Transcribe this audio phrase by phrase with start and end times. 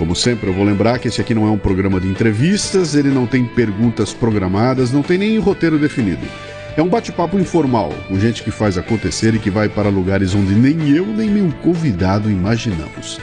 [0.00, 3.10] Como sempre, eu vou lembrar que esse aqui não é um programa de entrevistas, ele
[3.10, 6.26] não tem perguntas programadas, não tem nem roteiro definido.
[6.74, 10.54] É um bate-papo informal, com gente que faz acontecer e que vai para lugares onde
[10.54, 13.20] nem eu nem meu convidado imaginamos.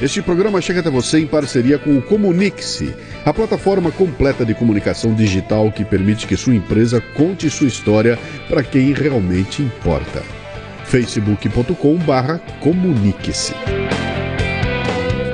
[0.00, 5.12] Este programa chega até você em parceria com o Comunique-se, a plataforma completa de comunicação
[5.12, 10.22] digital que permite que sua empresa conte sua história para quem realmente importa.
[10.86, 13.73] facebook.com/comunique-se.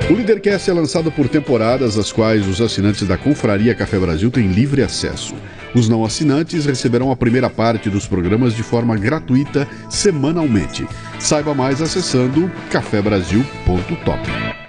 [0.09, 4.47] O Leadercast é lançado por temporadas, às quais os assinantes da Confraria Café Brasil têm
[4.47, 5.35] livre acesso.
[5.73, 10.85] Os não assinantes receberão a primeira parte dos programas de forma gratuita semanalmente.
[11.17, 14.60] Saiba mais acessando cafebrasil.top.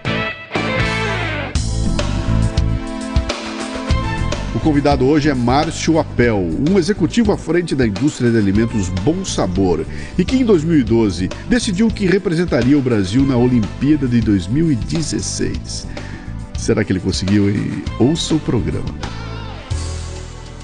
[4.63, 9.85] convidado hoje é Márcio Apel, um executivo à frente da indústria de alimentos Bom Sabor
[10.17, 15.89] e que em 2012 decidiu que representaria o Brasil na Olimpíada de 2016.
[16.57, 17.51] Será que ele conseguiu?
[17.51, 18.87] E ouça o programa.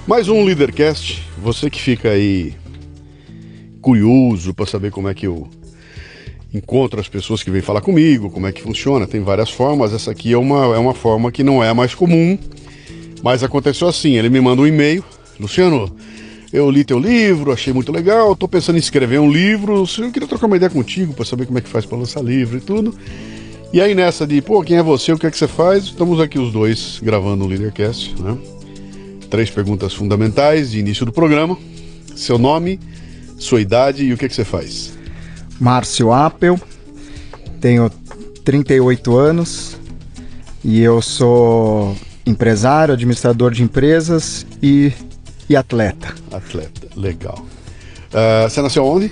[0.06, 1.24] Mais um Leadercast.
[1.42, 2.54] Você que fica aí
[3.82, 5.48] curioso para saber como é que eu
[6.54, 9.08] encontro as pessoas que vêm falar comigo, como é que funciona.
[9.08, 9.92] Tem várias formas.
[9.92, 12.38] Essa aqui é uma, é uma forma que não é mais comum
[13.22, 15.05] mas aconteceu assim, ele me manda um e-mail,
[15.38, 15.91] Luciano,
[16.52, 20.28] eu li teu livro, achei muito legal, estou pensando em escrever um livro, eu queria
[20.28, 22.94] trocar uma ideia contigo para saber como é que faz para lançar livro e tudo.
[23.70, 25.84] E aí nessa de, pô, quem é você, o que é que você faz?
[25.84, 28.36] Estamos aqui os dois gravando o Leadercast, né?
[29.28, 31.56] Três perguntas fundamentais de início do programa.
[32.16, 32.80] Seu nome,
[33.38, 34.97] sua idade e o que é que você faz?
[35.60, 36.59] Márcio Apel,
[37.60, 37.91] tenho
[38.42, 39.76] 38 anos
[40.65, 41.94] e eu sou
[42.28, 44.93] empresário, administrador de empresas e,
[45.49, 46.15] e atleta.
[46.31, 47.44] Atleta, legal.
[48.09, 49.11] Uh, você nasceu onde?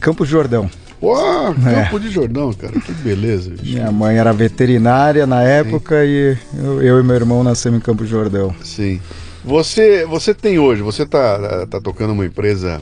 [0.00, 0.70] Campo Jordão.
[1.02, 2.00] Uau, Campo é.
[2.00, 3.50] de Jordão, cara, que beleza.
[3.50, 3.64] Bicho.
[3.64, 6.08] Minha mãe era veterinária na época Sim.
[6.08, 8.54] e eu, eu, e meu irmão nascemos em Campo Jordão.
[8.62, 9.00] Sim.
[9.44, 12.80] Você, você tem hoje, você está tá tocando uma empresa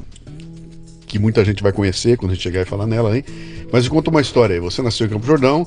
[1.06, 3.24] que muita gente vai conhecer quando a gente chegar e falar nela, hein?
[3.72, 4.60] Mas conta uma história aí.
[4.60, 5.66] Você nasceu em Campo Jordão,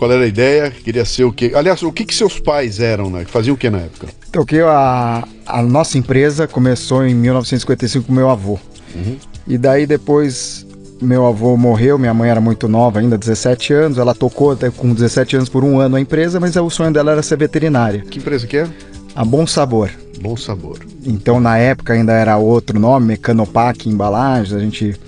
[0.00, 0.70] qual era a ideia?
[0.70, 1.52] Queria ser o quê?
[1.54, 3.26] Aliás, o que, que seus pais eram, né?
[3.26, 4.06] Faziam o que na época?
[4.30, 8.58] Então, que a, a nossa empresa começou em 1955 com meu avô.
[8.94, 9.18] Uhum.
[9.46, 10.66] E daí depois
[11.02, 13.98] meu avô morreu, minha mãe era muito nova ainda, 17 anos.
[13.98, 17.12] Ela tocou até com 17 anos por um ano a empresa, mas o sonho dela
[17.12, 18.00] era ser veterinária.
[18.00, 18.66] Que empresa que é?
[19.14, 19.90] A Bom Sabor.
[20.22, 20.78] Bom Sabor.
[21.04, 24.54] Então na época ainda era outro nome, Mecanopac Embalagens.
[24.54, 24.98] A gente,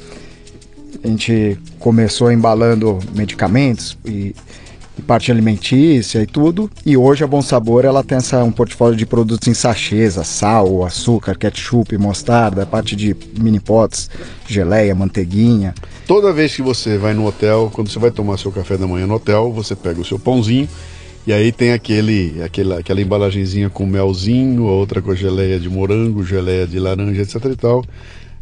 [1.03, 4.37] a gente começou embalando medicamentos e
[4.99, 6.71] e parte alimentícia e tudo.
[6.85, 10.85] E hoje a Bom Sabor ela tem essa, um portfólio de produtos em sachês, sal,
[10.85, 14.11] açúcar, ketchup, mostarda, parte de mini pots,
[14.49, 15.75] geleia, manteiguinha.
[16.07, 19.07] Toda vez que você vai no hotel, quando você vai tomar seu café da manhã
[19.07, 20.69] no hotel, você pega o seu pãozinho
[21.25, 26.67] e aí tem aquele, aquela, aquela embalagenzinha com melzinho, outra com geleia de morango, geleia
[26.67, 27.85] de laranja, etc e tal.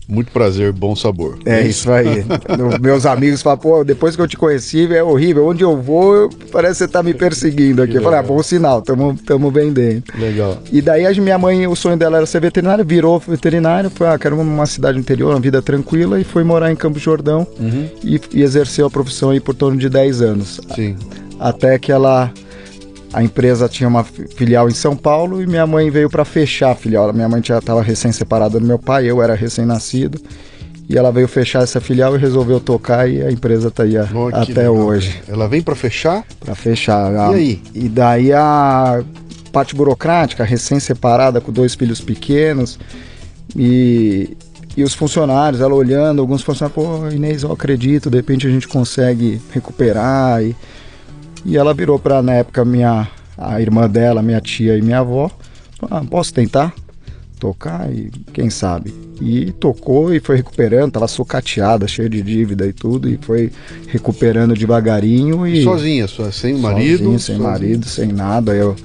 [0.08, 1.38] Muito prazer, bom sabor.
[1.44, 2.24] É isso aí.
[2.80, 5.46] Meus amigos falam, pô, depois que eu te conheci, é horrível.
[5.46, 7.94] Onde eu vou, parece que você tá me perseguindo aqui.
[7.94, 10.18] Eu falei, ah, bom sinal, tamo, tamo bem dentro.
[10.18, 10.58] Legal.
[10.72, 14.18] E daí a minha mãe, o sonho dela era ser veterinária, virou veterinária, foi, ah,
[14.18, 17.88] quero uma cidade interior, uma vida tranquila, e foi morar em Campos Jordão uhum.
[18.02, 20.60] e, e exerceu a profissão aí por torno de 10 anos.
[20.74, 20.96] Sim.
[21.38, 22.32] Até que ela
[23.12, 26.74] a empresa tinha uma filial em São Paulo e minha mãe veio para fechar a
[26.74, 27.12] filial.
[27.12, 30.20] Minha mãe já estava recém-separada do meu pai, eu era recém-nascido.
[30.88, 34.34] E ela veio fechar essa filial e resolveu tocar e a empresa está aí oh,
[34.34, 35.22] até hoje.
[35.28, 36.24] Ela vem para fechar?
[36.40, 37.12] Para fechar.
[37.32, 37.62] E aí?
[37.74, 39.02] E daí a
[39.52, 42.78] parte burocrática, recém-separada com dois filhos pequenos
[43.54, 44.36] e,
[44.76, 48.66] e os funcionários, ela olhando, alguns funcionários, pô, Inês, eu acredito, de repente a gente
[48.66, 50.56] consegue recuperar e
[51.44, 55.30] e ela virou para na época minha a irmã dela, minha tia e minha avó,
[55.90, 56.74] ah, posso tentar
[57.38, 58.94] tocar e quem sabe.
[59.20, 63.50] E tocou e foi recuperando, tava sucateada, cheia de dívida e tudo, e foi
[63.88, 68.54] recuperando devagarinho e sozinha, só sem marido, sozinha, sem marido, sem nada.
[68.54, 68.76] Eu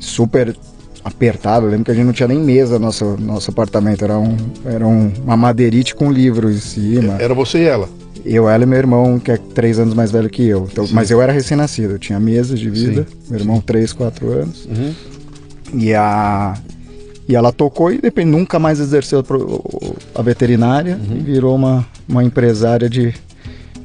[0.00, 0.56] super
[1.04, 1.66] apertado.
[1.66, 4.04] Eu lembro que a gente não tinha nem mesa no nosso, nosso apartamento.
[4.04, 7.16] Era, um, era um, uma madeirite com livro em cima.
[7.20, 7.88] Era você e ela?
[8.24, 10.68] Eu, ela e meu irmão, que é três anos mais velho que eu.
[10.70, 13.06] Então, mas eu era recém-nascido, eu tinha meses de vida.
[13.08, 14.66] Sim, Meu irmão, três, quatro anos.
[14.66, 14.94] Uhum.
[15.74, 16.54] E a.
[17.28, 19.22] E ela tocou e depois nunca mais exerceu
[20.14, 21.18] a veterinária Uhum.
[21.18, 23.12] e virou uma, uma empresária de,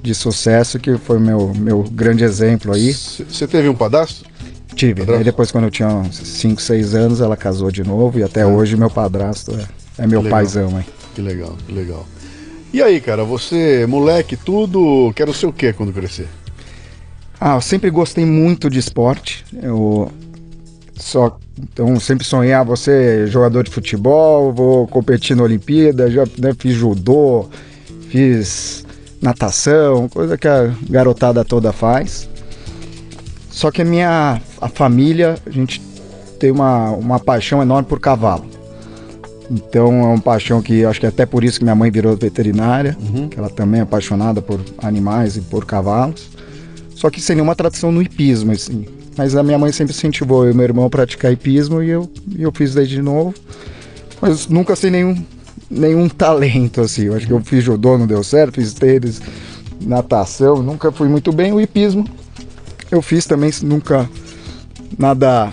[0.02, 2.94] de sucesso, que foi meu, meu grande exemplo aí.
[2.94, 4.30] Você teve um padastro?
[4.76, 5.02] Tive.
[5.02, 5.18] Padrasto?
[5.18, 8.46] Aí depois, quando eu tinha uns 5, 6 anos, ela casou de novo e até
[8.46, 9.52] hoje meu padrasto
[10.00, 10.86] é, é meu paizão, hein?
[11.14, 12.08] Que legal, que legal.
[12.74, 16.28] E aí, cara, você, moleque, tudo, quero ser o quê quando crescer?
[17.40, 19.46] Ah, eu sempre gostei muito de esporte.
[19.62, 20.12] Eu
[20.96, 26.52] só então sempre sonhei, ah, ser jogador de futebol, vou competir na Olimpíada, já né,
[26.58, 27.48] fiz judô,
[28.10, 28.84] fiz
[29.22, 32.28] natação, coisa que a garotada toda faz.
[33.52, 35.80] Só que a minha a família, a gente
[36.40, 38.53] tem uma, uma paixão enorme por cavalo.
[39.50, 42.16] Então é uma paixão que acho que é até por isso que minha mãe virou
[42.16, 42.98] veterinária,
[43.30, 46.30] que ela também é apaixonada por animais e por cavalos.
[46.96, 48.86] Só que sem nenhuma tradição no hipismo, assim.
[49.18, 52.10] Mas a minha mãe sempre incentivou eu e meu irmão a praticar hipismo e eu,
[52.38, 53.34] eu fiz desde novo.
[54.22, 55.24] Mas nunca sem nenhum,
[55.70, 57.04] nenhum talento, assim.
[57.04, 59.22] Eu acho que eu fiz judô, não deu certo, fiz tênis,
[59.82, 61.52] natação, nunca fui muito bem.
[61.52, 62.06] O hipismo
[62.90, 64.10] eu fiz também, nunca
[64.98, 65.52] nada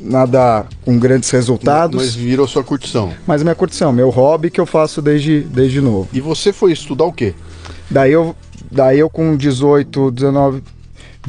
[0.00, 1.96] nada com grandes resultados.
[2.02, 3.12] Mas virou sua curtição.
[3.26, 6.08] Mas minha curtição, meu hobby que eu faço desde, desde novo.
[6.12, 7.34] E você foi estudar o quê?
[7.90, 8.34] Daí eu,
[8.70, 10.62] daí eu com 18, 19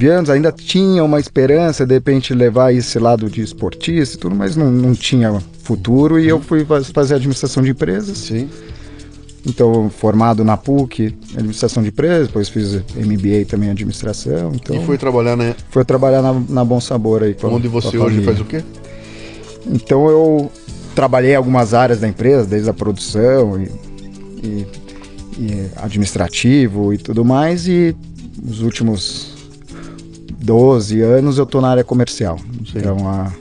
[0.09, 4.55] anos ainda tinha uma esperança de repente levar esse lado de esportista e tudo, mas
[4.55, 8.17] não, não tinha futuro e eu fui faz- fazer administração de empresas.
[8.17, 8.49] Sim.
[9.47, 14.51] Então, formado na PUC, administração de empresas, depois fiz MBA também em administração.
[14.53, 15.55] Então, E foi trabalhar, né?
[15.69, 17.33] fui trabalhar na, na Bom Sabor aí.
[17.33, 18.25] com Onde com a você hoje família.
[18.25, 18.63] faz o quê?
[19.65, 20.51] Então eu
[20.93, 23.71] trabalhei em algumas áreas da empresa, desde a produção e,
[24.45, 24.67] e-
[25.37, 27.95] e administrativo e tudo mais, e
[28.43, 29.33] nos últimos
[30.41, 32.37] 12 anos eu estou na área comercial.
[32.39, 32.79] Sim.
[32.79, 33.31] Então a,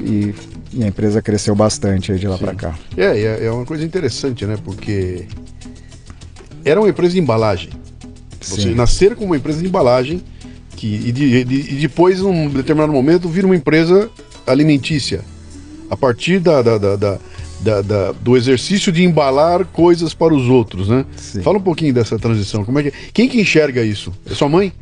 [0.00, 0.34] e,
[0.72, 2.74] e a empresa cresceu bastante aí de lá para cá.
[2.96, 4.56] É, é é uma coisa interessante, né?
[4.62, 5.26] Porque
[6.64, 7.70] era uma empresa de embalagem.
[8.40, 8.74] Você Sim.
[8.74, 10.22] nascer como uma empresa de embalagem
[10.76, 14.10] que, e, de- de- e depois, num determinado momento, vira uma empresa
[14.46, 15.20] alimentícia.
[15.90, 17.18] A partir da, da- da-
[17.82, 21.04] da- do exercício de embalar coisas para os outros, né?
[21.16, 21.42] Sim.
[21.42, 22.64] Fala um pouquinho dessa transição.
[22.64, 24.12] Como é que, quem que enxerga isso?
[24.28, 24.72] É sua mãe?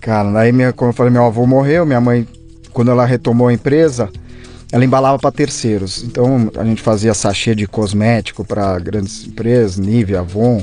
[0.00, 2.28] Cara, daí, minha, como eu falei, meu avô morreu, minha mãe,
[2.72, 4.08] quando ela retomou a empresa,
[4.70, 6.02] ela embalava para terceiros.
[6.04, 10.62] Então a gente fazia sachê de cosmético para grandes empresas, Nivea, Avon,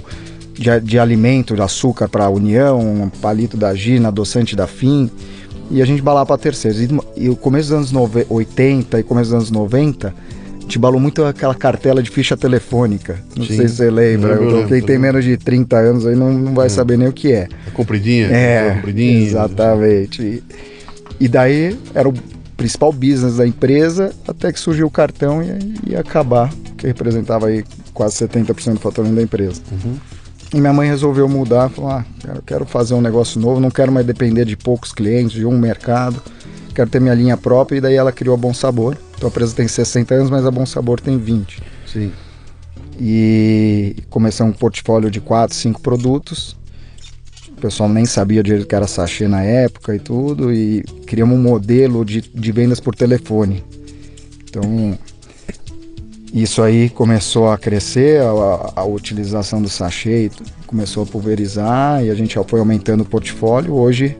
[0.53, 5.09] de, de alimento, de açúcar para União, um palito da Gina, adoçante da Fim.
[5.71, 6.79] E a gente embalava para terceiros.
[7.17, 10.99] E, o começo dos anos nove- 80 e começo dos anos 90, a gente embalou
[10.99, 13.17] muito aquela cartela de ficha telefônica.
[13.35, 13.57] Não Sim.
[13.57, 14.39] sei se você lembra.
[14.39, 17.31] Lembro, Quem tem menos de 30 anos aí não, não vai saber nem o que
[17.31, 17.47] é.
[17.67, 18.27] A compridinha?
[18.27, 19.25] É, a compridinha.
[19.25, 20.21] exatamente.
[20.21, 20.43] E,
[21.19, 22.13] e daí era o
[22.55, 27.63] principal business da empresa até que surgiu o cartão e ia acabar, que representava aí
[27.93, 29.61] quase 70% do faturamento da empresa.
[29.71, 29.97] Uhum.
[30.53, 33.91] E minha mãe resolveu mudar, falou: ah, quero, quero fazer um negócio novo, não quero
[33.91, 36.21] mais depender de poucos clientes, de um mercado,
[36.73, 37.77] quero ter minha linha própria.
[37.77, 38.97] E daí ela criou a Bom Sabor.
[39.17, 42.11] Então a empresa tem 60 anos, mas a Bom Sabor tem 20 Sim.
[42.99, 46.55] e começamos um portfólio de quatro, cinco produtos.
[47.57, 51.41] O pessoal nem sabia direito que era sachê na época e tudo, e criamos um
[51.41, 53.63] modelo de, de vendas por telefone.
[54.47, 54.97] Então,
[56.33, 60.29] isso aí começou a crescer, a, a utilização do sachê
[60.67, 63.73] começou a pulverizar, e a gente foi aumentando o portfólio.
[63.73, 64.17] Hoje,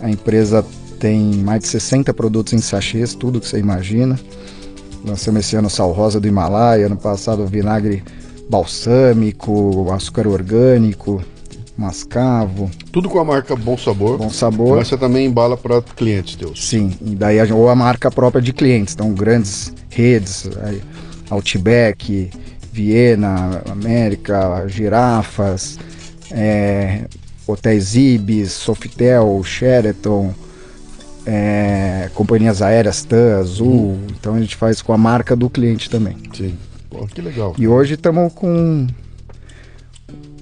[0.00, 0.64] a empresa
[0.98, 4.18] tem mais de 60 produtos em sachês, tudo que você imagina.
[5.04, 8.02] Lançamos esse ano sal rosa do Himalaia, ano passado vinagre
[8.48, 11.22] balsâmico, açúcar orgânico,
[11.80, 14.18] mascavo, Tudo com a marca Bom Sabor.
[14.18, 14.76] bom sabor.
[14.76, 16.68] Mas você também embala para clientes teus.
[16.68, 20.48] Sim, e daí a, ou a marca própria de clientes, então grandes redes,
[21.30, 22.30] Outback,
[22.70, 25.78] Viena, América, Girafas,
[26.30, 27.06] é,
[27.46, 30.34] Hotéis Ibis, Sofitel, Sheraton,
[31.24, 36.16] é, companhias aéreas TAM, Azul, então a gente faz com a marca do cliente também.
[36.36, 36.54] Sim.
[36.90, 37.54] Pô, que legal.
[37.56, 38.86] E hoje estamos com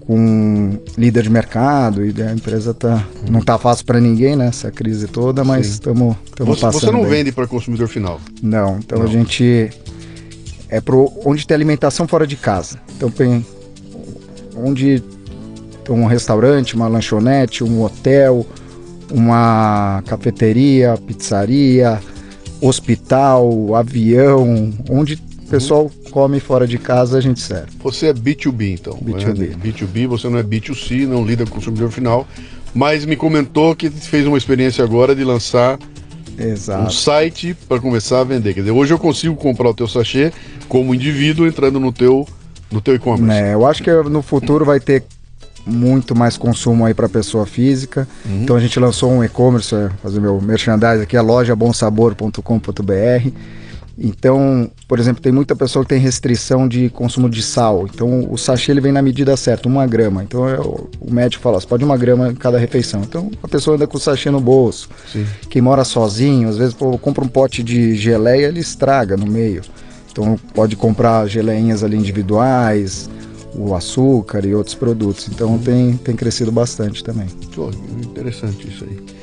[0.08, 4.70] com líder de mercado e a empresa tá não tá fácil para ninguém, né, essa
[4.70, 6.72] crise toda, mas estamos passando.
[6.72, 7.10] você não bem.
[7.10, 8.18] vende para consumidor final.
[8.42, 9.04] Não, então Não.
[9.04, 9.68] a gente
[10.70, 12.80] é pro onde tem alimentação fora de casa.
[12.96, 13.44] Então tem
[14.56, 15.02] onde
[15.84, 18.46] tem um restaurante, uma lanchonete, um hotel,
[19.12, 22.00] uma cafeteria, pizzaria,
[22.62, 25.16] hospital, avião, onde
[25.50, 27.70] pessoal come fora de casa, a gente serve.
[27.80, 28.94] Você é B2B, então.
[28.94, 29.38] B2B.
[29.38, 29.56] Né?
[29.62, 32.26] B2B, você não é B2C, não lida com o consumidor final,
[32.74, 35.78] mas me comentou que fez uma experiência agora de lançar
[36.38, 36.84] Exato.
[36.84, 38.54] um site para começar a vender.
[38.54, 40.32] Quer dizer, hoje eu consigo comprar o teu sachê
[40.68, 42.26] como indivíduo entrando no teu
[42.70, 43.24] no teu e-commerce.
[43.24, 45.02] Né, eu acho que no futuro vai ter
[45.68, 48.08] muito mais consumo aí para pessoa física.
[48.24, 48.42] Uhum.
[48.42, 53.32] Então a gente lançou um e-commerce, é, fazer meu merchandising aqui, a loja bonsabor.com.br.
[54.00, 57.84] Então, por exemplo, tem muita pessoa que tem restrição de consumo de sal.
[57.92, 60.22] Então, o sachê ele vem na medida certa, uma grama.
[60.22, 63.00] Então, é, o, médico fala, você pode uma grama em cada refeição.
[63.02, 64.88] Então, a pessoa anda com o sachê no bolso.
[65.12, 65.26] Sim.
[65.50, 69.62] Quem mora sozinho, às vezes, pô, compra um pote de geleia, ele estraga no meio.
[70.12, 73.10] Então, pode comprar geleinhas ali individuais,
[73.52, 75.28] o açúcar e outros produtos.
[75.28, 77.26] Então, tem, tem crescido bastante também.
[77.52, 79.17] Pô, interessante isso aí.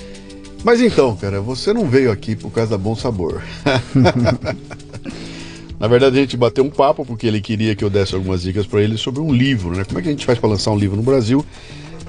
[0.66, 3.40] Mas então, cara, você não veio aqui por causa da Bom Sabor.
[5.80, 8.66] Na verdade, a gente bateu um papo porque ele queria que eu desse algumas dicas
[8.66, 9.84] para ele sobre um livro, né?
[9.84, 11.46] Como é que a gente faz para lançar um livro no Brasil?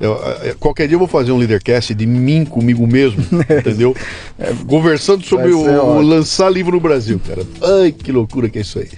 [0.01, 0.19] Eu,
[0.59, 3.23] qualquer dia eu vou fazer um leadercast de mim comigo mesmo,
[3.61, 3.95] entendeu?
[4.39, 7.43] É, Conversando sobre o, o, lançar livro no Brasil, cara.
[7.61, 8.89] Ai, que loucura que é isso aí.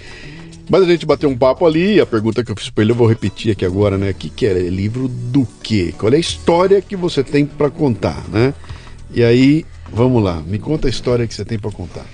[0.71, 2.93] Mas a gente bateu um papo ali, e a pergunta que eu fiz para ele
[2.93, 4.11] eu vou repetir aqui agora, né?
[4.11, 5.93] O que, que é livro do quê?
[5.99, 8.55] Qual é a história que você tem para contar, né?
[9.11, 12.05] E aí, vamos lá, me conta a história que você tem para contar.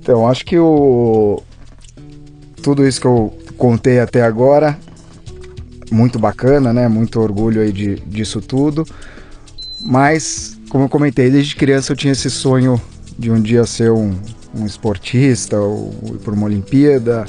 [0.00, 1.42] Então, acho que o
[2.62, 4.76] tudo isso que eu contei até agora,
[5.90, 6.88] muito bacana, né?
[6.88, 8.84] Muito orgulho aí de, disso tudo.
[9.80, 12.80] Mas, como eu comentei, desde criança eu tinha esse sonho
[13.18, 14.14] de um dia ser um,
[14.54, 17.24] um esportista ou ir para uma Olimpíada.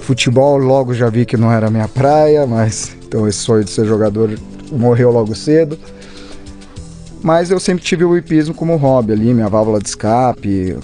[0.00, 3.86] Futebol logo já vi que não era minha praia, mas então esse sonho de ser
[3.86, 4.36] jogador
[4.70, 5.78] morreu logo cedo.
[7.26, 10.76] Mas eu sempre tive o hipismo como hobby ali, minha válvula de escape,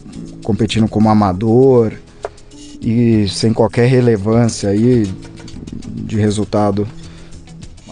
[0.42, 1.92] competindo como amador
[2.80, 5.08] e sem qualquer relevância aí
[5.86, 6.84] de resultado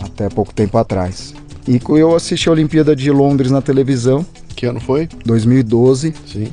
[0.03, 1.33] até pouco tempo atrás.
[1.65, 4.27] E eu assisti a Olimpíada de Londres na televisão.
[4.57, 5.09] Que ano foi?
[5.25, 6.13] 2012.
[6.27, 6.49] Sim.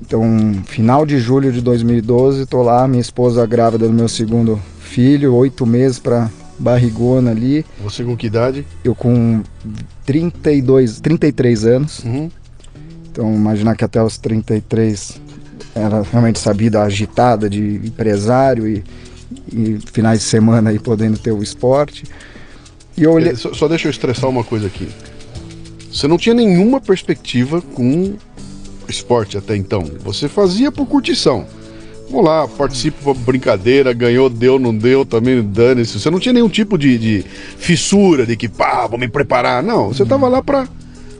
[0.00, 0.22] Então,
[0.64, 5.66] final de julho de 2012, tô lá, minha esposa grávida do meu segundo filho, oito
[5.66, 7.66] meses para barrigona ali.
[7.82, 8.64] Você com que idade?
[8.84, 9.42] Eu com
[10.08, 11.98] 32, 33 anos.
[12.02, 12.30] Uhum.
[13.10, 15.20] Então, imaginar que até os 33
[15.74, 18.82] era realmente sabida agitada de empresário e,
[19.52, 22.04] e, finais de semana aí podendo ter o esporte.
[22.96, 23.36] E eu olhei...
[23.36, 24.88] só, só deixa eu estressar uma coisa aqui.
[25.92, 28.16] Você não tinha nenhuma perspectiva com
[28.88, 29.90] esporte até então.
[30.00, 31.46] Você fazia por curtição.
[32.10, 36.00] Vamos lá, participa brincadeira, ganhou, deu, não deu, também dane-se.
[36.00, 37.24] Você não tinha nenhum tipo de, de,
[37.58, 39.62] fissura de que, pá, vou me preparar.
[39.62, 40.66] Não, você tava lá pra,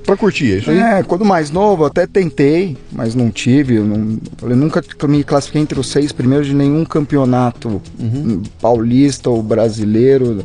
[0.07, 0.78] pra curtir, é isso aí?
[0.78, 3.75] É, quando mais novo, até tentei, mas não tive.
[3.75, 8.42] Eu, não, eu nunca me classifiquei entre os seis primeiros de nenhum campeonato uhum.
[8.59, 10.42] paulista ou brasileiro.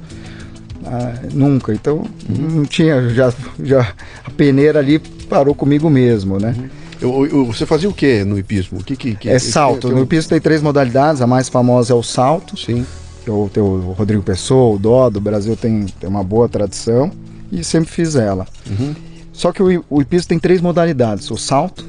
[0.86, 1.74] Ah, nunca.
[1.74, 2.58] Então, uhum.
[2.58, 3.10] não tinha.
[3.12, 3.34] Já,
[3.64, 3.94] já
[4.26, 6.54] a peneira ali parou comigo mesmo, né?
[6.58, 6.83] Uhum.
[7.04, 8.80] Eu, eu, você fazia o que no hipismo?
[8.80, 9.90] O que, que, que é salto.
[9.90, 11.22] No hipismo tem três modalidades.
[11.22, 12.58] A mais famosa é o salto.
[12.58, 12.86] Sim.
[13.28, 17.12] Eu, tem o Rodrigo Pessoa, o Dó, do Brasil tem, tem uma boa tradição.
[17.52, 18.48] E sempre fiz ela.
[18.70, 18.96] Uhum.
[19.34, 21.30] Só que o, o hipismo tem três modalidades.
[21.30, 21.86] O salto,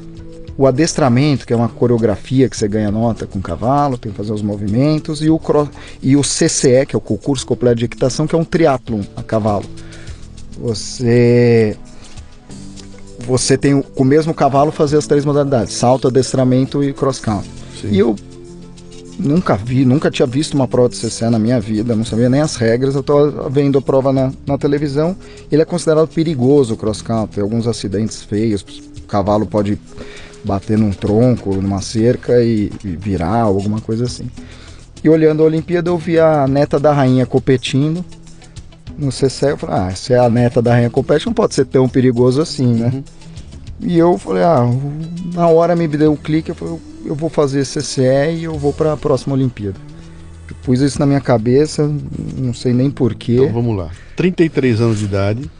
[0.58, 4.18] o adestramento, que é uma coreografia que você ganha nota com o cavalo, tem que
[4.18, 5.68] fazer os movimentos, e o, cross,
[6.02, 9.22] e o CCE, que é o concurso completo de equitação, que é um triatlon a
[9.22, 9.64] cavalo.
[10.58, 11.76] Você
[13.26, 17.50] você tem com o mesmo cavalo fazer as três modalidades: salto, adestramento e cross country.
[17.84, 18.16] E eu
[19.18, 22.40] nunca vi, nunca tinha visto uma prova de CCE na minha vida, não sabia nem
[22.40, 22.94] as regras.
[22.94, 25.16] Eu estou vendo a prova na, na televisão.
[25.50, 28.62] Ele é considerado perigoso o cross country, alguns acidentes feios.
[28.62, 29.78] O cavalo pode
[30.44, 34.28] bater num tronco, numa cerca e, e virar, alguma coisa assim.
[35.02, 38.04] E olhando a Olimpíada, eu vi a neta da rainha competindo
[38.98, 41.66] no CCE, eu falei, ah, se é a neta da Rainha Compete, não pode ser
[41.66, 42.90] tão perigoso assim, né?
[42.92, 43.04] Uhum.
[43.80, 44.64] E eu falei, ah,
[45.34, 48.58] na hora me deu o um clique, eu falei, eu vou fazer CCE e eu
[48.58, 49.78] vou para a próxima Olimpíada.
[50.48, 51.90] Eu pus isso na minha cabeça,
[52.36, 53.36] não sei nem porquê.
[53.36, 53.90] Então vamos lá.
[54.16, 55.50] 33 anos de idade,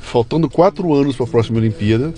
[0.00, 2.12] faltando 4 anos para a próxima Olimpíada,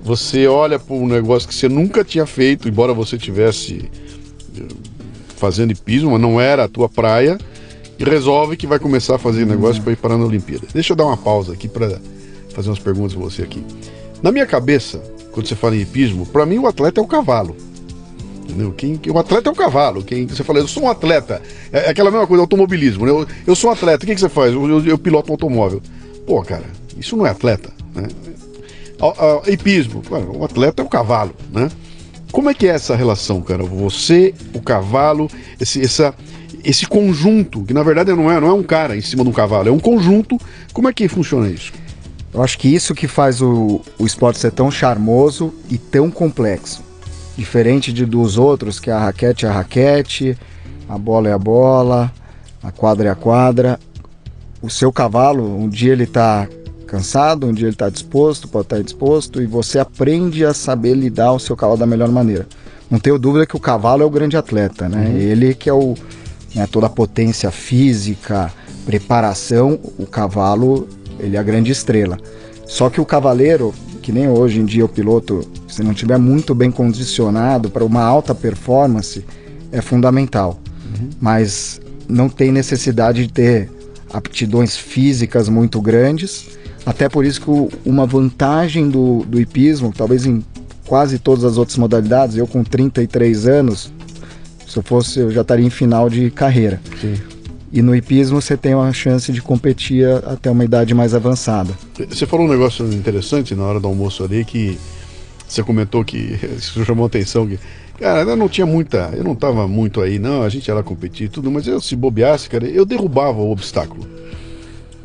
[0.00, 3.90] você olha para um negócio que você nunca tinha feito, embora você tivesse
[4.56, 4.62] eh,
[5.36, 7.38] fazendo hipismo, mas não era a tua praia
[8.00, 10.66] e resolve que vai começar a fazer negócio para ir parar na Olimpíada.
[10.72, 12.00] Deixa eu dar uma pausa aqui para
[12.54, 13.62] fazer umas perguntas para você aqui.
[14.22, 15.02] Na minha cabeça,
[15.32, 17.54] quando você fala em hipismo, para mim o atleta é o cavalo.
[18.42, 18.72] Entendeu?
[18.72, 20.02] Quem, o atleta é o cavalo.
[20.02, 21.42] Quem você fala, eu sou um atleta.
[21.70, 23.04] É, é aquela mesma coisa, automobilismo.
[23.04, 23.12] Né?
[23.12, 24.04] Eu, eu sou um atleta.
[24.04, 24.54] O que, que você faz?
[24.54, 25.82] Eu, eu, eu, piloto um automóvel.
[26.26, 26.64] Pô, cara,
[26.96, 27.70] isso não é atleta.
[27.94, 28.08] Né?
[29.46, 30.02] hipismo,
[30.34, 31.70] o atleta é o cavalo, né?
[32.30, 33.62] Como é que é essa relação, cara?
[33.62, 35.28] Você, o cavalo,
[35.58, 36.14] esse, essa,
[36.64, 39.32] esse conjunto, que na verdade não é, não é um cara em cima de um
[39.32, 40.38] cavalo, é um conjunto.
[40.72, 41.72] Como é que funciona isso?
[42.32, 46.82] Eu acho que isso que faz o, o esporte ser tão charmoso e tão complexo.
[47.36, 50.38] Diferente de, dos outros, que a raquete é a raquete,
[50.88, 52.12] a bola é a bola,
[52.62, 53.80] a quadra é a quadra.
[54.62, 56.46] O seu cavalo, um dia ele está
[56.86, 60.94] cansado, um dia ele está disposto, pode estar tá disposto, e você aprende a saber
[60.94, 62.46] lidar o seu cavalo da melhor maneira.
[62.90, 65.06] Não tenho dúvida que o cavalo é o grande atleta, né?
[65.06, 65.16] Uhum.
[65.16, 65.94] Ele que é o
[66.54, 68.52] né, toda a potência física,
[68.84, 70.88] preparação, o cavalo
[71.18, 72.18] ele é a grande estrela.
[72.66, 76.54] Só que o cavaleiro, que nem hoje em dia o piloto, se não tiver muito
[76.54, 79.24] bem condicionado para uma alta performance,
[79.70, 80.58] é fundamental.
[80.84, 81.10] Uhum.
[81.20, 83.70] Mas não tem necessidade de ter
[84.12, 90.42] aptidões físicas muito grandes até por isso que uma vantagem do, do hipismo, talvez em
[90.86, 93.92] quase todas as outras modalidades, eu com 33 anos,
[94.70, 96.80] se eu fosse, eu já estaria em final de carreira.
[97.00, 97.14] Sim.
[97.72, 101.72] E no hipismo você tem uma chance de competir até uma idade mais avançada.
[102.08, 104.78] Você falou um negócio interessante na hora do almoço ali que
[105.46, 107.58] você comentou que isso chamou atenção que
[107.98, 111.26] cara, eu não tinha muita, eu não estava muito aí, não, a gente era competir
[111.26, 114.08] e tudo, mas eu se bobeasse, cara, eu derrubava o obstáculo.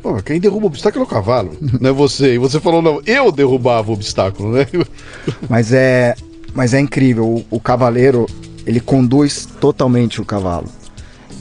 [0.00, 2.34] Pô, quem derruba o obstáculo é o cavalo, não é você.
[2.34, 4.66] E você falou, não, eu derrubava o obstáculo, né?
[5.48, 6.14] Mas é,
[6.54, 8.26] mas é incrível, o, o cavaleiro,
[8.66, 10.68] ele conduz totalmente o cavalo.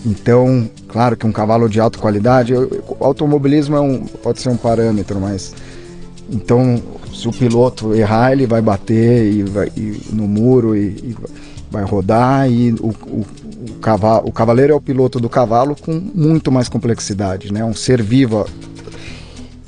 [0.06, 4.58] Então, claro que um cavalo de alta qualidade, o automobilismo é um, pode ser um
[4.58, 5.54] parâmetro, mas
[6.30, 6.82] então
[7.14, 11.16] se o piloto errar, ele vai bater e vai, e no muro e, e,
[11.72, 13.26] vai rodar e o, o,
[13.70, 17.64] o, cavalo, o cavaleiro é o piloto do cavalo com muito mais complexidade, né?
[17.64, 18.46] Um ser vivo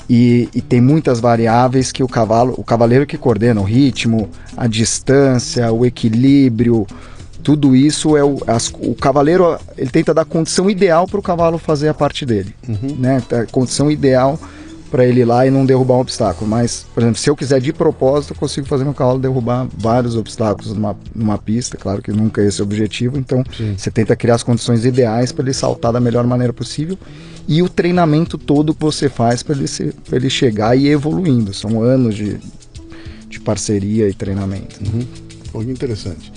[0.09, 4.67] e, e, tem muitas variáveis que o cavalo, o cavaleiro que coordena o ritmo, a
[4.67, 6.87] distância, o equilíbrio,
[7.47, 11.57] tudo isso é o, as, o cavaleiro ele tenta dar condição ideal para o cavalo
[11.57, 12.97] fazer a parte dele, uhum.
[12.99, 13.23] né?
[13.31, 14.37] A condição ideal
[14.91, 16.45] para ele ir lá e não derrubar um obstáculo.
[16.45, 20.17] Mas, por exemplo, se eu quiser de propósito, eu consigo fazer meu cavalo derrubar vários
[20.17, 21.77] obstáculos numa, numa pista.
[21.77, 23.17] Claro que nunca é esse o objetivo.
[23.17, 23.75] Então, Sim.
[23.77, 26.99] você tenta criar as condições ideais para ele saltar da melhor maneira possível.
[27.47, 29.67] E o treinamento todo que você faz para ele,
[30.11, 31.53] ele chegar e ir evoluindo.
[31.53, 32.39] São anos de,
[33.29, 34.81] de parceria e treinamento.
[34.83, 35.07] Uhum.
[35.49, 36.33] Foi interessante.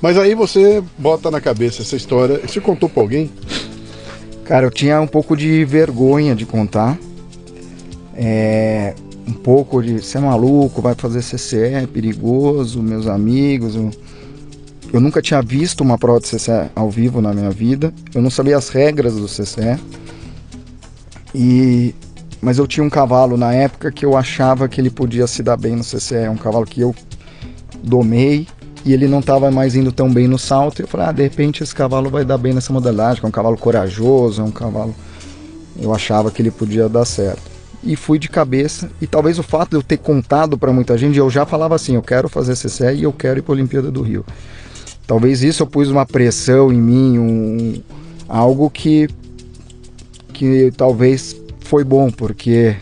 [0.00, 2.40] Mas aí você bota na cabeça essa história.
[2.46, 3.30] Você contou para alguém?
[4.44, 6.98] Cara, eu tinha um pouco de vergonha de contar
[8.16, 8.94] é,
[9.26, 13.74] um pouco de ser maluco, vai fazer CCE, é perigoso, meus amigos.
[13.74, 13.90] Eu,
[14.92, 17.92] eu nunca tinha visto uma prova de CCE ao vivo na minha vida.
[18.14, 19.78] Eu não sabia as regras do CCE.
[21.34, 21.94] E
[22.40, 25.56] mas eu tinha um cavalo na época que eu achava que ele podia se dar
[25.56, 26.94] bem no CCE, é um cavalo que eu
[27.82, 28.46] domei
[28.84, 30.82] e ele não estava mais indo tão bem no salto.
[30.82, 33.32] Eu falei, ah, de repente esse cavalo vai dar bem nessa modalidade, que é um
[33.32, 34.94] cavalo corajoso, é um cavalo.
[35.80, 38.90] Eu achava que ele podia dar certo e fui de cabeça.
[39.00, 41.94] E talvez o fato de eu ter contado para muita gente, eu já falava assim:
[41.94, 44.24] eu quero fazer CCE e eu quero ir para a Olimpíada do Rio.
[45.06, 47.82] Talvez isso eu pus uma pressão em mim, um,
[48.26, 49.08] algo que,
[50.32, 52.74] que talvez foi bom, porque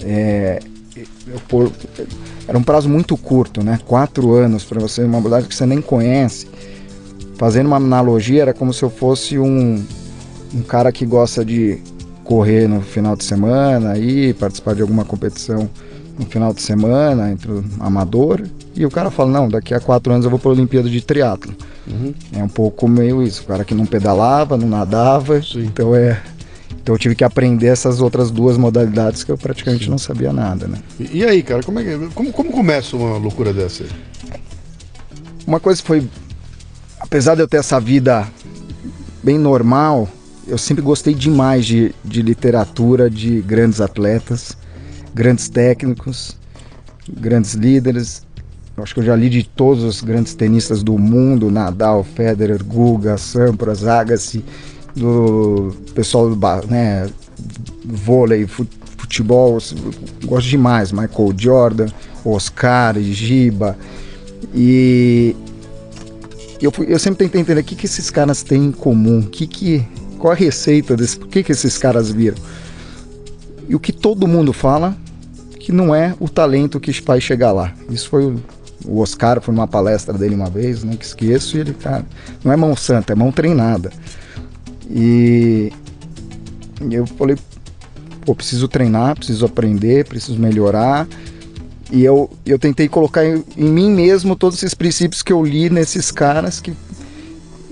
[0.00, 0.60] é,
[0.96, 1.40] eu,
[2.48, 3.78] era um prazo muito curto, né?
[3.86, 6.48] Quatro anos para você, uma modalidade que você nem conhece.
[7.36, 9.84] Fazendo uma analogia, era como se eu fosse um,
[10.54, 11.78] um cara que gosta de
[12.24, 15.68] correr no final de semana, ir participar de alguma competição
[16.18, 18.42] no final de semana entre o amador
[18.74, 21.00] e o cara fala não daqui a quatro anos eu vou para a Olimpíada de
[21.00, 21.54] triatlo
[21.86, 22.14] uhum.
[22.32, 25.64] é um pouco meio isso o cara que não pedalava não nadava Sim.
[25.64, 26.18] então é
[26.86, 29.90] então eu tive que aprender essas outras duas modalidades que eu praticamente Sim.
[29.90, 33.16] não sabia nada né e, e, aí cara como é que, como, como começa uma
[33.16, 33.84] loucura dessa
[35.44, 36.08] uma coisa foi
[37.00, 38.28] apesar de eu ter essa vida
[39.22, 40.08] bem normal
[40.46, 44.56] eu sempre gostei demais de, de literatura de grandes atletas,
[45.12, 46.36] grandes técnicos,
[47.08, 48.24] grandes líderes.
[48.76, 52.62] Eu acho que eu já li de todos os grandes tenistas do mundo, Nadal, Federer,
[52.62, 54.44] Guga, Sampras, Agassi,
[54.96, 57.08] do pessoal do né,
[57.84, 59.58] vôlei, futebol,
[60.24, 61.86] gosto demais, Michael Jordan,
[62.24, 63.76] Oscar, Giba.
[64.54, 65.36] E
[66.60, 69.86] eu, eu sempre tentei entender o que, que esses caras têm em comum, que, que
[70.18, 71.18] qual a receita desse?
[71.18, 72.38] Por que, que esses caras viram?
[73.68, 74.96] E o que todo mundo fala
[75.60, 77.74] que não é o talento que vai chegar lá.
[77.90, 78.40] Isso foi o,
[78.86, 82.06] o Oscar, foi numa palestra dele uma vez, nunca esqueço, e ele, cara,
[82.44, 83.90] não é mão santa, é mão treinada.
[84.90, 85.72] E,
[86.90, 87.36] eu falei,
[88.24, 91.06] pô, preciso treinar, preciso aprender, preciso melhorar.
[91.90, 95.70] e eu, eu tentei colocar em, em, mim mesmo todos esses princípios que eu li
[95.70, 96.72] nesses caras que.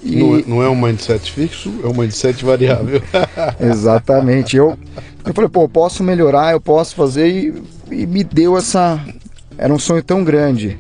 [0.03, 0.17] E...
[0.17, 3.01] Não, é, não, é, um mindset fixo, é um mindset variável.
[3.59, 4.57] Exatamente.
[4.57, 4.79] Eu,
[5.25, 9.03] eu falei, pô, eu posso melhorar, eu posso fazer, e, e me deu essa.
[9.57, 10.79] Era um sonho tão grande.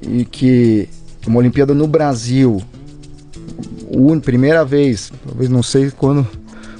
[0.00, 0.88] E que
[1.26, 2.62] uma Olimpíada no Brasil,
[3.90, 6.26] un, primeira vez, talvez não sei quando,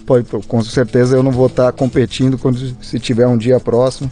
[0.05, 4.11] pode, com certeza eu não vou estar competindo quando se tiver um dia próximo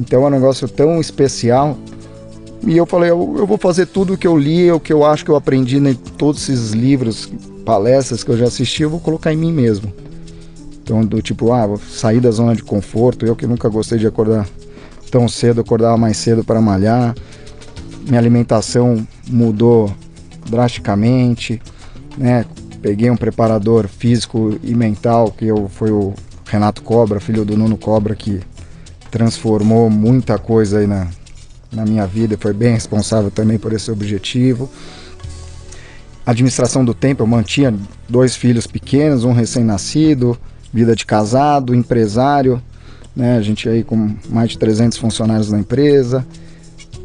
[0.00, 1.78] então é um negócio tão especial.
[2.66, 5.04] E eu falei, eu, eu vou fazer tudo o que eu li, o que eu
[5.04, 7.30] acho que eu aprendi em todos esses livros,
[7.64, 9.92] palestras que eu já assisti, eu vou colocar em mim mesmo.
[10.82, 13.24] Então, do tipo, ah, sair da zona de conforto.
[13.24, 14.48] Eu que nunca gostei de acordar
[15.10, 17.14] tão cedo, acordava mais cedo para malhar.
[18.06, 19.92] Minha alimentação mudou
[20.48, 21.60] drasticamente,
[22.16, 22.44] né?
[22.80, 26.14] Peguei um preparador físico e mental, que eu, foi o
[26.46, 28.40] Renato Cobra, filho do Nuno Cobra, que
[29.10, 31.08] transformou muita coisa aí na,
[31.72, 34.70] na minha vida, foi bem responsável também por esse objetivo.
[36.24, 37.74] Administração do tempo, eu mantinha
[38.08, 40.38] dois filhos pequenos, um recém-nascido,
[40.72, 42.62] vida de casado, empresário,
[43.14, 43.36] né?
[43.36, 46.24] A gente aí com mais de 300 funcionários na empresa,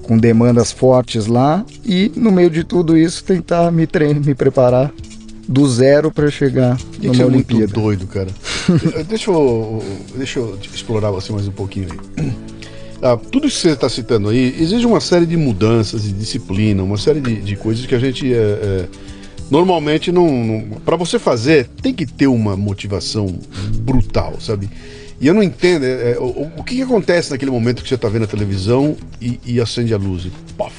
[0.05, 4.93] com demandas fortes lá e no meio de tudo isso tentar me treinar, me preparar
[5.47, 7.63] do zero para chegar no numa é Olimpíada.
[7.65, 8.29] muito doido, cara.
[9.07, 9.83] deixa, eu,
[10.15, 12.31] deixa eu explorar você mais um pouquinho aí.
[13.01, 16.81] Ah, tudo isso que você está citando aí, exige uma série de mudanças de disciplina,
[16.81, 18.85] uma série de, de coisas que a gente é, é,
[19.51, 20.27] normalmente não.
[20.27, 23.37] não para você fazer, tem que ter uma motivação
[23.79, 24.69] brutal, sabe?
[25.19, 27.95] E eu não entendo é, é o, o que, que, acontece naquele momento que você
[27.95, 30.73] está vendo a televisão e, e acende a luz e pof,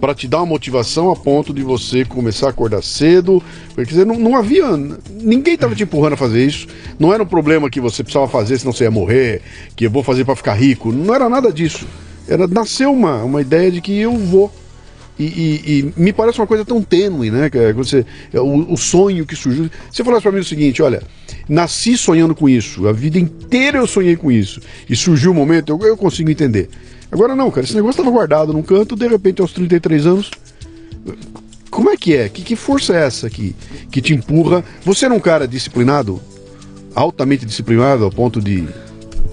[0.00, 3.42] para te dar uma motivação a ponto de você começar a acordar cedo.
[3.74, 4.64] Quer dizer, não, não havia.
[5.10, 6.66] Ninguém estava te empurrando a fazer isso.
[6.98, 9.42] Não era um problema que você precisava fazer, senão você ia morrer,
[9.76, 10.92] que eu vou fazer para ficar rico.
[10.92, 11.86] Não era nada disso.
[12.28, 14.52] Era nasceu uma, uma ideia de que eu vou.
[15.18, 17.50] E, e, e, me parece uma coisa tão tênue, né?
[17.50, 19.70] Que você, é o, o sonho que surgiu.
[19.90, 21.02] Você falasse para mim o seguinte: olha,
[21.48, 25.36] nasci sonhando com isso, a vida inteira eu sonhei com isso, e surgiu o um
[25.36, 26.68] momento, eu, eu consigo entender.
[27.10, 30.30] Agora não, cara, esse negócio estava guardado num canto, de repente aos 33 anos.
[31.70, 32.28] Como é que é?
[32.28, 33.54] Que, que força é essa que,
[33.90, 34.64] que te empurra?
[34.84, 36.20] Você era um cara disciplinado?
[36.94, 38.66] Altamente disciplinado ao ponto de.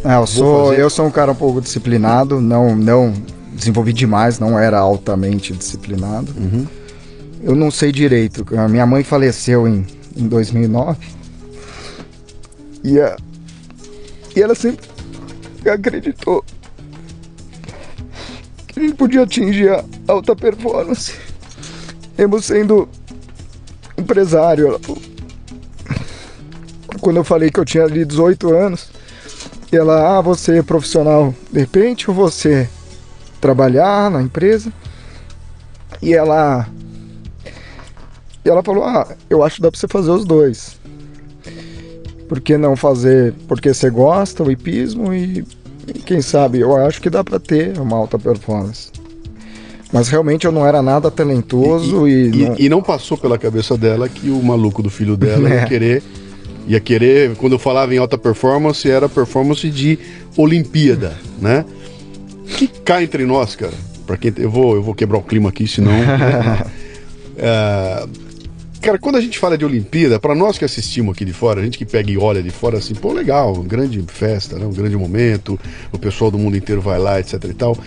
[0.03, 3.13] É, eu sou, eu sou um cara um pouco disciplinado, não, não
[3.59, 6.33] desenvolvi demais, não era altamente disciplinado.
[6.37, 6.65] Uhum.
[7.43, 8.45] Eu não sei direito.
[8.57, 10.97] A minha mãe faleceu em, em 2009
[12.83, 13.15] e, a,
[14.35, 14.87] e ela sempre
[15.69, 16.43] acreditou
[18.79, 21.13] a gente podia atingir a alta performance.
[22.17, 22.87] Mesmo sendo
[23.97, 24.67] empresário.
[24.67, 24.79] Ela.
[27.01, 28.89] Quando eu falei que eu tinha ali 18 anos,
[29.71, 32.69] ela, ah, você é profissional de repente ou você
[33.39, 34.71] trabalhar na empresa?
[36.01, 36.67] E ela.
[38.43, 40.79] E ela falou, ah, eu acho que dá pra você fazer os dois.
[42.27, 45.43] Por que não fazer porque você gosta, o hipismo, e
[46.05, 48.89] quem sabe, eu acho que dá para ter uma alta performance.
[49.91, 52.11] Mas realmente eu não era nada talentoso e.
[52.11, 52.55] E, e, não...
[52.59, 52.81] e não...
[52.81, 55.61] passou pela cabeça dela que o maluco do filho dela é.
[55.61, 56.03] ia querer.
[56.67, 59.97] Ia querer, quando eu falava em alta performance, era performance de
[60.37, 61.65] Olimpíada, né?
[62.57, 63.73] Que cá entre nós, cara.
[64.05, 65.91] Para quem eu vou, eu vou quebrar o clima aqui, senão.
[67.37, 68.07] é,
[68.81, 71.63] Cara, quando a gente fala de Olimpíada, para nós que assistimos aqui de fora, a
[71.63, 74.65] gente que pega e olha de fora assim, pô, legal, grande festa, né?
[74.65, 75.59] um grande momento,
[75.91, 77.77] o pessoal do mundo inteiro vai lá, etc e tal.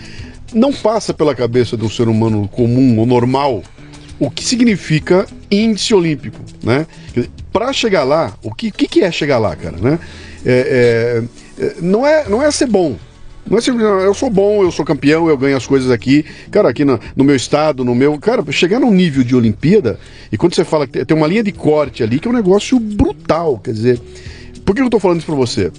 [0.53, 3.63] Não passa pela cabeça de um ser humano comum ou normal
[4.19, 6.85] o que significa índice olímpico, né?
[7.51, 9.99] Para chegar lá, o que, que, que, é chegar lá, cara, né?
[10.45, 11.23] É,
[11.59, 12.95] é, é não, é, não é ser bom,
[13.49, 16.25] não é eu sou bom, eu sou campeão, eu ganho as coisas aqui.
[16.49, 18.17] Cara, aqui no, no, meu estado, no meu.
[18.17, 19.99] Cara, chegar num nível de Olimpíada,
[20.31, 22.79] e quando você fala que tem uma linha de corte ali que é um negócio
[22.79, 23.59] brutal.
[23.59, 24.01] Quer dizer,
[24.65, 25.71] por que eu tô falando isso pra você?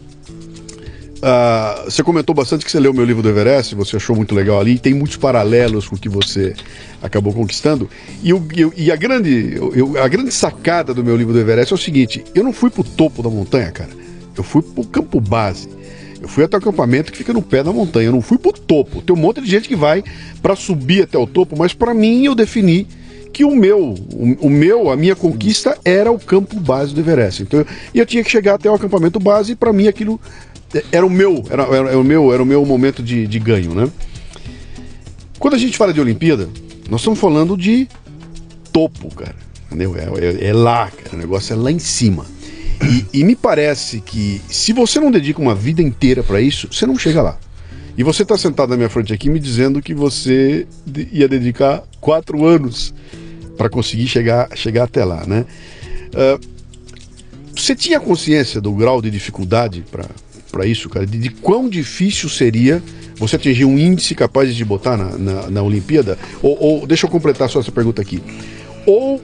[1.25, 4.61] Uh, você comentou bastante que você leu meu livro do Everest, você achou muito legal
[4.61, 6.55] ali, tem muitos paralelos com o que você
[7.03, 7.89] acabou conquistando.
[8.23, 11.73] E, eu, eu, e a, grande, eu, a grande sacada do meu livro do Everest
[11.73, 13.89] é o seguinte: eu não fui pro topo da montanha, cara,
[14.37, 15.67] eu fui pro campo base.
[16.25, 18.09] Eu fui até o acampamento que fica no pé da montanha.
[18.09, 19.03] Eu não fui pro topo.
[19.03, 20.03] Tem um monte de gente que vai
[20.41, 22.89] para subir até o topo, mas para mim eu defini
[23.31, 23.95] que o meu,
[24.41, 27.43] o, meu, a minha conquista era o campo base do Everest.
[27.43, 30.19] Então, eu, eu tinha que chegar até o acampamento base e para mim aquilo
[30.91, 33.75] era o meu, era, era, era, o meu, era o meu momento de, de ganho,
[33.75, 33.87] né?
[35.39, 36.49] Quando a gente fala de Olimpíada,
[36.89, 37.87] nós estamos falando de
[38.73, 39.37] topo, cara.
[39.67, 39.95] Entendeu?
[39.95, 41.17] É, é, é lá, cara.
[41.17, 42.25] O negócio é lá em cima.
[42.83, 46.87] E, e, me parece que se você não dedica uma vida inteira para isso, você
[46.87, 47.39] não chega lá.
[47.97, 50.67] E você está sentado na minha frente aqui me dizendo que você
[51.13, 52.93] ia dedicar quatro anos
[53.57, 55.47] para conseguir chegar, chegar até lá, né?
[56.13, 56.55] Uh,
[57.57, 59.85] você tinha consciência do grau de dificuldade
[60.51, 61.07] para isso, cara?
[61.07, 62.83] De, de, quão difícil seria
[63.17, 66.19] você atingir um índice capaz de botar na, na, na Olimpíada?
[66.43, 68.21] Ou, ou, deixa eu completar só essa pergunta aqui.
[68.85, 69.23] Ou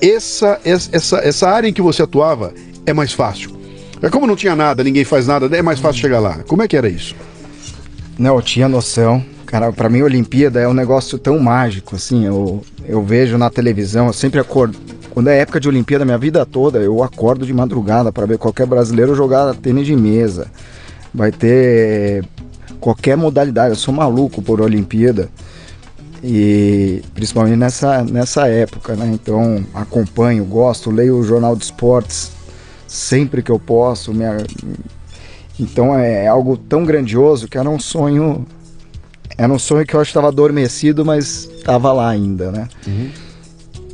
[0.00, 2.52] essa, essa, essa área em que você atuava
[2.86, 3.50] é mais fácil?
[4.02, 6.38] É como não tinha nada, ninguém faz nada, é mais fácil chegar lá.
[6.46, 7.14] Como é que era isso?
[8.18, 9.22] Não, eu tinha noção.
[9.44, 13.50] Cara, para mim a Olimpíada é um negócio tão mágico, assim, eu, eu vejo na
[13.50, 14.78] televisão, eu sempre acordo,
[15.10, 18.66] quando é época de Olimpíada, minha vida toda, eu acordo de madrugada para ver qualquer
[18.66, 20.46] brasileiro jogar tênis de mesa.
[21.12, 22.24] Vai ter
[22.78, 25.28] qualquer modalidade, eu sou maluco por Olimpíada.
[26.22, 29.10] E principalmente nessa, nessa época, né?
[29.12, 32.30] Então acompanho, gosto, leio o jornal de esportes
[32.90, 34.12] sempre que eu posso.
[34.12, 34.38] Minha...
[35.58, 38.44] Então é algo tão grandioso que era um sonho.
[39.38, 42.68] Era um sonho que eu acho que estava adormecido, mas estava lá ainda, né?
[42.86, 43.10] Uhum.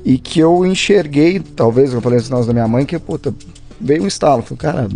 [0.04, 3.35] E que eu enxerguei, talvez, eu falei nós da minha mãe, que, puta,
[3.80, 4.42] veio um estalo.
[4.42, 4.88] Falei, cara,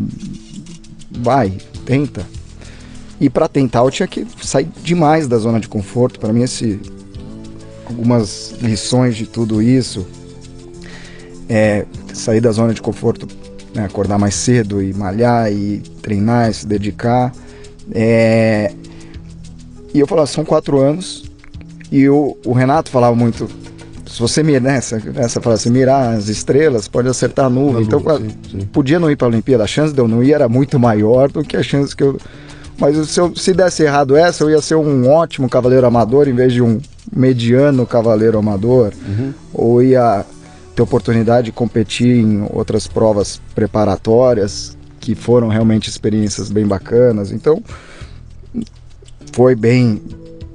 [1.10, 1.52] vai,
[1.84, 2.24] tenta.
[3.20, 6.18] E para tentar eu tinha que sair demais da zona de conforto.
[6.18, 6.80] Para mim, esse,
[7.84, 10.06] algumas lições de tudo isso
[11.48, 11.84] é
[12.14, 13.28] sair da zona de conforto
[13.74, 17.33] né, acordar mais cedo e malhar e treinar e se dedicar.
[17.92, 18.72] É...
[19.92, 21.30] E eu falava, são quatro anos.
[21.90, 23.48] E o, o Renato falava muito,
[24.06, 27.83] se você mirar, né, essa, essa fala assim, mirar as estrelas, pode acertar a nuvem.
[27.83, 28.66] então, sim, sim.
[28.66, 29.64] podia não ir para a Olimpíada.
[29.64, 32.18] A chance de eu não ir era muito maior do que a chance que eu.
[32.78, 36.35] Mas se, eu, se desse errado essa, eu ia ser um ótimo cavaleiro amador em
[36.35, 36.80] vez de um
[37.14, 38.92] mediano cavaleiro amador.
[39.06, 39.35] Uhum.
[39.52, 40.24] Ou ia
[40.74, 47.33] ter oportunidade de competir em outras provas preparatórias que foram realmente experiências bem bacanas.
[47.33, 47.62] Então
[49.33, 50.02] foi bem,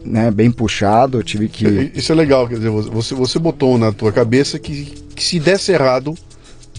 [0.04, 1.20] né, bem puxado.
[1.20, 4.86] Eu tive que isso é legal, quer dizer, você você botou na tua cabeça que,
[5.16, 6.16] que se desse errado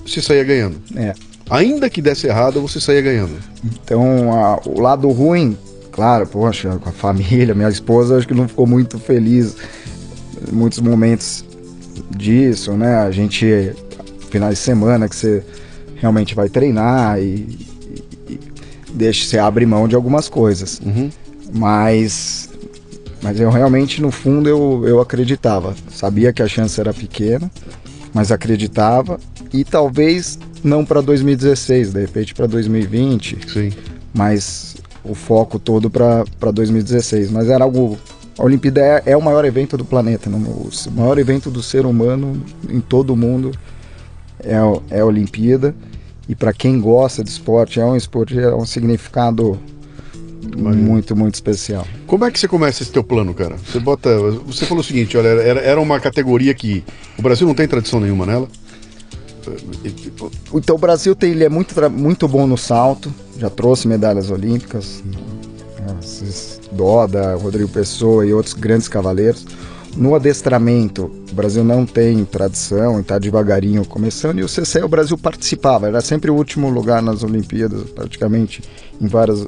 [0.04, 0.76] você saía ganhando.
[0.94, 1.14] É.
[1.48, 3.36] Ainda que desse errado, você saía ganhando.
[3.64, 5.56] Então, a, o lado ruim,
[5.92, 9.56] claro, poxa, com a família, minha esposa, acho que não ficou muito feliz
[10.48, 11.44] em muitos momentos
[12.16, 12.96] disso, né?
[12.96, 13.72] A gente,
[14.30, 15.44] finais de semana que você
[15.96, 17.58] realmente vai treinar e,
[18.28, 18.40] e,
[18.92, 20.80] deixa, você abre mão de algumas coisas.
[20.84, 21.10] Uhum.
[21.52, 22.50] Mas,
[23.22, 25.74] mas eu realmente, no fundo, eu, eu acreditava.
[25.90, 27.50] Sabia que a chance era pequena,
[28.12, 29.18] mas acreditava.
[29.52, 33.38] E talvez não para 2016, de repente para 2020.
[33.52, 33.72] Sim.
[34.14, 37.30] Mas o foco todo para 2016.
[37.30, 37.98] Mas era algo
[38.38, 40.38] a Olimpíada é, é, o maior evento do planeta, não?
[40.38, 43.52] o maior evento do ser humano em todo o mundo
[44.40, 44.56] é,
[44.90, 45.74] é a Olimpíada.
[46.28, 49.58] E para quem gosta de esporte, é um esporte, é um significado
[50.56, 51.86] muito, muito especial.
[52.06, 53.56] Como é que você começa esse teu plano, cara?
[53.56, 54.18] Você bota.
[54.46, 56.84] Você falou o seguinte, olha, era, era uma categoria que
[57.18, 58.48] o Brasil não tem tradição nenhuma nela.
[60.52, 65.04] Então o Brasil tem, ele é muito, muito bom no salto, já trouxe medalhas olímpicas,
[66.72, 69.46] Doda, Rodrigo Pessoa e outros grandes cavaleiros.
[69.96, 74.38] No adestramento, o Brasil não tem tradição e está devagarinho começando.
[74.38, 78.62] E o CC, o Brasil participava, era sempre o último lugar nas Olimpíadas, praticamente
[79.00, 79.46] em várias.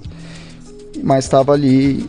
[1.03, 2.09] Mas estava ali,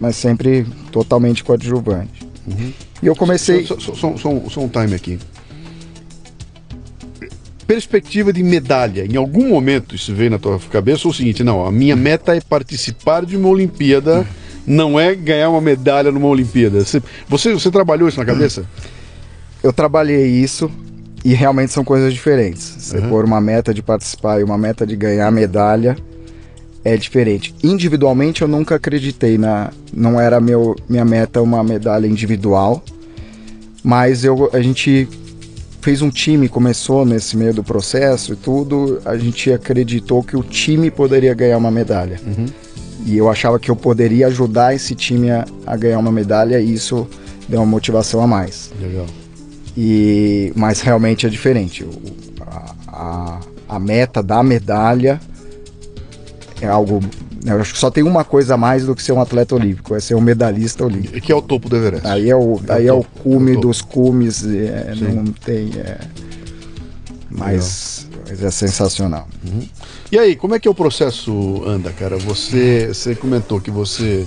[0.00, 2.26] mas sempre totalmente coadjuvante.
[2.46, 2.72] Uhum.
[3.02, 3.64] E eu comecei.
[3.64, 5.18] Só, só, só, só um time aqui
[7.66, 11.42] perspectiva de medalha, em algum momento isso veio na tua cabeça ou é o seguinte,
[11.42, 14.26] não, a minha meta é participar de uma Olimpíada,
[14.66, 16.84] não é ganhar uma medalha numa Olimpíada.
[16.84, 18.64] Você, você, você trabalhou isso na cabeça?
[19.62, 20.70] Eu trabalhei isso
[21.24, 22.74] e realmente são coisas diferentes.
[22.78, 23.08] Você uhum.
[23.08, 25.96] pôr uma meta de participar e uma meta de ganhar medalha
[26.84, 27.54] é diferente.
[27.64, 32.84] Individualmente eu nunca acreditei na, não era meu minha meta uma medalha individual,
[33.82, 35.08] mas eu a gente
[35.84, 40.42] fez um time, começou nesse meio do processo e tudo, a gente acreditou que o
[40.42, 42.18] time poderia ganhar uma medalha.
[42.26, 42.46] Uhum.
[43.04, 46.72] E eu achava que eu poderia ajudar esse time a, a, ganhar uma medalha e
[46.72, 47.06] isso
[47.46, 48.72] deu uma motivação a mais.
[48.80, 49.04] Legal.
[49.76, 51.86] E, mas realmente é diferente.
[52.40, 55.20] A, a, a meta da medalha
[56.62, 57.00] é algo
[57.44, 59.94] eu acho que só tem uma coisa a mais do que ser um atleta olímpico,
[59.94, 61.16] é ser um medalhista olímpico.
[61.16, 62.06] E que é o topo do Everest.
[62.06, 65.70] Aí é o, é aí é o cume é o dos cumes, é, não tem.
[65.76, 65.98] É,
[67.30, 69.28] mas, mas, é sensacional.
[69.46, 69.68] Uhum.
[70.10, 72.16] E aí, como é que é o processo anda, cara?
[72.16, 74.26] Você, você comentou que você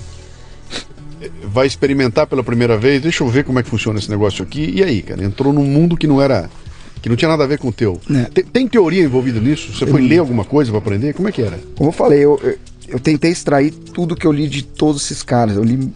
[1.43, 4.71] vai experimentar pela primeira vez, deixa eu ver como é que funciona esse negócio aqui.
[4.75, 6.49] E aí, cara, entrou num mundo que não era
[7.01, 7.99] que não tinha nada a ver com o teu.
[8.09, 8.23] É.
[8.25, 9.73] Tem, tem, teoria envolvida nisso?
[9.73, 11.13] Você foi ler alguma coisa para aprender?
[11.13, 11.59] Como é que era?
[11.75, 12.39] Como eu falei, eu,
[12.87, 15.55] eu tentei extrair tudo que eu li de todos esses caras.
[15.55, 15.91] Eu li.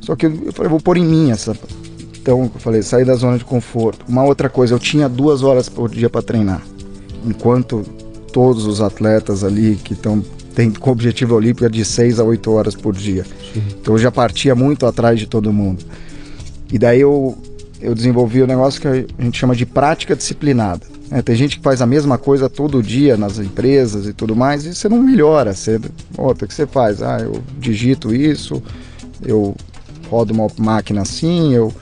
[0.00, 1.56] Só que eu, eu falei, vou pôr em mim essa.
[2.20, 4.04] Então, eu falei, sair da zona de conforto.
[4.08, 6.62] Uma outra coisa, eu tinha duas horas por dia para treinar.
[7.24, 7.82] Enquanto
[8.32, 10.22] todos os atletas ali que estão
[10.54, 13.24] tem com objetivo olímpico é de 6 a 8 horas por dia.
[13.24, 13.62] Sim.
[13.80, 15.84] Então eu já partia muito atrás de todo mundo.
[16.72, 17.38] E daí eu,
[17.80, 20.86] eu desenvolvi o um negócio que a gente chama de prática disciplinada.
[21.10, 24.64] É, tem gente que faz a mesma coisa todo dia nas empresas e tudo mais,
[24.64, 25.52] e você não melhora.
[25.52, 25.80] Você,
[26.16, 27.02] outra, o que você faz?
[27.02, 28.62] Ah, eu digito isso,
[29.24, 29.56] eu
[30.08, 31.72] rodo uma máquina assim, eu,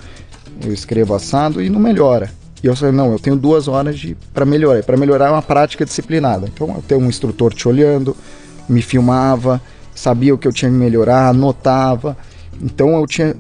[0.64, 2.30] eu escrevo assado e não melhora.
[2.62, 4.00] E eu falei, não, eu tenho duas horas
[4.32, 4.82] para melhorar.
[4.82, 6.48] Para melhorar é uma prática disciplinada.
[6.52, 8.16] Então eu tenho um instrutor te olhando,
[8.68, 9.60] me filmava,
[9.94, 12.16] sabia o que eu tinha que melhorar, anotava.
[12.60, 13.36] Então eu tinha.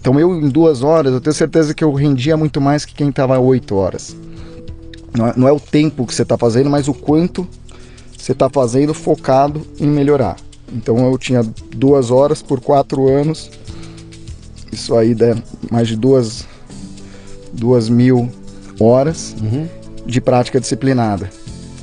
[0.00, 3.10] Então eu em duas horas, eu tenho certeza que eu rendia muito mais que quem
[3.10, 4.16] estava oito horas.
[5.14, 7.46] Não é, não é, o tempo que você está fazendo, mas o quanto
[8.16, 10.36] você está fazendo focado em melhorar.
[10.72, 11.42] Então eu tinha
[11.76, 13.50] duas horas por quatro anos.
[14.70, 15.36] Isso aí dá
[15.70, 16.46] mais de duas,
[17.52, 18.30] duas mil
[18.80, 19.68] horas uhum.
[20.06, 21.28] de prática disciplinada.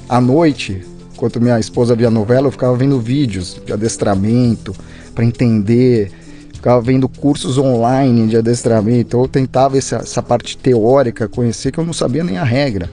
[0.07, 4.75] À noite, enquanto minha esposa via novela, eu ficava vendo vídeos de adestramento
[5.13, 6.11] para entender,
[6.53, 9.01] ficava vendo cursos online de adestramento.
[9.01, 12.89] Então eu tentava essa, essa parte teórica conhecer que eu não sabia nem a regra.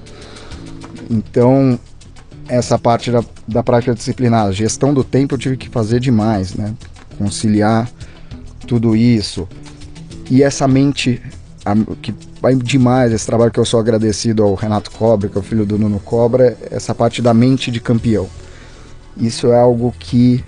[1.10, 1.78] Então,
[2.48, 6.74] essa parte da, da prática disciplinada, gestão do tempo eu tive que fazer demais, né?
[7.18, 7.88] Conciliar
[8.66, 9.48] tudo isso.
[10.30, 11.22] E essa mente
[11.64, 15.40] a, que vai demais esse trabalho que eu sou agradecido ao Renato Cobra, que é
[15.40, 18.28] o filho do Nuno Cobra, essa parte da mente de campeão.
[19.16, 20.44] Isso é algo que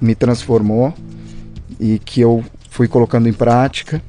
[0.00, 0.92] me transformou
[1.80, 4.02] e que eu fui colocando em prática.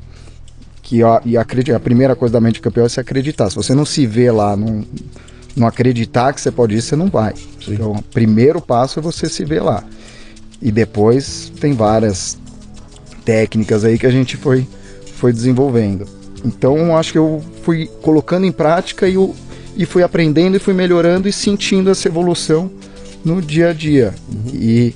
[0.82, 3.50] Que e acredito, a primeira coisa da mente de campeão é se acreditar.
[3.50, 4.84] Se você não se vê lá, não,
[5.56, 7.34] não acreditar que você pode ir, você não vai.
[7.36, 7.74] Sim.
[7.74, 9.84] Então, o primeiro passo é você se ver lá.
[10.62, 12.38] E depois tem várias
[13.24, 14.68] técnicas aí que a gente foi,
[15.16, 16.08] foi desenvolvendo.
[16.46, 19.36] Então acho que eu fui colocando em prática e, eu,
[19.76, 22.72] e fui aprendendo e fui melhorando e sentindo essa evolução
[23.24, 24.14] no dia a dia.
[24.30, 24.52] Uhum.
[24.54, 24.96] E,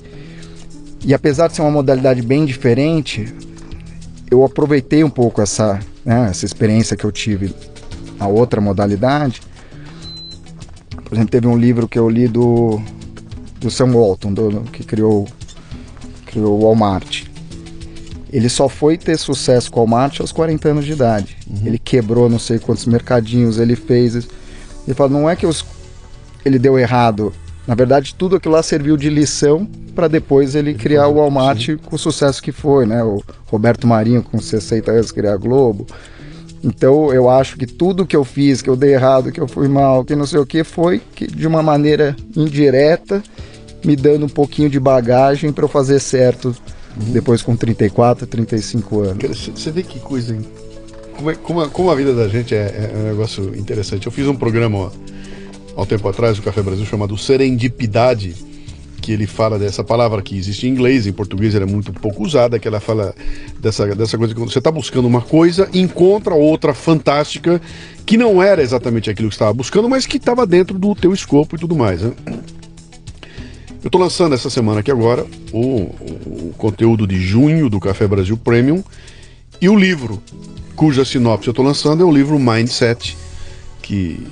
[1.04, 3.34] e apesar de ser uma modalidade bem diferente,
[4.30, 7.52] eu aproveitei um pouco essa, né, essa experiência que eu tive
[8.16, 9.42] na outra modalidade.
[11.10, 12.80] Por exemplo, teve um livro que eu li do,
[13.60, 15.28] do Sam Walton, do, que criou,
[16.24, 17.28] criou o Walmart
[18.32, 21.36] ele só foi ter sucesso com o Walmart aos 40 anos de idade.
[21.48, 21.66] Uhum.
[21.66, 24.14] Ele quebrou não sei quantos mercadinhos, ele fez.
[24.14, 25.64] Ele fala, não é que os...
[26.44, 27.32] ele deu errado.
[27.66, 31.66] Na verdade, tudo aquilo lá serviu de lição para depois ele, ele criar o Walmart
[31.66, 31.76] sim.
[31.76, 33.02] com o sucesso que foi, né?
[33.02, 35.86] O Roberto Marinho com 60 anos criar a Globo.
[36.62, 39.68] Então eu acho que tudo que eu fiz, que eu dei errado, que eu fui
[39.68, 43.22] mal, que não sei o que, foi que de uma maneira indireta
[43.84, 47.12] me dando um pouquinho de bagagem para eu fazer certo uhum.
[47.12, 49.50] depois com 34, 35 anos.
[49.54, 50.36] Você vê que coisa.
[51.16, 54.06] Como, é, como, a, como, a, vida da gente é, é, um negócio interessante.
[54.06, 54.92] Eu fiz um programa
[55.76, 58.34] há um tempo atrás, no Café Brasil, chamado Serendipidade,
[59.00, 62.22] que ele fala dessa palavra que existe em inglês, em português ela é muito pouco
[62.22, 63.14] usada, que ela fala
[63.58, 67.60] dessa, dessa coisa que você está buscando uma coisa, encontra outra fantástica
[68.06, 71.56] que não era exatamente aquilo que estava buscando, mas que estava dentro do teu escopo
[71.56, 72.02] e tudo mais.
[72.02, 72.12] Né?
[73.82, 78.36] Eu estou lançando essa semana aqui agora o, o, conteúdo de junho do Café Brasil
[78.36, 78.84] Premium
[79.60, 80.22] e o livro
[80.76, 83.16] cuja sinopse eu estou lançando é o livro Mindset,
[83.80, 84.26] que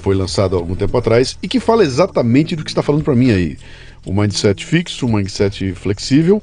[0.00, 3.16] foi lançado há algum tempo atrás e que fala exatamente do que está falando para
[3.16, 3.56] mim aí.
[4.04, 6.42] O mindset fixo, o mindset flexível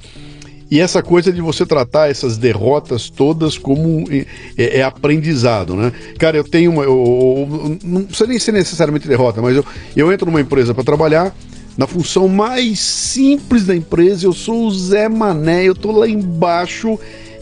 [0.72, 4.26] e essa coisa de você tratar essas derrotas todas como é,
[4.58, 5.92] é, é aprendizado, né?
[6.18, 6.84] Cara, eu tenho uma.
[6.84, 9.66] Eu, eu, não precisa nem ser necessariamente derrota, mas eu,
[9.98, 11.36] eu entro numa empresa para trabalhar
[11.78, 14.26] na função mais simples da empresa.
[14.26, 16.98] Eu sou o Zé Mané, eu tô lá embaixo.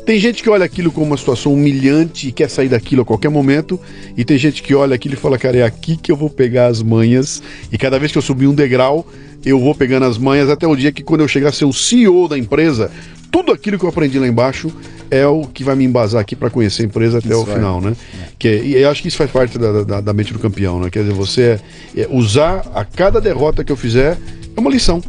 [0.10, 3.30] Tem gente que olha aquilo como uma situação humilhante e quer sair daquilo a qualquer
[3.30, 3.80] momento,
[4.17, 6.65] e tem gente que olha aquilo e fala, cara, é aqui que eu vou pegar
[6.65, 9.06] as manhas, e cada vez que eu subir um degrau,
[9.45, 11.72] eu vou pegando as manhas até o dia que quando eu chegar a ser o
[11.72, 12.89] CEO da empresa,
[13.30, 14.72] tudo aquilo que eu aprendi lá embaixo
[15.12, 17.80] é o que vai me embasar aqui para conhecer a empresa até isso o final,
[17.80, 17.95] né?
[18.19, 18.30] É.
[18.39, 20.80] Que é, e eu acho que isso faz parte da, da, da, mente do campeão,
[20.80, 20.89] né?
[20.89, 21.60] Quer dizer, você
[21.95, 24.17] é, usar a cada derrota que eu fizer
[24.58, 25.04] é uma lição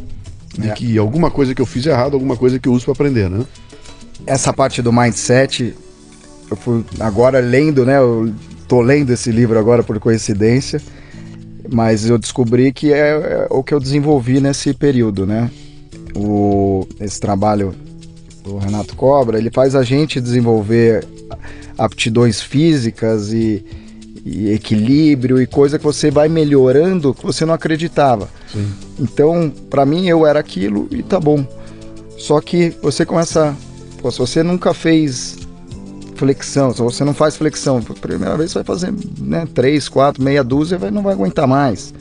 [0.55, 0.73] de é.
[0.73, 3.43] que alguma coisa que eu fiz errado, alguma coisa que eu uso para aprender, né?
[4.25, 5.75] Essa parte do mindset,
[6.49, 7.97] eu fui agora lendo, né?
[7.97, 8.33] Eu
[8.67, 10.81] tô lendo esse livro agora por coincidência,
[11.71, 15.49] mas eu descobri que é, é o que eu desenvolvi nesse período, né?
[16.15, 17.73] O, esse trabalho
[18.43, 21.05] do Renato Cobra, ele faz a gente desenvolver
[21.77, 23.63] aptidões físicas e,
[24.25, 28.29] e equilíbrio e coisa que você vai melhorando que você não acreditava.
[28.51, 28.71] Sim.
[28.99, 31.45] Então, para mim, eu era aquilo e tá bom.
[32.17, 33.55] Só que você começa.
[34.01, 35.37] Pô, se você nunca fez
[36.15, 40.43] flexão, se você não faz flexão, primeira vez você vai fazer né, 3, 4, meia
[40.43, 41.93] dúzia e não vai aguentar mais.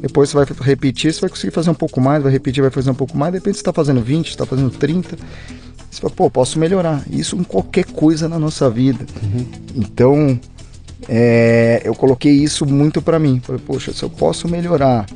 [0.00, 2.90] Depois você vai repetir, você vai conseguir fazer um pouco mais, vai repetir, vai fazer
[2.90, 3.32] um pouco mais.
[3.32, 5.16] De repente você está fazendo 20, está fazendo 30.
[5.90, 7.02] Você fala, pô, posso melhorar.
[7.10, 9.04] Isso em qualquer coisa na nossa vida.
[9.22, 9.46] Uhum.
[9.74, 10.40] Então,
[11.08, 13.40] é, eu coloquei isso muito para mim.
[13.42, 15.06] Falei, poxa, se eu posso melhorar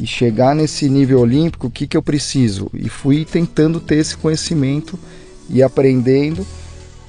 [0.00, 2.70] e chegar nesse nível olímpico, o que, que eu preciso?
[2.74, 4.98] E fui tentando ter esse conhecimento
[5.48, 6.46] e aprendendo,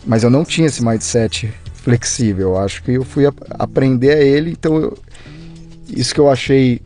[0.06, 2.50] mas eu não tinha esse mindset flexível.
[2.50, 4.98] Eu acho que eu fui aprender a ele, então eu,
[5.90, 6.82] isso que eu achei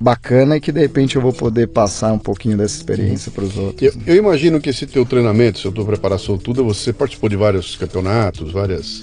[0.00, 3.56] bacana e que de repente eu vou poder passar um pouquinho dessa experiência para os
[3.56, 3.82] outros.
[3.82, 7.74] Eu, eu, imagino que esse teu treinamento, essa tua preparação tudo, você participou de vários
[7.76, 9.02] campeonatos, várias,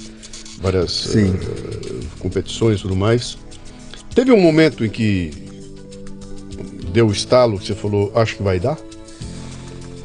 [0.62, 1.38] várias uh,
[2.20, 3.38] competições e tudo mais.
[4.14, 5.32] Teve um momento em que
[6.94, 8.78] deu o estalo, você falou, acho que vai dar?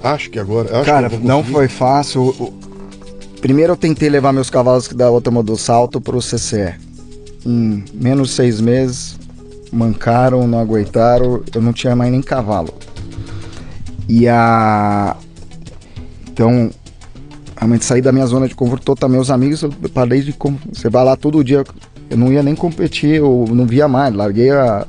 [0.03, 0.77] Acho que agora.
[0.77, 2.55] Acho Cara, que não foi fácil.
[3.41, 6.75] Primeiro eu tentei levar meus cavalos da outra do salto para o CCE.
[7.45, 9.19] Em menos de seis meses,
[9.73, 12.75] mancaram, não aguentaram, eu não tinha mais nem cavalo.
[14.09, 15.17] E a.
[16.31, 16.71] Então,
[17.57, 19.17] realmente saí da minha zona de conforto totalmente.
[19.17, 20.35] Meus amigos, eu parei de.
[20.73, 21.65] Você vai lá todo dia,
[22.09, 24.87] eu não ia nem competir, eu não via mais, larguei a.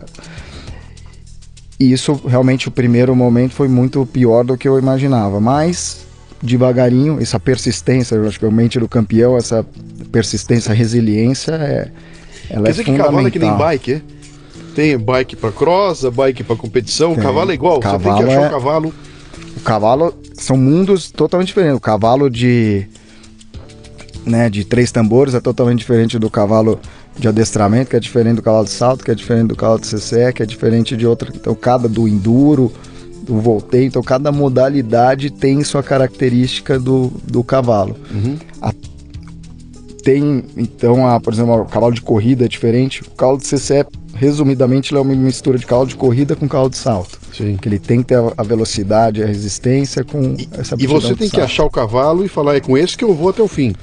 [1.81, 6.05] E isso realmente o primeiro momento foi muito pior do que eu imaginava, mas
[6.39, 9.65] devagarinho, essa persistência, eu acho que é o mente do campeão, essa
[10.11, 11.91] persistência, resiliência é
[12.51, 14.01] ela Quer é dizer que cavalo é que nem bike, é?
[14.75, 17.23] Tem bike para cross, bike para competição, Tem.
[17.23, 18.47] cavalo é igual, cavalo você tem que achar é...
[18.47, 18.93] o cavalo.
[19.57, 21.77] O cavalo são mundos totalmente diferentes.
[21.77, 22.87] O cavalo de
[24.23, 26.79] né, de três tambores é totalmente diferente do cavalo
[27.21, 29.87] de adestramento, que é diferente do cavalo de salto, que é diferente do cavalo de
[29.87, 31.31] CCE, que é diferente de outra.
[31.33, 32.73] Então, cada do enduro,
[33.23, 37.95] do volteio, então cada modalidade tem sua característica do, do cavalo.
[38.11, 38.37] Uhum.
[38.59, 38.73] A,
[40.03, 43.03] tem, então, a, por exemplo, o cavalo de corrida é diferente.
[43.03, 46.69] O cavalo de CCE resumidamente, ele é uma mistura de carro de corrida com carro
[46.69, 47.19] de salto.
[47.31, 47.55] Sim.
[47.57, 51.29] Que ele tem que ter a velocidade, a resistência com e, essa E você tem
[51.29, 53.75] que achar o cavalo e falar, é com esse que eu vou até o fim.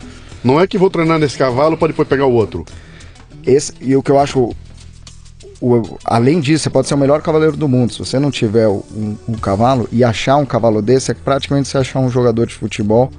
[0.43, 2.65] Não é que vou treinar nesse cavalo para depois pegar o outro.
[3.49, 4.55] Esse, e o que eu acho
[5.61, 7.93] o, além disso, você pode ser o melhor cavaleiro do mundo.
[7.93, 11.79] Se você não tiver um, um, cavalo e achar um cavalo desse, é praticamente você
[11.79, 13.11] achar um jogador de futebol.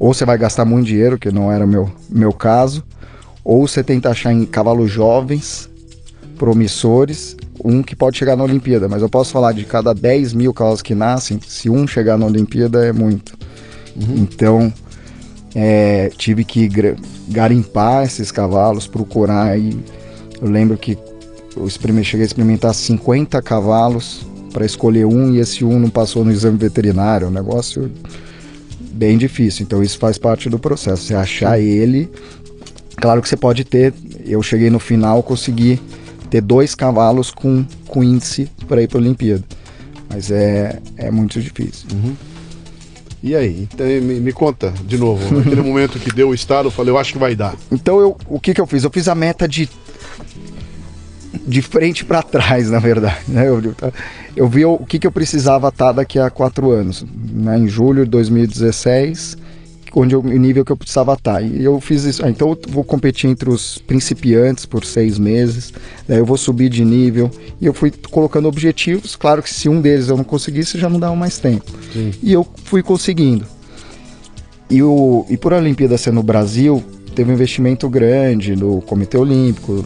[0.00, 2.82] Ou você vai gastar muito dinheiro, que não era meu, meu caso.
[3.44, 5.70] Ou você tenta achar em cavalos jovens
[6.36, 10.52] promissores, um que pode chegar na Olimpíada, mas eu posso falar de cada 10 mil
[10.52, 13.38] cavalos que nascem, se um chegar na Olimpíada é muito.
[13.94, 14.16] Uhum.
[14.16, 14.72] Então,
[15.54, 16.68] é, tive que
[17.28, 19.58] garimpar esses cavalos, procurar.
[19.58, 19.78] E
[20.40, 20.98] eu lembro que
[21.56, 26.30] eu cheguei a experimentar 50 cavalos para escolher um e esse um não passou no
[26.30, 27.26] exame veterinário.
[27.26, 27.90] É um negócio
[28.92, 29.64] bem difícil.
[29.64, 31.02] Então, isso faz parte do processo.
[31.02, 32.10] Você achar ele.
[32.96, 33.92] Claro que você pode ter.
[34.24, 35.80] Eu cheguei no final, consegui
[36.30, 39.44] ter dois cavalos com, com índice para ir para a Olimpíada.
[40.08, 41.88] Mas é, é muito difícil.
[41.92, 42.14] Uhum.
[43.22, 43.68] E aí?
[43.72, 45.34] Então, me, me, conta de novo.
[45.34, 47.54] Naquele momento que deu o estado, eu falei, eu acho que vai dar.
[47.70, 48.82] Então, eu, o que, que eu fiz?
[48.82, 49.68] Eu fiz a meta de
[51.46, 53.20] de frente para trás, na verdade.
[53.26, 53.48] Né?
[53.48, 53.74] Eu,
[54.36, 57.04] eu vi o, o que, que eu precisava estar daqui a quatro anos.
[57.32, 57.58] Né?
[57.58, 59.36] Em julho de 2016,
[59.94, 61.34] onde eu, o nível que eu precisava estar.
[61.34, 61.42] Tá.
[61.42, 62.24] E eu fiz isso.
[62.24, 65.72] Ah, então eu vou competir entre os principiantes por seis meses.
[66.08, 67.30] Daí eu vou subir de nível.
[67.60, 69.16] E eu fui colocando objetivos.
[69.16, 71.70] Claro que se um deles eu não conseguisse, já não dava mais tempo.
[71.92, 72.12] Sim.
[72.22, 73.46] E eu fui conseguindo.
[74.70, 76.82] E, o, e por a Olimpíada ser no Brasil,
[77.14, 79.84] teve um investimento grande no Comitê Olímpico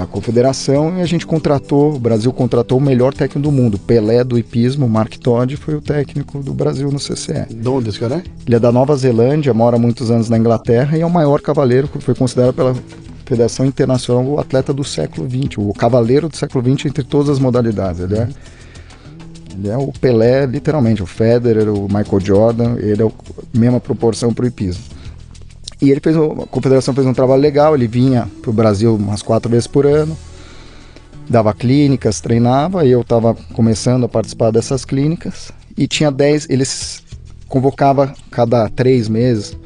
[0.00, 4.22] a confederação e a gente contratou, o Brasil contratou o melhor técnico do mundo, Pelé
[4.24, 7.46] do hipismo, Mark Todd foi o técnico do Brasil no CCE.
[7.50, 8.22] De onde esse cara é?
[8.46, 11.88] Ele é da Nova Zelândia, mora muitos anos na Inglaterra e é o maior cavaleiro,
[12.00, 12.74] foi considerado pela
[13.24, 17.38] Federação Internacional o atleta do século XX, o cavaleiro do século XX entre todas as
[17.38, 18.00] modalidades.
[18.00, 18.28] Ele é,
[19.56, 23.10] ele é o Pelé, literalmente, o Federer, o Michael Jordan, ele é a
[23.58, 24.82] mesma proporção para o hipismo.
[25.80, 29.22] E ele fez, a confederação fez um trabalho legal, ele vinha para o Brasil umas
[29.22, 30.16] quatro vezes por ano,
[31.28, 37.02] dava clínicas, treinava, e eu estava começando a participar dessas clínicas, e tinha dez, eles
[37.48, 39.56] convocava cada três meses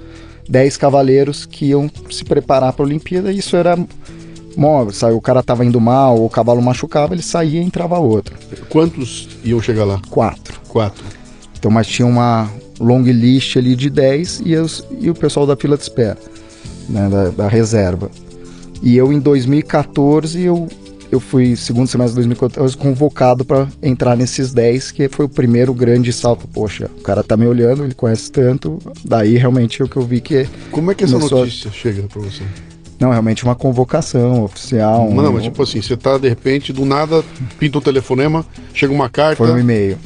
[0.49, 3.77] dez cavaleiros que iam se preparar para a Olimpíada, e isso era
[4.57, 5.15] móvel, sabe?
[5.15, 8.37] O cara estava indo mal, o cavalo machucava, ele saía e entrava outro.
[8.69, 10.01] Quantos iam chegar lá?
[10.11, 10.61] Quatro.
[10.69, 11.05] Quatro.
[11.59, 12.51] Então, mas tinha uma,
[12.81, 14.55] long list ali de 10 e,
[15.01, 16.18] e o pessoal da fila de espera,
[16.89, 18.11] né, da, da, reserva.
[18.83, 20.68] E eu em 2014 eu,
[21.11, 25.72] eu fui, segundo semestre de 2014, convocado para entrar nesses 10, que foi o primeiro
[25.72, 26.47] grande salto.
[26.49, 28.79] Poxa, o cara tá me olhando, ele conhece tanto.
[29.05, 30.47] Daí realmente é o que eu vi que.
[30.70, 31.72] Como é que essa notícia a...
[31.72, 32.43] chega para você?
[32.99, 35.11] Não, realmente uma convocação oficial.
[35.11, 35.33] Não, um...
[35.33, 37.25] mas tipo assim, você tá de repente, do nada,
[37.59, 39.37] pinta um telefonema, chega uma carta.
[39.37, 39.99] Foi um e-mail.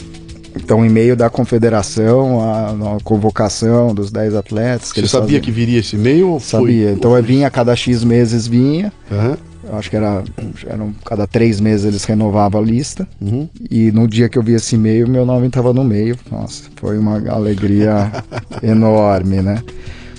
[0.68, 4.92] Então, um e-mail da confederação, a, a, convocação dos 10 atletas.
[4.92, 5.40] Que Você sabia faziam.
[5.40, 6.38] que viria esse e-mail?
[6.40, 6.88] Sabia.
[6.88, 7.22] Foi, então, foi...
[7.22, 8.92] vinha a cada X meses vinha.
[9.10, 9.78] Uhum.
[9.78, 10.22] Acho que era,
[10.66, 13.08] eram cada três meses eles renovavam a lista.
[13.18, 13.48] Uhum.
[13.70, 16.18] E no dia que eu vi esse e-mail, meu nome estava no meio.
[16.30, 18.12] Nossa, foi uma alegria
[18.62, 19.62] enorme, né?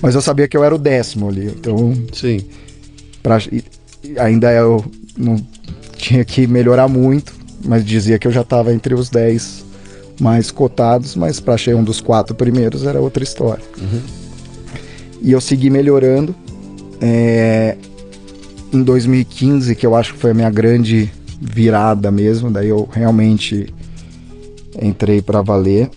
[0.02, 1.46] Mas eu sabia que eu era o décimo ali.
[1.46, 1.94] Então.
[2.12, 2.40] Sim.
[3.22, 3.38] Pra,
[4.18, 4.84] ainda eu
[5.16, 5.36] não
[5.96, 7.32] tinha que melhorar muito,
[7.64, 9.69] mas dizia que eu já estava entre os 10
[10.20, 13.64] mais cotados, mas para chegar um dos quatro primeiros era outra história.
[13.80, 14.00] Uhum.
[15.22, 16.34] E eu segui melhorando.
[17.00, 17.76] É,
[18.72, 21.10] em 2015, que eu acho que foi a minha grande
[21.40, 23.72] virada mesmo, daí eu realmente
[24.80, 25.90] entrei para valer.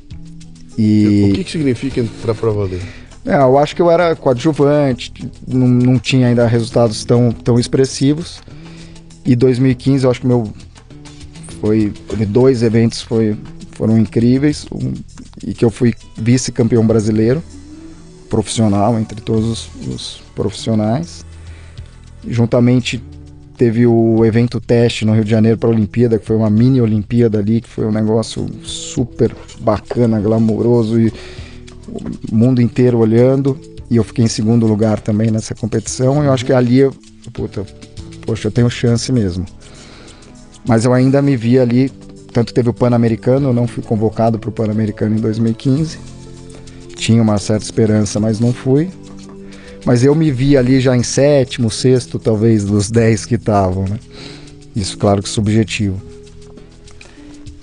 [0.78, 1.30] E...
[1.32, 2.82] O que, que significa entrar para valer?
[3.26, 5.14] É, eu acho que eu era coadjuvante,
[5.48, 8.42] não, não tinha ainda resultados tão, tão expressivos.
[9.26, 10.52] E 2015, eu acho que meu
[11.62, 11.94] foi
[12.28, 13.38] dois eventos foi
[13.76, 14.94] foram incríveis um,
[15.46, 17.44] e que eu fui vice-campeão brasileiro
[18.30, 21.24] profissional entre todos os, os, profissionais.
[22.28, 23.04] Juntamente
[23.56, 26.82] teve o evento teste no Rio de Janeiro para a Olimpíada, que foi uma mini
[26.82, 31.14] Olimpíada ali, que foi um negócio super bacana, glamouroso e
[32.32, 33.60] o mundo inteiro olhando.
[33.90, 36.24] E eu fiquei em segundo lugar também nessa competição.
[36.24, 36.94] E eu acho que ali, eu,
[37.32, 37.64] puta,
[38.26, 39.46] poxa, eu tenho chance mesmo.
[40.68, 41.92] Mas eu ainda me vi ali
[42.34, 46.00] tanto teve o Pan-Americano, eu não fui convocado para o Pan-Americano em 2015.
[46.96, 48.90] Tinha uma certa esperança, mas não fui.
[49.86, 54.00] Mas eu me vi ali já em sétimo, sexto, talvez, dos dez que estavam, né?
[54.76, 56.02] Isso, claro que subjetivo.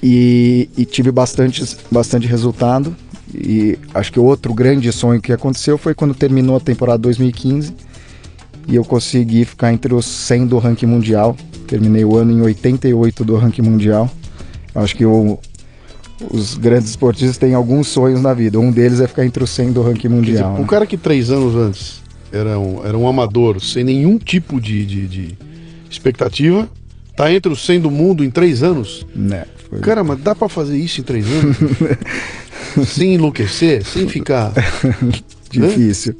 [0.02, 2.94] E, e, tive bastante, bastante resultado.
[3.34, 7.74] E acho que outro grande sonho que aconteceu foi quando terminou a temporada 2015
[8.68, 11.36] e eu consegui ficar entre os 100 do ranking mundial.
[11.66, 14.10] Terminei o ano em 88 do ranking mundial.
[14.74, 15.38] Acho que o,
[16.30, 18.58] os grandes esportistas têm alguns sonhos na vida.
[18.58, 20.50] Um deles é ficar entre os 100 do ranking mundial.
[20.50, 20.68] Dizer, né?
[20.68, 22.00] cara que três anos antes
[22.32, 25.38] era um, era um amador, sem nenhum tipo de, de, de
[25.90, 26.68] expectativa,
[27.16, 29.06] tá entre os 100 do mundo em três anos.
[29.14, 29.80] Né, foi...
[29.80, 31.56] Cara, mas dá para fazer isso em três anos?
[32.86, 34.52] sem enlouquecer, sem ficar.
[35.50, 36.14] Difícil.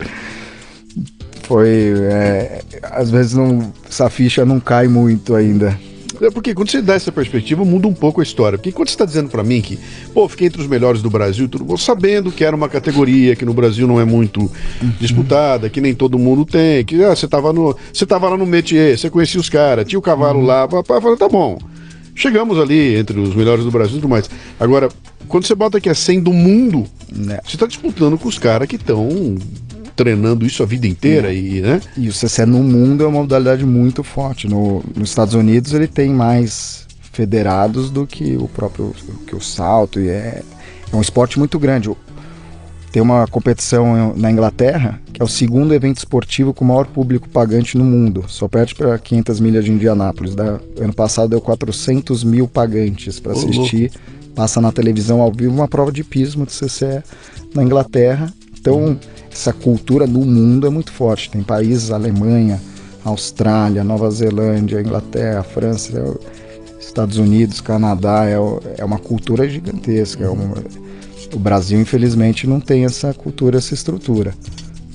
[1.43, 1.95] Foi.
[2.11, 5.79] É, às vezes não, essa ficha não cai muito ainda.
[6.21, 8.59] É porque quando você dá essa perspectiva, muda um pouco a história.
[8.59, 9.79] Porque quando você está dizendo para mim que,
[10.13, 13.55] pô, fiquei entre os melhores do Brasil, tudo, sabendo que era uma categoria que no
[13.55, 14.93] Brasil não é muito uhum.
[15.01, 18.47] disputada, que nem todo mundo tem, que ah, você estava no, você tava lá no
[18.47, 20.47] métier, você conhecia os caras, tinha o cavalo uhum.
[20.47, 21.59] lá, papai falou, tá bom.
[22.15, 24.29] Chegamos ali entre os melhores do Brasil e tudo mais.
[24.59, 24.91] Agora,
[25.27, 27.39] quando você bota que é 100 do mundo, né?
[27.45, 29.37] você está disputando com os caras que estão
[30.01, 31.79] treinando isso a vida inteira e, né?
[31.95, 34.49] E o CC no mundo é uma modalidade muito forte.
[34.49, 38.95] No, nos Estados Unidos ele tem mais federados do que o próprio
[39.27, 40.43] que o salto e é,
[40.91, 41.91] é um esporte muito grande.
[42.91, 47.29] Tem uma competição na Inglaterra que é o segundo evento esportivo com o maior público
[47.29, 48.25] pagante no mundo.
[48.27, 50.35] Só perde para 500 milhas de Indianápolis.
[50.35, 53.93] Da, ano passado deu 400 mil pagantes para assistir.
[54.35, 57.03] Passa na televisão ao vivo uma prova de pismo de CC
[57.55, 58.33] na Inglaterra.
[58.61, 58.99] Então
[59.33, 61.31] essa cultura no mundo é muito forte.
[61.31, 62.61] Tem países, Alemanha,
[63.05, 66.41] Austrália, Nova Zelândia, Inglaterra, França, é
[66.79, 68.37] Estados Unidos, Canadá, é,
[68.79, 70.25] é uma cultura gigantesca.
[70.25, 70.55] É uma,
[71.33, 74.35] o Brasil, infelizmente, não tem essa cultura, essa estrutura.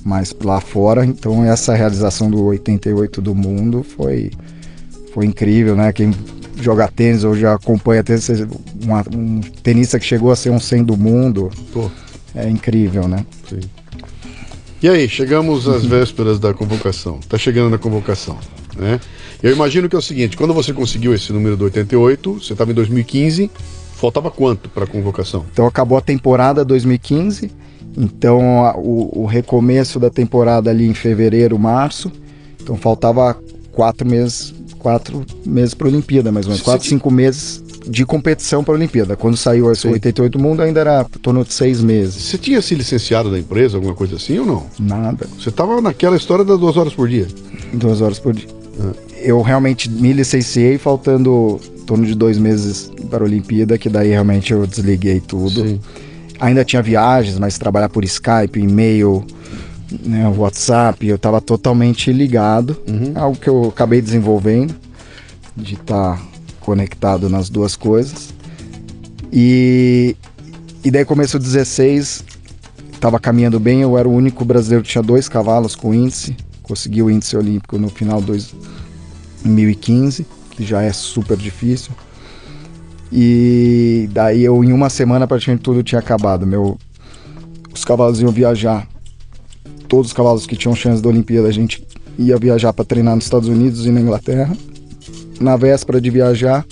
[0.04, 4.30] Mas lá fora, então, essa realização do 88 do mundo foi,
[5.12, 5.92] foi incrível, né?
[5.92, 6.12] Quem
[6.60, 8.28] joga tênis ou já acompanha tênis,
[8.84, 11.90] uma, um tenista que chegou a ser um 100 do mundo, Pô.
[12.36, 13.24] É incrível, né?
[13.48, 13.60] Sim.
[14.82, 17.18] E aí, chegamos às vésperas da convocação.
[17.18, 18.38] Está chegando na convocação,
[18.76, 19.00] né?
[19.42, 22.70] Eu imagino que é o seguinte, quando você conseguiu esse número do 88, você estava
[22.70, 23.50] em 2015,
[23.94, 25.44] faltava quanto para a convocação?
[25.52, 27.50] Então acabou a temporada 2015,
[27.96, 32.10] então a, o, o, recomeço da temporada ali em fevereiro, março,
[32.60, 33.38] então faltava
[33.72, 38.64] quatro meses, quatro meses para a Olimpíada, mais ou menos, quatro, cinco meses de competição
[38.64, 39.16] para a Olimpíada.
[39.16, 39.90] Quando saiu Sim.
[39.90, 42.14] 88 mundo, ainda era em torno de seis meses.
[42.14, 44.66] Você tinha se licenciado da empresa, alguma coisa assim ou não?
[44.78, 45.26] Nada.
[45.38, 47.28] Você estava naquela história das duas horas por dia?
[47.72, 48.48] Duas horas por dia.
[48.80, 48.92] Ah.
[49.22, 54.10] Eu realmente me licenciei faltando em torno de dois meses para a Olimpíada, que daí
[54.10, 55.62] realmente eu desliguei tudo.
[55.62, 55.80] Sim.
[56.38, 59.24] Ainda tinha viagens, mas trabalhar por Skype, e-mail,
[60.04, 62.76] né, WhatsApp, eu estava totalmente ligado.
[62.86, 63.12] Uhum.
[63.14, 64.74] Algo que eu acabei desenvolvendo.
[65.56, 66.22] de estar tá
[66.66, 68.34] conectado nas duas coisas.
[69.32, 70.16] E,
[70.84, 72.24] e daí começou 16,
[72.92, 77.02] estava caminhando bem, eu era o único brasileiro que tinha dois cavalos com índice, consegui
[77.02, 81.92] o índice olímpico no final de 2015, que já é super difícil.
[83.12, 86.44] E daí eu em uma semana praticamente tudo tinha acabado.
[86.44, 86.76] Meu,
[87.72, 88.88] os cavalos iam viajar.
[89.86, 91.86] Todos os cavalos que tinham chance da Olimpíada, a gente
[92.18, 94.56] ia viajar para treinar nos Estados Unidos e na Inglaterra.
[95.40, 96.64] Na véspera de viajar,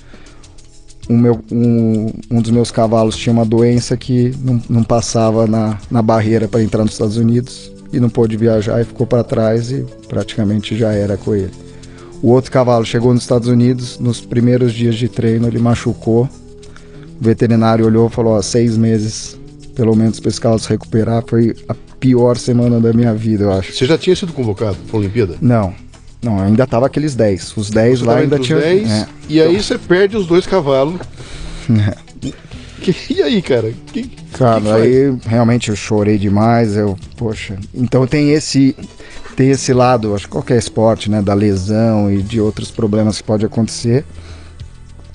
[1.09, 5.79] um, meu, um, um dos meus cavalos tinha uma doença que não, não passava na,
[5.91, 9.71] na barreira para entrar nos Estados Unidos e não pôde viajar e ficou para trás
[9.71, 11.53] e praticamente já era com ele.
[12.23, 16.29] O outro cavalo chegou nos Estados Unidos, nos primeiros dias de treino ele machucou.
[17.21, 19.39] O veterinário olhou e falou: ó, seis meses
[19.75, 21.23] pelo menos para esse cavalo se recuperar.
[21.27, 23.73] Foi a pior semana da minha vida, eu acho.
[23.73, 25.37] Você já tinha sido convocado para a Olimpíada?
[25.41, 25.75] Não,
[26.25, 27.57] não, ainda tava aqueles 10.
[27.57, 28.59] Os 10 lá ainda tinha.
[28.59, 29.07] 10, é.
[29.29, 31.01] E aí você perde os dois cavalos.
[33.09, 33.73] E aí, cara?
[33.87, 34.03] Que,
[34.33, 36.77] cara, que aí realmente eu chorei demais.
[36.77, 37.57] Eu, poxa.
[37.73, 38.77] Então tem esse
[39.35, 43.25] tem esse lado, acho que qualquer esporte, né, da lesão e de outros problemas que
[43.25, 44.05] pode acontecer.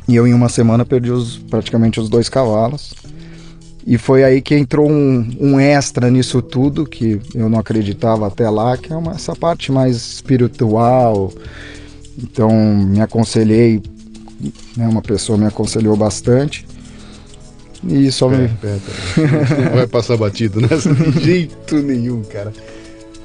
[0.08, 2.94] E eu em uma semana perdi os, praticamente os dois cavalos.
[3.86, 8.50] E foi aí que entrou um, um, extra nisso tudo, que eu não acreditava até
[8.50, 11.32] lá, que é uma, essa parte mais espiritual.
[12.18, 13.82] Então me aconselhei,
[14.76, 16.66] né, uma pessoa me aconselhou bastante.
[17.88, 18.50] E só me.
[18.50, 18.80] Pera,
[19.16, 19.66] pera.
[19.66, 22.52] Não vai passar batido nessa de jeito nenhum, cara.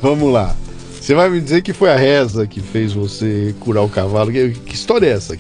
[0.01, 0.55] Vamos lá.
[1.01, 4.33] Você vai me dizer que foi a reza que fez você curar o cavalo.
[4.33, 5.37] Que, que história é essa?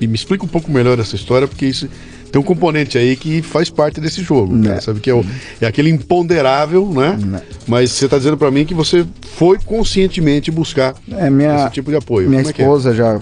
[0.00, 1.88] E me explica um pouco melhor essa história, porque isso
[2.36, 4.80] tem um componente aí que faz parte desse jogo, cara, né.
[4.80, 5.00] sabe?
[5.00, 5.24] Que é, o,
[5.60, 7.18] é aquele imponderável, né?
[7.18, 7.42] né.
[7.66, 9.06] Mas você está dizendo para mim que você
[9.36, 12.28] foi conscientemente buscar é, minha, esse tipo de apoio.
[12.28, 12.94] Minha é, é esposa é?
[12.94, 13.20] já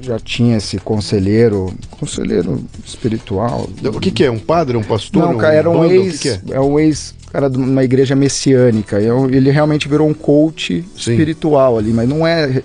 [0.00, 3.68] já tinha esse conselheiro, conselheiro espiritual.
[3.84, 4.30] O que, que é?
[4.30, 5.22] Um padre, um pastor?
[5.22, 6.56] Não, cara, era um ex, que que é?
[6.56, 8.98] é um ex cara de uma igreja messiânica.
[9.00, 11.10] Ele realmente virou um coach Sim.
[11.12, 12.62] espiritual ali, mas não é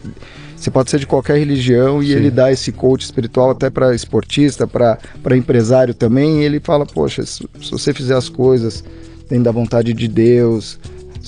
[0.64, 2.14] você pode ser de qualquer religião e Sim.
[2.14, 6.40] ele dá esse coach espiritual até para esportista, para empresário também.
[6.40, 8.82] E ele fala: Poxa, se, se você fizer as coisas
[9.30, 10.80] dentro da vontade de Deus,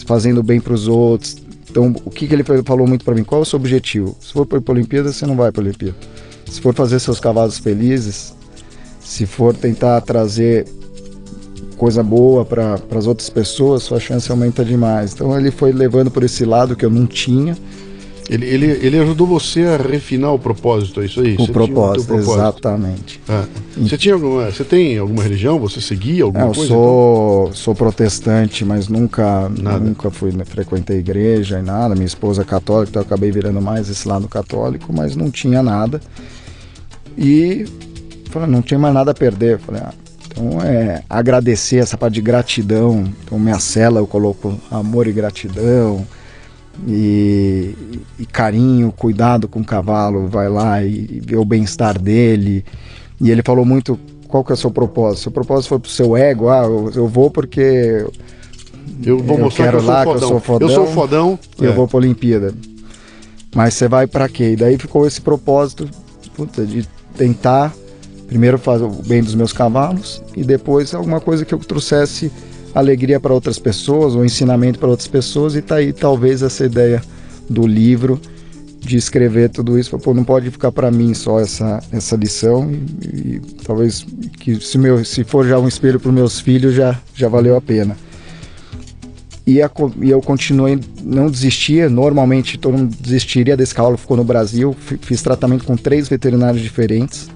[0.05, 1.35] fazendo bem para os outros.
[1.69, 3.25] Então, o que, que ele falou muito para mim?
[3.25, 4.15] Qual é o seu objetivo?
[4.21, 5.97] Se for para a Olimpíada, você não vai para a Olimpíada.
[6.49, 8.33] Se for fazer seus cavalos felizes,
[9.01, 10.65] se for tentar trazer
[11.75, 15.13] coisa boa para as outras pessoas, sua chance aumenta demais.
[15.13, 17.57] Então ele foi levando por esse lado que eu não tinha
[18.27, 21.35] ele, ele, ele ajudou você a refinar o propósito, é isso aí?
[21.35, 23.21] O propósito, propósito, exatamente.
[23.29, 23.45] Ah,
[23.77, 25.59] você, tinha alguma, você tem alguma religião?
[25.59, 26.73] Você seguia alguma é, eu coisa?
[26.73, 27.53] Eu sou, então?
[27.53, 31.93] sou protestante, mas nunca, nunca fui, né, frequentei igreja e nada.
[31.93, 35.61] Minha esposa é católica, então eu acabei virando mais esse lado católico, mas não tinha
[35.61, 36.01] nada.
[37.15, 37.65] E
[38.31, 39.59] falei, não tinha mais nada a perder.
[39.59, 39.93] Falei, ah,
[40.27, 43.03] então é agradecer essa parte de gratidão.
[43.23, 46.05] Então minha cela eu coloco amor e gratidão
[46.87, 47.73] e,
[48.19, 52.65] e, carinho, cuidado com o cavalo, vai lá e, e vê o bem-estar dele.
[53.21, 55.23] E ele falou muito qual que é o seu propósito.
[55.23, 58.05] Seu propósito foi pro seu ego, ah, eu, eu vou porque
[59.03, 60.69] eu vou mostrar que eu, lá, que eu sou fodão.
[60.69, 61.39] Eu sou fodão.
[61.59, 61.67] E é.
[61.69, 62.53] eu vou pra Olimpíada.
[63.55, 64.51] Mas você vai para quê?
[64.51, 65.89] E daí ficou esse propósito
[66.35, 67.73] puta, de tentar
[68.27, 72.31] primeiro fazer o bem dos meus cavalos e depois alguma coisa que eu trouxesse
[72.75, 77.01] alegria para outras pessoas, ou ensinamento para outras pessoas, e tá aí talvez essa ideia
[77.49, 78.19] do livro
[78.79, 83.17] de escrever tudo isso, pô, não pode ficar para mim só essa, essa lição e,
[83.17, 84.05] e, talvez
[84.39, 87.61] que se, meu, se for já um espelho para meus filhos já, já valeu a
[87.61, 87.97] pena.
[89.47, 89.69] E, a,
[90.01, 95.21] e eu continuei, não desistia, normalmente todo mundo desistiria desse cavalo, ficou no Brasil, fiz
[95.21, 97.29] tratamento com três veterinários diferentes,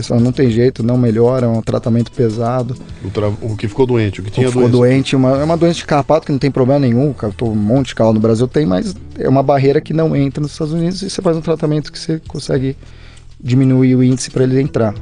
[0.00, 2.74] falaram, não tem jeito, não melhora, é um tratamento pesado.
[3.04, 3.28] O, tra...
[3.28, 5.84] o que ficou doente, o que tinha o ficou doente, uma, é uma doença de
[5.84, 8.94] carrapato que não tem problema nenhum, tô, um monte de cavalo no Brasil tem, mas
[9.18, 11.98] é uma barreira que não entra nos Estados Unidos e você faz um tratamento que
[11.98, 12.76] você consegue
[13.38, 14.94] diminuir o índice para ele entrar.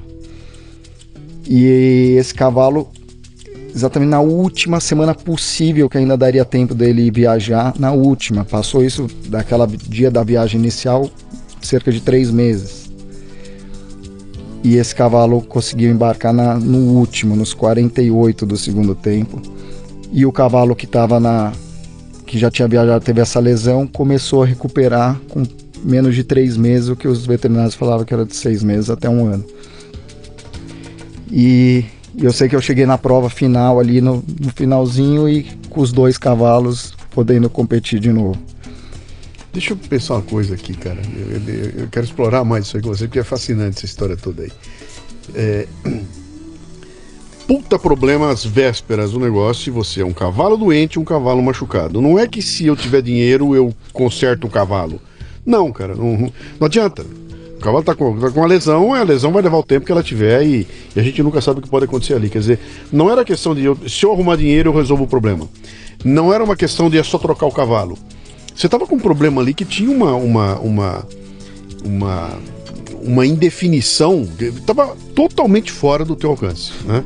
[1.47, 2.91] E esse cavalo,
[3.73, 9.07] exatamente na última semana possível que ainda daria tempo dele viajar, na última, passou isso
[9.29, 11.09] daquela dia da viagem inicial,
[11.61, 12.80] cerca de três meses
[14.63, 19.41] e esse cavalo conseguiu embarcar na, no último, nos 48 do segundo tempo.
[20.13, 21.53] E o cavalo que estava na.
[22.27, 25.45] que já tinha viajado, teve essa lesão, começou a recuperar com
[25.83, 29.09] menos de três meses, o que os veterinários falavam que era de seis meses até
[29.09, 29.45] um ano.
[31.31, 31.85] E
[32.19, 35.93] eu sei que eu cheguei na prova final ali no, no finalzinho e com os
[35.93, 38.39] dois cavalos podendo competir de novo.
[39.53, 41.01] Deixa eu pensar uma coisa aqui, cara.
[41.15, 44.17] Eu, eu, eu, quero explorar mais isso aí com você, porque é fascinante essa história
[44.17, 44.53] toda aí.
[45.35, 45.67] É...
[47.49, 52.01] Puta problema às vésperas do negócio se você é um cavalo doente um cavalo machucado.
[52.01, 55.01] Não é que se eu tiver dinheiro eu conserto o cavalo.
[55.45, 57.05] Não, cara, não, não adianta.
[57.57, 59.91] O cavalo tá com, tá com uma lesão, a lesão vai levar o tempo que
[59.91, 62.31] ela tiver e, e, a gente nunca sabe o que pode acontecer ali.
[62.31, 62.61] Quer dizer,
[62.93, 65.49] não era questão de eu, se eu arrumar dinheiro eu resolvo o problema.
[66.05, 67.99] Não era uma questão de é só trocar o cavalo.
[68.61, 71.07] Você tava com um problema ali que tinha uma uma uma
[71.83, 72.39] uma,
[73.03, 77.03] uma indefinição, estava totalmente fora do teu alcance, né?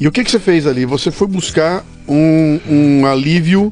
[0.00, 0.86] E o que, que você fez ali?
[0.86, 3.70] Você foi buscar um, um alívio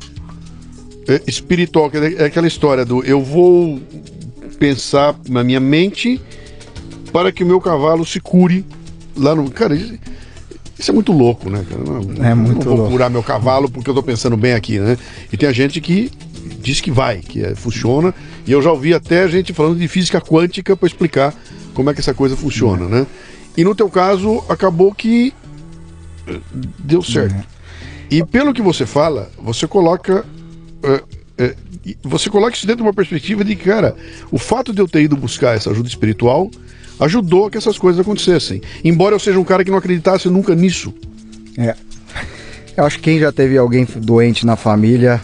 [1.08, 3.80] é, espiritual, que é aquela história do eu vou
[4.58, 6.20] pensar na minha mente
[7.14, 8.62] para que o meu cavalo se cure
[9.16, 9.50] lá no.
[9.50, 9.94] Cara, isso,
[10.78, 11.82] isso é muito louco, né, cara?
[11.82, 12.92] Não, é muito não vou louco.
[12.92, 14.98] curar meu cavalo porque eu tô pensando bem aqui, né?
[15.32, 16.10] E tem a gente que
[16.66, 18.12] diz que vai, que é, funciona.
[18.44, 21.32] E eu já ouvi até gente falando de física quântica para explicar
[21.72, 22.88] como é que essa coisa funciona, é.
[22.88, 23.06] né?
[23.56, 25.32] E no teu caso, acabou que
[26.26, 26.40] eh,
[26.78, 27.46] deu certo.
[28.10, 30.24] E pelo que você fala, você coloca.
[30.82, 31.66] Uh, uh,
[32.02, 33.94] você coloca isso dentro de uma perspectiva de que, cara,
[34.30, 36.50] o fato de eu ter ido buscar essa ajuda espiritual
[36.98, 38.60] ajudou a que essas coisas acontecessem.
[38.82, 40.92] Embora eu seja um cara que não acreditasse nunca nisso.
[41.56, 41.76] É.
[42.76, 45.22] Eu acho que quem já teve alguém doente na família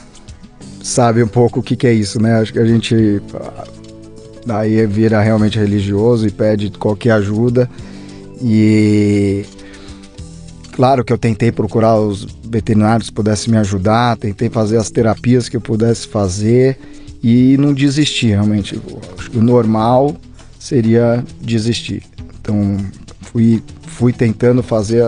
[0.82, 2.34] sabe um pouco o que, que é isso, né?
[2.34, 3.22] Acho que a gente
[4.44, 7.70] daí vira realmente religioso e pede qualquer ajuda.
[8.40, 9.44] E
[10.72, 15.48] claro que eu tentei procurar os veterinários que pudessem me ajudar, tentei fazer as terapias
[15.48, 16.78] que eu pudesse fazer
[17.22, 18.80] e não desisti realmente.
[19.16, 20.16] Acho que o normal
[20.58, 22.02] seria desistir.
[22.40, 22.76] Então
[23.20, 25.04] fui, fui tentando fazer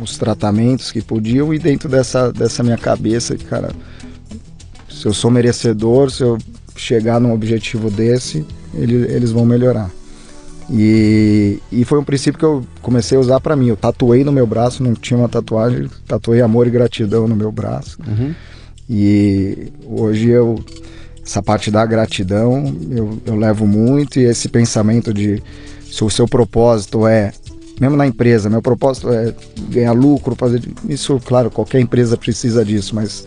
[0.00, 3.70] os tratamentos que podiam e dentro dessa, dessa minha cabeça, cara,
[5.04, 6.38] se eu sou merecedor, se eu
[6.74, 8.42] chegar num objetivo desse,
[8.72, 9.90] ele, eles vão melhorar.
[10.70, 13.68] E, e foi um princípio que eu comecei a usar para mim.
[13.68, 17.52] Eu tatuei no meu braço, não tinha uma tatuagem, tatuei amor e gratidão no meu
[17.52, 17.98] braço.
[18.06, 18.34] Uhum.
[18.88, 20.58] E hoje eu
[21.22, 25.42] essa parte da gratidão eu, eu levo muito e esse pensamento de
[25.90, 27.30] se o seu propósito é
[27.78, 29.34] mesmo na empresa, meu propósito é
[29.68, 33.26] ganhar lucro, fazer isso, claro, qualquer empresa precisa disso, mas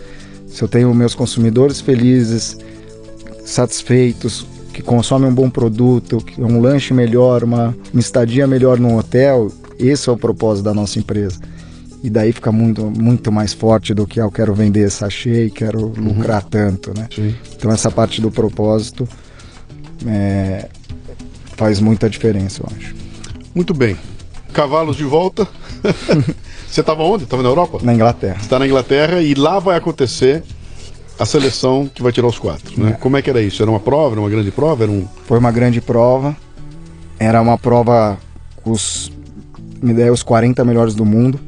[0.58, 2.58] se eu tenho meus consumidores felizes,
[3.46, 4.44] satisfeitos,
[4.74, 10.10] que consomem um bom produto, um lanche melhor, uma, uma estadia melhor no hotel, esse
[10.10, 11.40] é o propósito da nossa empresa.
[12.04, 15.52] E daí fica muito, muito mais forte do que ah, eu quero vender sachê e
[15.52, 16.08] quero uhum.
[16.08, 17.08] lucrar tanto, né?
[17.14, 17.36] Sim.
[17.56, 19.08] Então essa parte do propósito
[20.08, 20.70] é,
[21.56, 22.96] faz muita diferença, eu acho.
[23.54, 23.96] Muito bem.
[24.54, 25.48] Cavalos de volta.
[26.70, 27.24] Você estava onde?
[27.24, 27.80] Estava na Europa?
[27.82, 28.36] Na Inglaterra.
[28.36, 30.44] Você está na Inglaterra e lá vai acontecer
[31.20, 32.92] a seleção que vai tirar os quatro, né?
[32.92, 32.94] É.
[32.94, 33.62] Como é que era isso?
[33.62, 34.14] Era uma prova?
[34.14, 34.84] Era uma grande prova?
[34.84, 35.08] Era um...
[35.26, 36.36] Foi uma grande prova.
[37.20, 38.18] Era uma prova
[38.64, 39.12] com os,
[39.82, 41.40] me dei os 40 melhores do mundo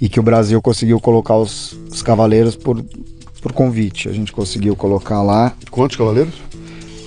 [0.00, 2.84] e que o Brasil conseguiu colocar os, os cavaleiros por,
[3.40, 4.08] por convite.
[4.08, 5.54] A gente conseguiu colocar lá.
[5.70, 6.34] Quantos cavaleiros?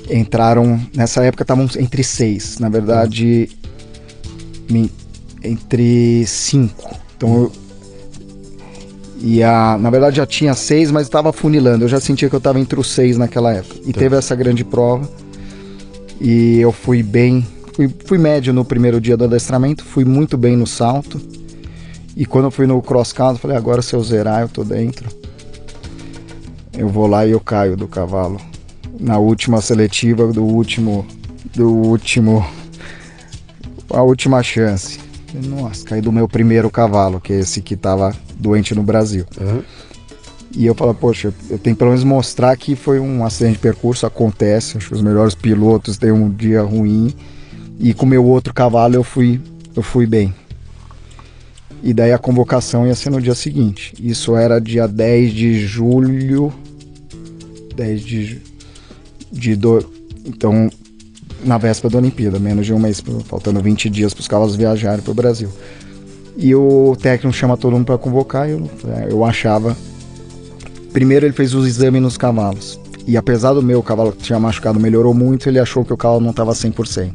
[0.09, 3.49] Entraram, nessa época estavam entre seis, na verdade,
[4.71, 4.87] hum.
[5.45, 6.95] Entre cinco.
[7.15, 7.51] Então eu,
[9.27, 11.85] e a, na verdade já tinha seis, mas estava funilando.
[11.85, 13.79] Eu já sentia que eu estava entre os seis naquela época.
[13.85, 13.99] E tá.
[13.99, 15.09] teve essa grande prova.
[16.19, 20.55] E eu fui bem, fui, fui médio no primeiro dia do adestramento, fui muito bem
[20.55, 21.19] no salto.
[22.15, 25.09] E quando eu fui no cross country, falei, agora se eu zerar, eu tô dentro.
[26.77, 28.39] Eu vou lá e eu caio do cavalo.
[28.99, 31.05] Na última seletiva do último.
[31.53, 32.45] Do último.
[33.89, 35.04] A última chance.
[35.43, 39.25] Nossa, caí do meu primeiro cavalo, que é esse que tava doente no Brasil.
[39.39, 39.61] Uhum.
[40.55, 44.05] E eu falo, poxa, eu tenho pelo menos mostrar que foi um acidente de percurso,
[44.05, 44.77] acontece.
[44.77, 47.13] Acho que os melhores pilotos têm um dia ruim.
[47.77, 49.41] E com o meu outro cavalo eu fui,
[49.75, 50.33] eu fui bem.
[51.83, 53.93] E daí a convocação ia ser no dia seguinte.
[53.99, 56.53] Isso era dia 10 de julho.
[57.75, 58.41] 10 de.
[59.31, 59.85] de do,
[60.25, 60.69] então,
[61.45, 65.01] na véspera da Olimpíada, menos de um mês, faltando 20 dias para os cavalos viajarem
[65.01, 65.49] para o Brasil.
[66.37, 68.49] E o técnico chama todo mundo para convocar.
[68.49, 68.69] Eu,
[69.09, 69.75] eu achava.
[70.91, 72.79] Primeiro ele fez os exames nos cavalos.
[73.07, 76.19] E apesar do meu cavalo que tinha machucado melhorou muito, ele achou que o cavalo
[76.19, 77.13] não estava 100%.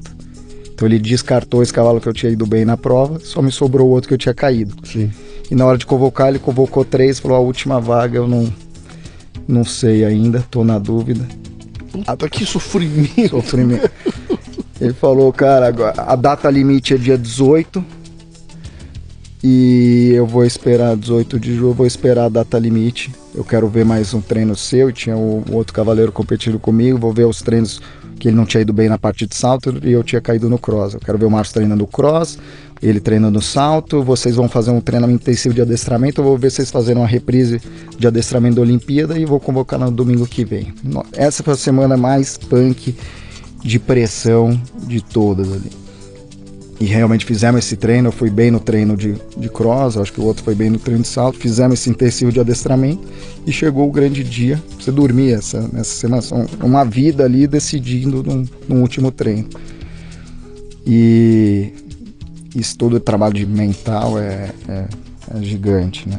[0.72, 3.89] Então ele descartou esse cavalo que eu tinha ido bem na prova, só me sobrou
[3.89, 4.74] o outro que eu tinha caído.
[4.87, 5.11] Sim.
[5.51, 8.51] E na hora de convocar, ele convocou três, falou: a última vaga eu não,
[9.47, 11.26] não sei ainda, tô na dúvida.
[11.93, 13.28] Puta, que sofrimento.
[13.28, 13.91] Sofrimento.
[14.81, 17.85] Ele falou, cara, a data limite é dia 18.
[19.43, 23.85] E eu vou esperar 18 de julho, vou esperar a data limite eu quero ver
[23.85, 24.93] mais um treino seu.
[24.93, 27.81] Tinha o outro cavaleiro competindo comigo, vou ver os treinos
[28.18, 30.59] que ele não tinha ido bem na parte de salto e eu tinha caído no
[30.59, 30.95] cross.
[30.95, 32.39] Eu quero ver o Márcio treinando cross,
[32.83, 34.03] ele treinando salto.
[34.03, 36.20] Vocês vão fazer um treinamento intensivo de adestramento.
[36.20, 37.62] Eu vou ver vocês fazendo uma reprise
[37.97, 40.74] de adestramento da Olimpíada e vou convocar no domingo que vem.
[41.12, 42.95] Essa foi a semana mais punk
[43.63, 45.71] de pressão de todas ali.
[46.81, 50.21] E realmente fizemos esse treino, eu fui bem no treino de, de cross, acho que
[50.21, 53.07] o outro foi bem no treino de salto, fizemos esse intensivo de adestramento
[53.47, 54.61] e chegou o grande dia.
[54.79, 56.23] Você dormia essa, nessa semana,
[56.63, 58.23] uma vida ali decidindo
[58.67, 59.47] no, último treino.
[60.87, 61.71] E
[62.57, 64.89] isso todo o trabalho de mental é, é,
[65.35, 66.19] é gigante, né?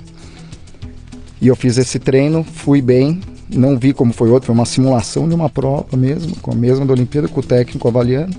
[1.42, 3.20] E eu fiz esse treino, fui bem,
[3.52, 6.86] não vi como foi outro, foi uma simulação de uma prova mesmo, com a mesma
[6.86, 8.36] da Olimpíada, com o técnico avaliando.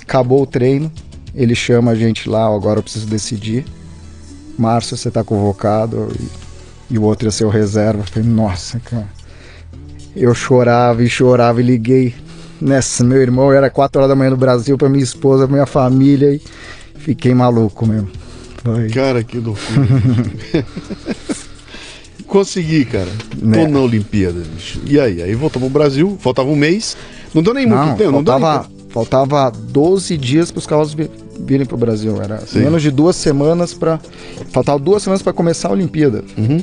[0.00, 0.92] Acabou o treino,
[1.34, 3.64] ele chama a gente lá, agora eu preciso decidir.
[4.58, 6.08] Márcio, você está convocado.
[6.90, 8.02] E, e, o outro ia ser o reserva.
[8.02, 9.08] Eu falei, nossa, cara.
[10.14, 12.14] Eu chorava e chorava e liguei
[12.60, 13.04] nessa.
[13.04, 16.32] Meu irmão era 4 horas da manhã no Brasil para minha esposa, pra minha família
[16.32, 16.40] e
[16.94, 18.08] fiquei maluco mesmo.
[18.62, 18.88] Foi.
[18.88, 19.86] Cara, que loucura.
[22.36, 23.08] Consegui, cara.
[23.40, 23.64] Né?
[23.64, 24.78] Tô na Olimpíada, bicho.
[24.84, 25.22] E aí?
[25.22, 26.94] Aí voltou pro Brasil, faltava um mês.
[27.32, 28.88] Não deu nem muito tempo, não faltava, nem...
[28.90, 30.94] faltava 12 dias para os cavalos
[31.40, 32.20] virem para o Brasil.
[32.20, 32.58] Era Sim.
[32.58, 33.98] menos de duas semanas para.
[34.52, 36.22] Faltava duas semanas para começar a Olimpíada.
[36.36, 36.62] Uhum.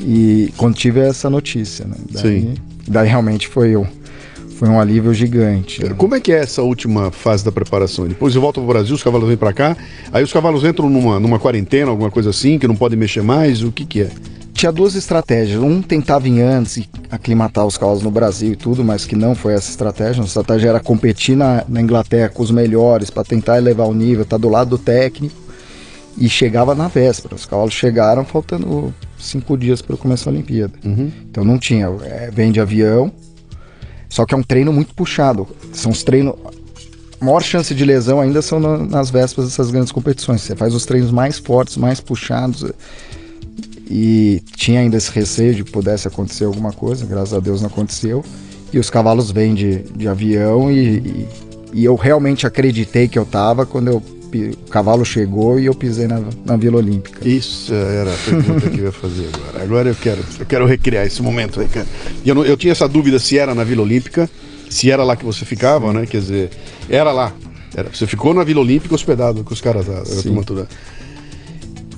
[0.00, 1.96] E quando tive essa notícia, né?
[2.12, 2.54] Daí, Sim.
[2.86, 3.88] daí realmente foi eu.
[4.50, 5.82] Foi um alívio gigante.
[5.82, 5.94] Né?
[5.98, 8.06] Como é que é essa última fase da preparação?
[8.06, 9.76] Depois eu volto para o Brasil, os cavalos vêm para cá,
[10.12, 13.64] aí os cavalos entram numa, numa quarentena, alguma coisa assim, que não podem mexer mais,
[13.64, 14.10] o que que é?
[14.58, 15.62] Tinha duas estratégias.
[15.62, 19.32] Um tentava vir antes e aclimatar os cavalos no Brasil e tudo, mas que não
[19.32, 20.20] foi essa estratégia.
[20.20, 24.24] A estratégia era competir na, na Inglaterra com os melhores para tentar elevar o nível,
[24.24, 25.36] estar tá do lado do técnico.
[26.20, 27.36] E chegava na véspera.
[27.36, 30.72] Os cavalos chegaram faltando cinco dias para começar a Olimpíada.
[30.84, 31.12] Uhum.
[31.30, 31.86] Então não tinha.
[32.02, 33.12] É, vem de avião.
[34.08, 35.46] Só que é um treino muito puxado.
[35.72, 36.34] São os treinos.
[37.20, 40.40] A maior chance de lesão ainda são na, nas vésperas dessas grandes competições.
[40.40, 42.64] Você faz os treinos mais fortes, mais puxados
[43.90, 47.68] e tinha ainda esse receio de que pudesse acontecer alguma coisa, graças a Deus não
[47.68, 48.24] aconteceu.
[48.72, 51.28] E os cavalos vêm de, de avião e, e,
[51.72, 56.06] e eu realmente acreditei que eu estava quando eu, o cavalo chegou e eu pisei
[56.06, 57.26] na, na Vila Olímpica.
[57.26, 59.64] Isso era a pergunta que eu ia fazer agora.
[59.64, 61.86] Agora eu quero, eu quero recriar esse momento aí, cara.
[62.26, 64.28] Eu, não, eu tinha essa dúvida se era na Vila Olímpica,
[64.68, 66.04] se era lá que você ficava, né?
[66.04, 66.50] Quer dizer,
[66.90, 67.32] era lá.
[67.74, 70.68] Era, você ficou na Vila Olímpica hospedado com os caras da, da turma toda.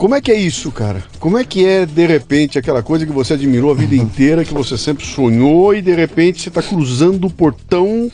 [0.01, 1.05] Como é que é isso, cara?
[1.18, 4.55] Como é que é, de repente, aquela coisa que você admirou a vida inteira, que
[4.55, 8.11] você sempre sonhou e de repente você está cruzando o portão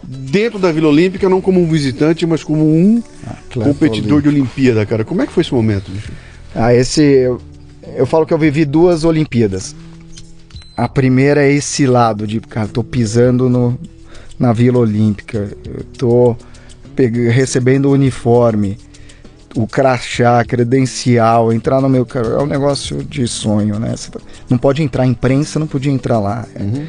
[0.00, 4.86] dentro da Vila Olímpica, não como um visitante, mas como um ah, competidor de Olimpíada,
[4.86, 5.04] cara.
[5.04, 6.12] Como é que foi esse momento, bicho?
[6.54, 7.02] Ah, esse.
[7.02, 7.40] Eu,
[7.96, 9.74] eu falo que eu vivi duas Olimpíadas.
[10.76, 13.76] A primeira é esse lado de, cara, tô pisando no,
[14.38, 16.36] na Vila Olímpica, eu tô
[16.96, 18.78] recebendo o uniforme
[19.54, 23.94] o crachá, credencial, entrar no meu é um negócio de sonho, né?
[23.96, 24.10] Você
[24.50, 26.44] não pode entrar, a imprensa não podia entrar lá.
[26.58, 26.86] Uhum.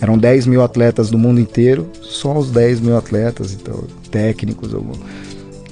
[0.00, 4.72] Eram 10 mil atletas do mundo inteiro, só os 10 mil atletas, então, técnicos,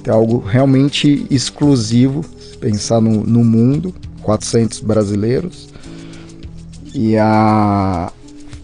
[0.03, 2.25] é algo realmente exclusivo,
[2.59, 5.69] pensar no, no mundo, 400 brasileiros,
[6.95, 8.11] e a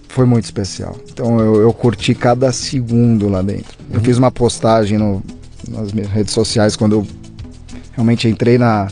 [0.08, 0.98] foi muito especial.
[1.14, 3.78] Então eu, eu curti cada segundo lá dentro.
[3.90, 3.96] Uhum.
[3.96, 5.22] Eu fiz uma postagem no,
[5.68, 7.08] nas minhas redes sociais quando eu
[8.00, 8.88] realmente entrei na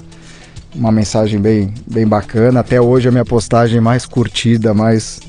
[0.76, 2.60] uma mensagem bem, bem bacana.
[2.60, 5.20] Até hoje a minha postagem mais curtida, mais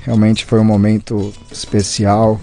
[0.00, 2.38] realmente foi um momento especial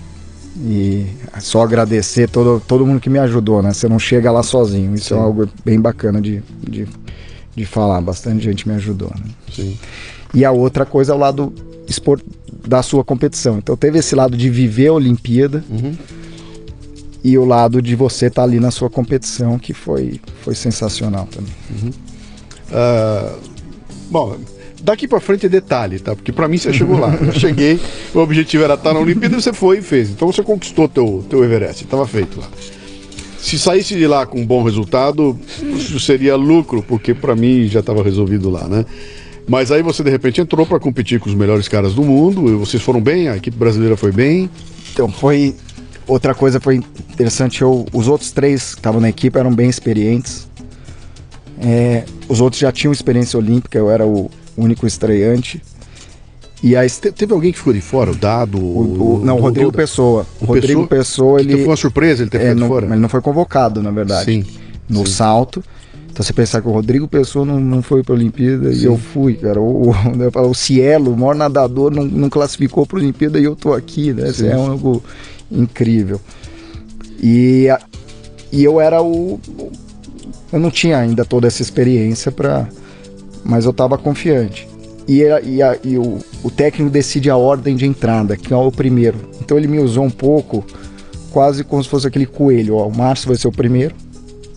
[0.57, 1.05] e
[1.39, 3.71] só agradecer todo, todo mundo que me ajudou, né?
[3.71, 5.21] Você não chega lá sozinho, isso é Sim.
[5.21, 6.88] é algo bem bacana de, de,
[7.55, 9.32] de falar, bastante gente me ajudou, né?
[9.53, 9.77] Sim.
[10.34, 11.53] E a outra coisa é o lado
[12.67, 13.59] da sua competição.
[13.59, 15.95] Então teve esse lado de viver a Olimpíada, uhum
[17.24, 21.28] e o lado de você estar tá ali na sua competição, que foi, foi sensacional
[21.28, 21.53] também.
[21.69, 21.89] Uhum.
[22.72, 23.39] Uh,
[24.09, 24.38] bom,
[24.82, 26.15] daqui para frente é detalhe, tá?
[26.15, 27.13] Porque para mim você chegou lá.
[27.15, 27.80] Eu cheguei,
[28.13, 30.09] o objetivo era estar na Olimpíada e você foi e fez.
[30.09, 32.47] Então você conquistou teu, teu Everest, estava feito lá.
[33.38, 35.38] Se saísse de lá com um bom resultado,
[35.76, 38.86] isso seria lucro, porque para mim já estava resolvido lá, né?
[39.47, 42.55] Mas aí você de repente entrou para competir com os melhores caras do mundo, e
[42.55, 44.49] vocês foram bem, a equipe brasileira foi bem.
[44.93, 45.55] Então foi
[46.08, 50.47] Outra coisa foi interessante, eu, os outros três que estavam na equipe eram bem experientes.
[51.60, 55.62] É, os outros já tinham experiência olímpica, eu era o único estreante.
[56.64, 58.12] E aí, teve alguém que ficou de fora?
[58.12, 58.58] O Dado?
[58.60, 60.28] O, o, não, o Rodrigo Pessoa.
[60.39, 61.54] O, Rodrigo Pessoa, Pessoa ele.
[61.54, 62.86] foi uma surpresa ele ter é, ficado não, fora?
[62.86, 64.26] Ele não foi convocado, na verdade.
[64.26, 64.45] Sim.
[64.88, 65.14] No sim.
[65.14, 65.64] salto.
[66.12, 68.82] Então você pensar que o Rodrigo Pessoa não, não foi para a Olimpíada Sim.
[68.82, 69.60] e eu fui, cara.
[69.60, 73.56] O, o, o Cielo, o maior nadador, não, não classificou para a Olimpíada e eu
[73.56, 74.32] tô aqui, né?
[74.32, 74.47] Sim.
[74.47, 75.02] é algo
[75.52, 76.20] incrível.
[77.22, 77.68] E,
[78.52, 79.34] e eu era o.
[79.58, 79.72] o-
[80.52, 82.68] Eu não tinha ainda toda essa experiência para.
[83.43, 84.68] Mas eu estava confiante.
[85.08, 88.56] E, a- e, a- e o, o técnico decide a ordem de entrada, que é
[88.58, 89.18] o primeiro.
[89.41, 90.64] Então ele me usou um pouco,
[91.32, 92.76] quase como se fosse aquele coelho.
[92.76, 93.95] Ó, o Márcio vai ser o primeiro.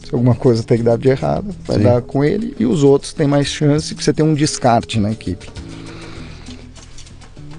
[0.06, 1.82] Se alguma coisa tem que dar de errado, vai Sim.
[1.84, 2.54] dar com ele.
[2.58, 5.48] E os outros têm mais chance, porque você tem um descarte na equipe.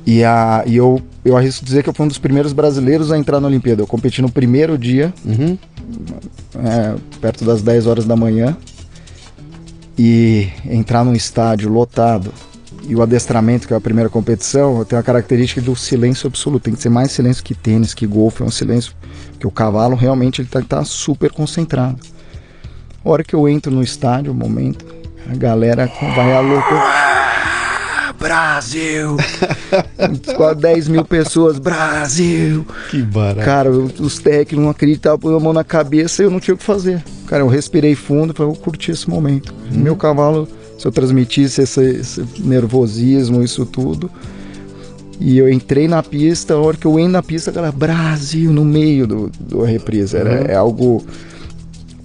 [0.06, 3.18] E, a, e eu, eu arrisco dizer que eu fui um dos primeiros brasileiros a
[3.18, 3.82] entrar na Olimpíada.
[3.82, 5.58] Eu competi no primeiro dia, Uhum.
[6.64, 8.56] é, perto das 10 horas da manhã
[9.98, 12.32] e entrar num estádio lotado
[12.88, 16.64] e o adestramento, que é a primeira competição, tem a característica do silêncio absoluto.
[16.64, 18.94] Tem que ser mais silêncio que tênis, que golfe, é um silêncio
[19.40, 21.98] que o cavalo realmente ele tá, tá super concentrado.
[23.04, 24.86] A hora que eu entro no estádio, o momento,
[25.32, 27.15] a galera vai a louco.
[28.30, 29.18] Brasil!
[30.36, 32.66] Quase 10 mil pessoas, Brasil!
[32.90, 33.46] Que barato.
[33.46, 36.56] Cara, eu- os técnicos não acreditavam, põe a mão na cabeça e eu não tinha
[36.56, 37.04] o que fazer.
[37.28, 39.54] Cara, eu respirei fundo e falei, eu curti esse momento.
[39.72, 40.48] Meu cavalo,
[40.78, 44.10] se eu transmitisse esse, esse nervosismo, isso tudo.
[45.20, 48.66] E eu entrei na pista, a hora que eu entro na pista, cara, Brasil no
[48.66, 50.18] meio do, do reprise.
[50.18, 50.46] Era, Uhum.
[50.48, 51.06] É algo.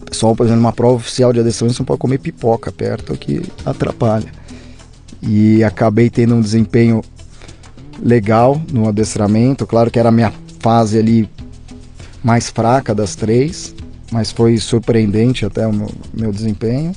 [0.04, 3.42] Pessoal, por exemplo, numa prova oficial de adestramento, você não pode comer pipoca perto, que
[3.64, 4.26] atrapalha.
[5.22, 7.02] E acabei tendo um desempenho
[8.02, 9.66] legal no adestramento.
[9.66, 11.28] Claro que era a minha fase ali
[12.22, 13.74] mais fraca das três,
[14.12, 16.92] mas foi surpreendente até o meu, meu desempenho.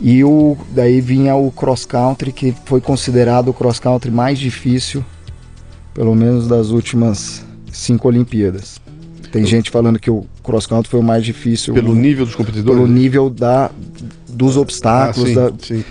[0.00, 5.04] E o, daí vinha o cross country, que foi considerado o cross country mais difícil,
[5.94, 8.80] pelo menos das últimas cinco Olimpíadas.
[9.30, 12.78] Tem gente falando que o cross country foi o mais difícil Pelo nível dos competidores?
[12.80, 13.70] pelo nível da,
[14.28, 15.28] dos Ah, obstáculos.
[15.28, 15.84] sim, da- sim.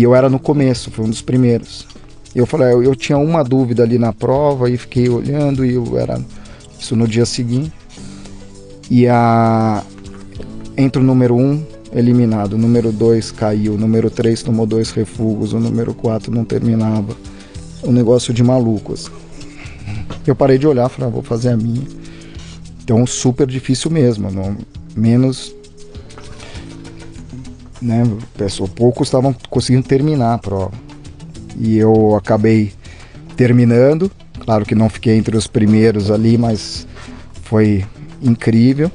[0.00, 1.86] E eu era no começo, foi um dos primeiros.
[2.34, 5.98] Eu falei, eu, eu tinha uma dúvida ali na prova e fiquei olhando e eu
[5.98, 6.18] era
[6.78, 7.70] isso no dia seguinte.
[8.90, 9.84] E a
[10.74, 15.52] entra o número um eliminado, o número dois caiu, o número três tomou dois refugos,
[15.52, 17.14] o número quatro não terminava.
[17.84, 19.10] Um negócio de malucos.
[20.26, 21.86] Eu parei de olhar, falei, ah, vou fazer a minha.
[22.82, 24.56] Então super difícil mesmo, não,
[24.96, 25.54] menos
[27.80, 28.02] né,
[28.76, 30.72] poucos estavam conseguindo terminar a prova.
[31.56, 32.72] E eu acabei
[33.36, 34.10] terminando,
[34.40, 36.86] claro que não fiquei entre os primeiros ali, mas
[37.42, 37.84] foi
[38.22, 38.90] incrível.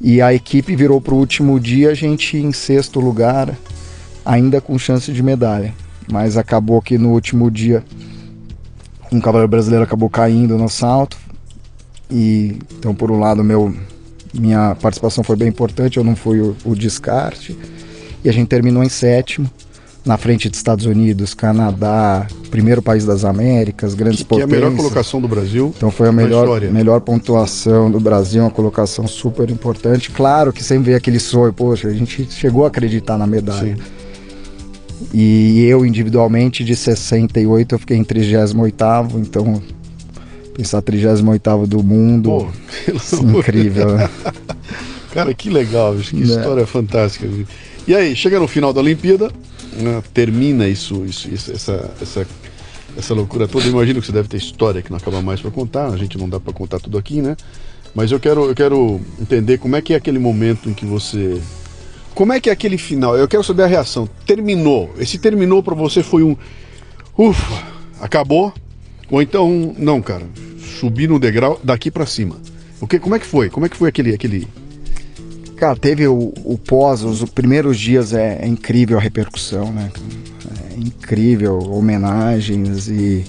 [0.00, 3.56] E a equipe virou para o último dia, a gente em sexto lugar,
[4.24, 5.74] ainda com chance de medalha.
[6.10, 7.84] Mas acabou que no último dia
[9.10, 11.16] um cavaleiro brasileiro acabou caindo no salto.
[12.10, 13.74] E então por um lado meu
[14.34, 17.56] minha participação foi bem importante, eu não fui o, o descarte.
[18.24, 19.50] E a gente terminou em sétimo,
[20.04, 24.40] na frente de Estados Unidos, Canadá, primeiro país das Américas, grandes Que, que é a
[24.46, 24.64] potências.
[24.64, 25.72] melhor colocação do Brasil.
[25.76, 30.10] Então foi a melhor, melhor pontuação do Brasil, uma colocação super importante.
[30.10, 33.76] Claro que sempre veio aquele sonho, poxa, a gente chegou a acreditar na medalha.
[33.76, 33.82] Sim.
[35.12, 39.62] E eu individualmente de 68 eu fiquei em 38º, então
[40.58, 42.48] pensar 38º do mundo, Pô,
[42.88, 44.10] é incrível, né?
[45.14, 46.24] Cara, que legal, bicho, que Né.
[46.24, 47.28] história fantástica.
[47.28, 47.46] bicho.
[47.86, 49.30] E aí, chega no final da Olimpíada,
[49.80, 52.26] né, termina isso, isso, isso, essa, essa,
[52.96, 53.66] essa loucura toda.
[53.66, 56.18] Eu imagino que você deve ter história que não acaba mais para contar, a gente
[56.18, 57.36] não dá para contar tudo aqui, né?
[57.94, 61.40] Mas eu quero, eu quero entender como é que é aquele momento em que você.
[62.16, 63.16] Como é que é aquele final?
[63.16, 64.08] Eu quero saber a reação.
[64.26, 64.92] Terminou.
[64.98, 66.36] Esse terminou para você foi um.
[67.16, 67.62] Ufa,
[68.00, 68.52] acabou?
[69.10, 70.26] Ou então, não, cara,
[70.78, 72.36] subi no degrau daqui para cima.
[72.80, 73.50] O que, como é que foi?
[73.50, 74.46] Como é que foi aquele, aquele,
[75.58, 79.90] Cara, teve o, o pós, os primeiros dias é, é incrível a repercussão, né?
[80.70, 83.24] É incrível, homenagens e,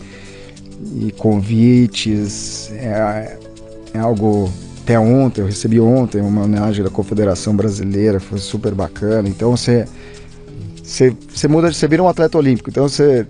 [0.95, 2.72] e convites.
[2.74, 3.36] É,
[3.95, 4.52] é algo.
[4.84, 9.28] Até ontem, eu recebi ontem uma homenagem da Confederação Brasileira, foi super bacana.
[9.28, 9.88] Então você.
[10.84, 12.70] Você, você muda, você vira um atleta olímpico.
[12.70, 13.26] Então você,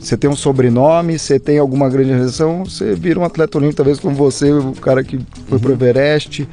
[0.00, 3.98] você tem um sobrenome, você tem alguma grande realização, você vira um atleta olímpico, talvez
[3.98, 6.48] como você, o cara que foi pro Everest.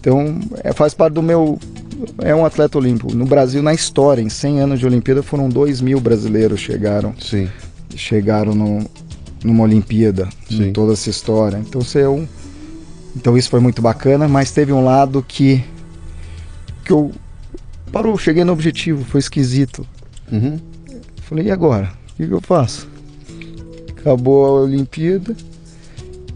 [0.00, 1.58] Então, é, faz parte do meu.
[2.18, 3.14] É um atleta olímpico.
[3.14, 7.48] No Brasil, na história, em 100 anos de Olimpíada, foram 2 mil brasileiros chegaram Sim.
[7.94, 8.84] chegaram no,
[9.42, 10.68] numa Olimpíada, Sim.
[10.68, 11.58] em toda essa história.
[11.58, 12.26] Então, você é um.
[13.16, 15.64] Então, isso foi muito bacana, mas teve um lado que.
[16.84, 17.12] que eu.
[17.92, 19.86] Parou, cheguei no objetivo, foi esquisito.
[20.32, 20.58] Uhum.
[21.22, 21.92] Falei, e agora?
[22.14, 22.88] O que, que eu faço?
[23.98, 25.36] Acabou a Olimpíada.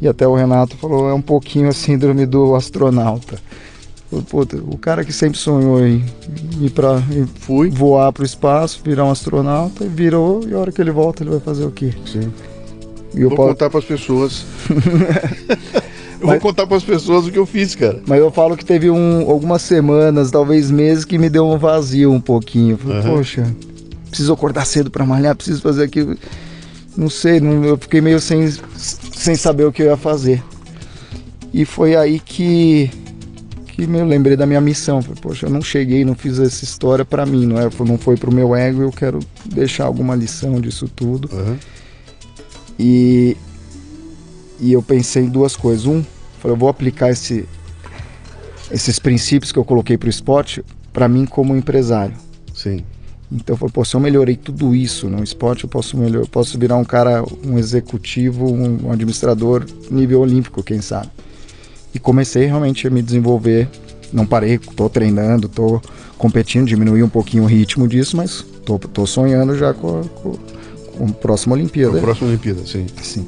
[0.01, 3.37] E até o Renato falou, é um pouquinho a síndrome do astronauta.
[4.31, 6.03] Puta, o cara que sempre sonhou em
[6.63, 7.69] ir pra em Fui.
[7.69, 11.41] voar pro espaço, virar um astronauta, virou, e a hora que ele volta, ele vai
[11.41, 11.93] fazer o quê?
[12.07, 12.33] Sim.
[13.15, 14.47] E eu vou posso- contar pras pessoas.
[14.71, 18.01] eu vou Mas- contar pras pessoas o que eu fiz, cara.
[18.07, 22.11] Mas eu falo que teve um, algumas semanas, talvez meses, que me deu um vazio
[22.13, 22.73] um pouquinho.
[22.75, 23.11] Eu Falei, Aham.
[23.17, 23.55] poxa,
[24.09, 26.17] preciso acordar cedo pra malhar, preciso fazer aquilo.
[26.97, 30.43] Não sei, não- eu fiquei meio sem, sem saber o que eu ia fazer.
[31.53, 32.91] E foi aí que,
[33.69, 35.01] que eu lembrei da minha missão.
[35.01, 38.17] Falei, poxa, eu não cheguei, não fiz essa história pra mim, não, é, não foi
[38.17, 41.29] pro meu ego, eu quero deixar alguma lição disso tudo.
[41.33, 41.57] Aham.
[42.79, 43.37] E,
[44.61, 45.87] e eu pensei em duas coisas.
[45.87, 46.03] Um,
[46.41, 47.45] falei, eu vou aplicar esse,
[48.71, 52.15] esses princípios que eu coloquei para o esporte para mim como empresário.
[52.55, 52.85] Sim.
[53.31, 56.27] Então eu falei, pô, se eu melhorei tudo isso no esporte, eu posso melhor, eu
[56.29, 61.09] posso virar um cara, um executivo, um, um administrador nível olímpico, quem sabe.
[61.95, 63.69] E comecei realmente a me desenvolver.
[64.11, 65.81] Não parei, tô treinando, tô
[66.17, 70.33] competindo, diminuí um pouquinho o ritmo disso, mas tô sonhando já com, a- com,
[70.97, 71.99] com a próxima Olimpíada.
[71.99, 72.87] A próxima Olimpíada, sim.
[73.03, 73.27] Sim.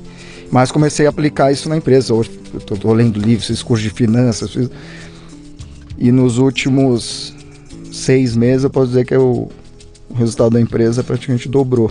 [0.50, 2.14] Mas comecei a aplicar isso na empresa.
[2.14, 4.50] Hoje eu tô, tô lendo livros, fiz curso de finanças.
[4.52, 4.70] Fiz...
[5.98, 7.34] E nos últimos
[7.92, 9.50] seis meses eu posso dizer que eu-
[10.10, 11.90] o resultado da empresa praticamente dobrou.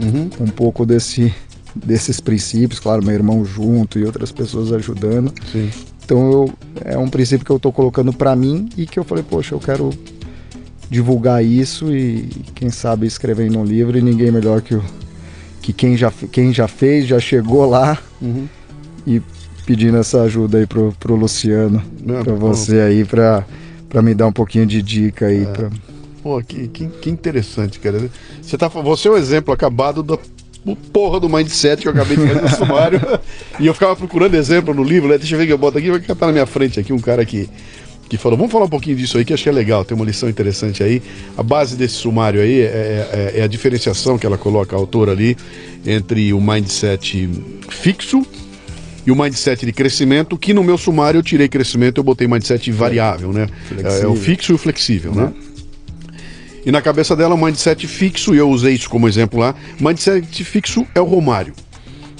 [0.00, 0.28] Uhum.
[0.40, 1.32] Um pouco desse,
[1.74, 5.32] desses princípios, claro, meu irmão junto e outras pessoas ajudando.
[5.52, 5.70] Sim.
[6.04, 6.52] Então eu,
[6.84, 9.60] é um princípio que eu estou colocando para mim e que eu falei, poxa, eu
[9.60, 9.90] quero
[10.90, 14.82] divulgar isso e quem sabe escrever em um livro e ninguém melhor que, o,
[15.62, 18.46] que quem, já, quem já fez, já chegou lá Uhum.
[19.06, 19.20] e
[19.64, 22.36] pedindo essa ajuda aí pro, pro Luciano, É, para pô.
[22.48, 23.44] você aí, para
[24.02, 25.46] me dar um pouquinho de dica aí.
[25.46, 25.70] pra-
[26.22, 28.08] Pô, que, que, que interessante, cara.
[28.40, 30.16] Você, tá, você é o exemplo acabado da
[30.92, 33.00] porra do mindset que eu acabei de fazer no sumário.
[33.58, 35.18] e eu ficava procurando exemplo no livro, né?
[35.18, 37.24] Deixa eu ver que eu boto aqui, vai estar na minha frente aqui um cara
[37.26, 37.48] que,
[38.08, 38.38] que falou.
[38.38, 40.80] Vamos falar um pouquinho disso aí, que acho que é legal, tem uma lição interessante
[40.84, 41.02] aí.
[41.36, 45.10] A base desse sumário aí é, é- é a diferenciação que ela coloca, a autora
[45.10, 45.36] ali,
[45.84, 47.28] entre o mindset
[47.68, 48.24] fixo
[49.04, 52.70] e o mindset de crescimento, que no meu sumário eu tirei crescimento, eu botei mindset
[52.70, 53.48] variável, né?
[53.72, 54.16] É, é o Flexível.
[54.16, 55.32] fixo e o flexível, né?
[56.64, 60.86] E na cabeça dela, mindset fixo, e eu usei isso como exemplo lá, mindset fixo
[60.94, 61.52] é o Romário.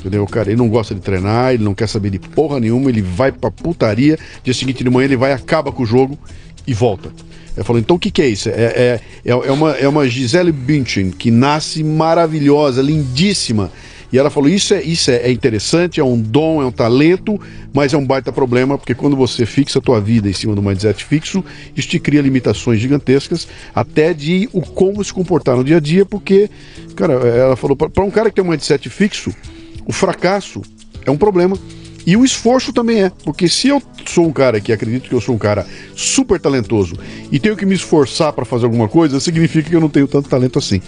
[0.01, 0.27] Entendeu?
[0.27, 3.31] Cara, ele não gosta de treinar, ele não quer saber de porra nenhuma, ele vai
[3.31, 6.19] pra putaria, dia seguinte de manhã ele vai, acaba com o jogo
[6.67, 7.13] e volta.
[7.57, 8.49] Eu falo, então o que, que é isso?
[8.49, 13.71] É, é, é, é uma, é uma Gisele Bündchen que nasce maravilhosa, lindíssima.
[14.13, 17.41] E ela falou: isso, é, isso é, é interessante, é um dom, é um talento,
[17.73, 20.63] mas é um baita problema, porque quando você fixa a tua vida em cima do
[20.63, 21.43] mindset fixo,
[21.75, 26.05] isso te cria limitações gigantescas, até de o como se comportar no dia a dia,
[26.05, 26.51] porque,
[26.95, 29.35] cara, ela falou, para um cara que tem um mindset fixo,
[29.87, 30.61] o fracasso
[31.07, 31.59] é um problema.
[32.05, 35.21] E o esforço também é, porque se eu sou um cara que acredito que eu
[35.21, 36.97] sou um cara super talentoso
[37.31, 40.29] e tenho que me esforçar para fazer alguma coisa, significa que eu não tenho tanto
[40.29, 40.83] talento assim.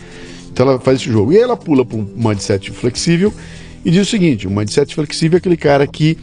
[0.54, 1.32] Então ela faz esse jogo.
[1.32, 3.34] E aí ela pula para um mindset flexível
[3.84, 6.16] e diz o seguinte: o mindset flexível é aquele cara que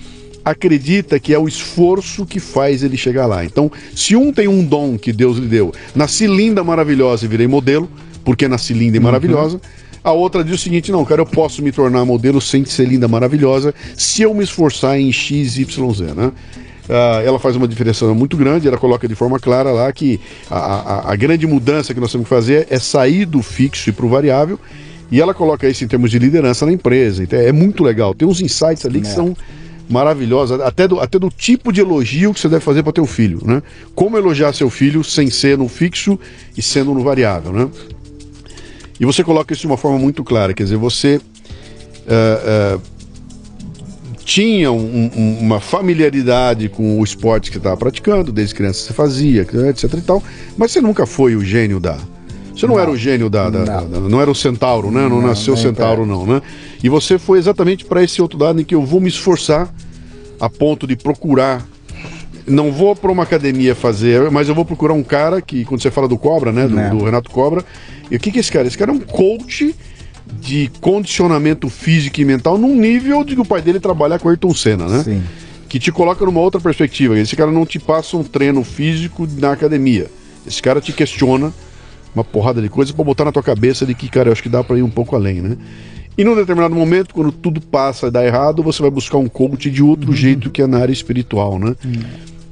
[0.44, 3.44] acredita que é o esforço que faz ele chegar lá.
[3.44, 7.46] Então, se um tem um dom que Deus lhe deu, nasci linda, maravilhosa e virei
[7.46, 7.90] modelo,
[8.24, 9.60] porque nasci linda e maravilhosa.
[10.02, 13.10] A outra diz o seguinte: não, cara, eu posso me tornar modelo sem ser linda,
[13.10, 16.32] maravilhosa, se eu me esforçar em X, Y, Z, né?
[16.90, 20.20] Ah, ela faz uma diferenciação muito grande, ela coloca de forma clara lá que
[20.50, 23.94] a, a- a grande mudança que nós temos que fazer é sair do fixo e
[23.94, 24.60] para o variável.
[25.12, 27.22] E ela coloca isso em termos de liderança na empresa.
[27.24, 28.14] Então é muito legal.
[28.14, 29.12] Tem uns insights ali que É.
[29.12, 29.36] são
[29.90, 33.42] maravilhosos, até do, até do tipo de elogio que você deve fazer para teu filho,
[33.46, 33.62] né?
[33.94, 36.18] Como elogiar seu filho sem ser no fixo
[36.58, 37.68] e sendo no variável, né?
[39.00, 41.20] E você coloca isso de uma forma muito clara, quer dizer, você
[42.08, 42.80] ah, ah,
[44.24, 49.42] tinha um- um- uma familiaridade com o esporte que estava praticando, desde criança você fazia,
[49.70, 50.24] etc e tal,
[50.58, 51.98] mas você nunca foi o gênio da.
[52.56, 53.90] Você não, era o gênio da, da- Não.
[53.90, 55.02] da- não era o centauro, né?
[55.04, 56.42] Não, Não, nasceu centauro, não, né?
[56.84, 59.74] E você foi exatamente para esse outro lado em que eu vou me esforçar
[60.40, 61.66] a ponto de procurar.
[62.46, 65.90] Não vou para uma academia fazer, mas eu vou procurar um cara que, quando você
[65.92, 66.68] fala do Cobra, né?
[66.68, 67.64] Do, do Renato Cobra.
[68.10, 68.68] E o que, que é esse cara?
[68.68, 69.74] Esse cara é um coach
[70.40, 74.54] de condicionamento físico e mental num nível de que o pai dele trabalha com Ayrton
[74.54, 75.04] Senna, né?
[75.04, 75.22] Sim.
[75.68, 77.18] Que te coloca numa outra perspectiva.
[77.18, 80.08] Esse cara não te passa um treino físico na academia.
[80.46, 81.54] Esse cara te questiona
[82.14, 84.50] uma porrada de coisas pra botar na tua cabeça de que, cara, eu acho que
[84.50, 85.56] dá pra ir um pouco além, né?
[86.18, 89.70] E num determinado momento, quando tudo passa e dá errado, você vai buscar um coach
[89.72, 91.74] de outro jeito que é na área espiritual, né?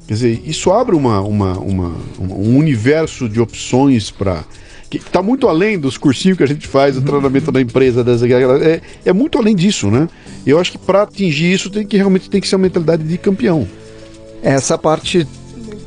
[0.07, 4.43] Quer dizer, isso abre uma, uma, uma- um universo de opções para
[4.89, 8.23] que está muito além dos cursinhos que a gente faz, o treinamento da empresa, das,
[8.23, 10.07] é, é muito além disso, né?
[10.45, 13.17] Eu acho que para atingir isso tem que realmente tem que ser uma mentalidade de
[13.17, 13.67] campeão.
[14.41, 15.27] Essa parte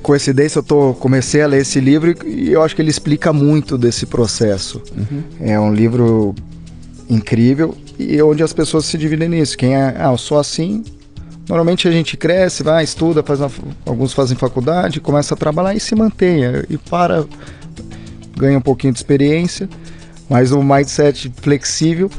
[0.02, 3.78] coincidência, eu tô, comecei a ler esse livro e eu acho que ele explica muito
[3.78, 4.82] desse processo.
[4.96, 5.22] Uhum.
[5.40, 6.34] É um livro
[7.08, 9.56] incrível e onde as pessoas se dividem nisso.
[9.56, 10.82] Quem é, ah, eu sou assim.
[11.48, 13.50] Normalmente a gente cresce, vai, estuda, faz uma,
[13.84, 16.40] alguns fazem faculdade, começa a trabalhar e se mantém.
[16.68, 17.24] E para,
[18.36, 19.68] ganha um pouquinho de experiência,
[20.28, 22.10] mas o mindset flexível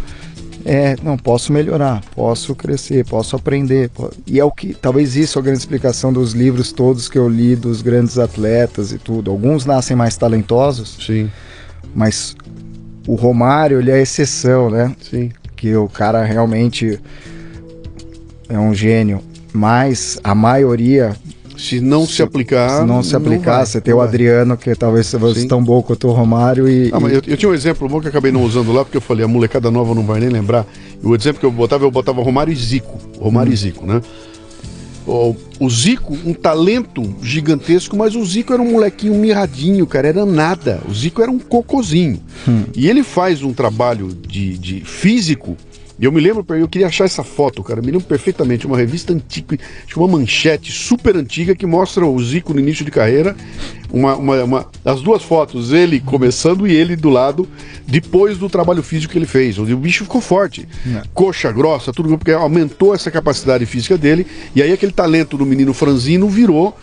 [0.66, 3.92] é, não, posso melhorar, posso crescer, posso aprender.
[4.26, 7.28] E é o que, talvez isso é a grande explicação dos livros todos que eu
[7.28, 9.30] li, dos grandes atletas e tudo.
[9.30, 11.30] Alguns nascem mais talentosos, Sim.
[11.94, 12.36] mas
[13.06, 14.96] o Romário, ele é exceção, né?
[15.02, 15.32] Sim.
[15.56, 17.00] Que o cara realmente
[18.48, 19.22] é um gênio.
[19.52, 21.14] Mas a maioria
[21.58, 22.82] se não se, se aplicar.
[22.82, 26.08] Se não se aplicar, não você tem o Adriano, que talvez seja tão bom quanto
[26.08, 26.68] o Romário.
[26.68, 28.84] E, ah, mas eu, eu, tinha um exemplo bom que eu acabei não usando lá,
[28.84, 30.66] porque eu falei, a molecada nova não vai nem lembrar.
[31.02, 33.00] E o exemplo que eu botava, eu botava Romário e Zico.
[33.20, 33.54] Romário hum.
[33.54, 34.02] e Zico, né?
[35.06, 40.26] O, o Zico, um talento gigantesco, mas o Zico era um molequinho mirradinho, cara, era
[40.26, 40.80] nada.
[40.88, 42.22] O Zico era um cocozinho.
[42.48, 42.64] Hum.
[42.76, 45.58] E ele faz um trabalho de, de físico
[46.04, 49.14] e eu me lembro, eu queria achar essa foto, cara, me lembro perfeitamente, uma revista
[49.14, 49.58] antiga,
[49.96, 53.34] uma manchete super antiga que mostra o Zico no início de carreira,
[53.90, 57.48] uma, uma, uma, as duas fotos, ele começando e ele do lado,
[57.88, 61.04] depois do trabalho físico que ele fez, onde o bicho ficou forte, é.
[61.14, 65.74] coxa grossa, tudo, porque aumentou essa capacidade física dele, e aí aquele talento do menino
[65.74, 66.78] franzino virou,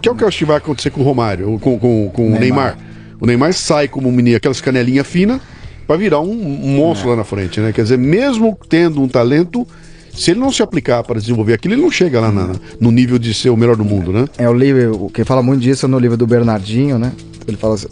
[0.00, 2.22] que é o que eu acho que vai acontecer com o Romário, com, com, com
[2.22, 2.38] Neymar.
[2.38, 2.78] o Neymar.
[3.20, 5.42] O Neymar sai como um menino, aquelas canelinhas finas,
[5.86, 7.10] para virar um, monstro é.
[7.10, 7.72] lá na frente, né?
[7.72, 9.66] Quer dizer, mesmo tendo um talento,
[10.12, 13.18] se ele não se aplicar para desenvolver aquilo, ele não chega lá na, no nível
[13.18, 14.26] de ser o melhor do mundo, né?
[14.36, 17.12] É o livro, quem fala muito disso é no livro do Bernardinho, né?
[17.46, 17.86] Ele fala assim,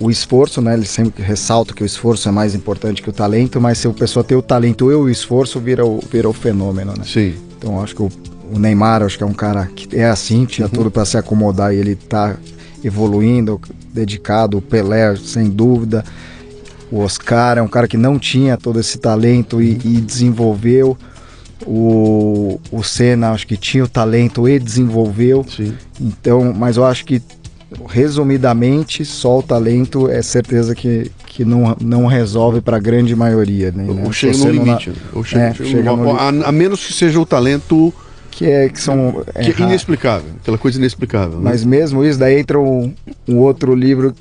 [0.00, 0.74] o esforço, né?
[0.74, 3.90] Ele sempre ressalta que o esforço é mais importante que o talento, mas se a
[3.90, 7.04] pessoa tem o talento e o esforço, vira o, vira o fenômeno, né?
[7.04, 7.34] Sim.
[7.58, 8.10] Então acho que o,
[8.52, 10.72] o Neymar, acho que é um cara que é assim, tinha uhum.
[10.72, 12.36] tudo para se acomodar e ele tá
[12.84, 13.60] evoluindo,
[13.92, 16.04] dedicado, o Pelé, sem dúvida.
[16.90, 20.96] O Oscar é um cara que não tinha todo esse talento e, e desenvolveu.
[21.66, 25.44] O, o Senna acho que tinha o talento e desenvolveu.
[25.48, 25.74] Sim.
[26.00, 27.20] Então, mas eu acho que
[27.88, 33.70] resumidamente só o talento é certeza que, que não, não resolve para a grande maioria.
[33.70, 33.86] Né?
[34.04, 34.92] Ou chega no limite.
[35.12, 36.16] Ou chega, é, chega, chega no...
[36.16, 37.92] a, a, menos que seja o talento
[38.30, 41.38] que é que são que é inexplicável, aquela coisa inexplicável.
[41.38, 41.50] Né?
[41.50, 42.94] Mas mesmo isso daí entra um,
[43.26, 44.14] um outro livro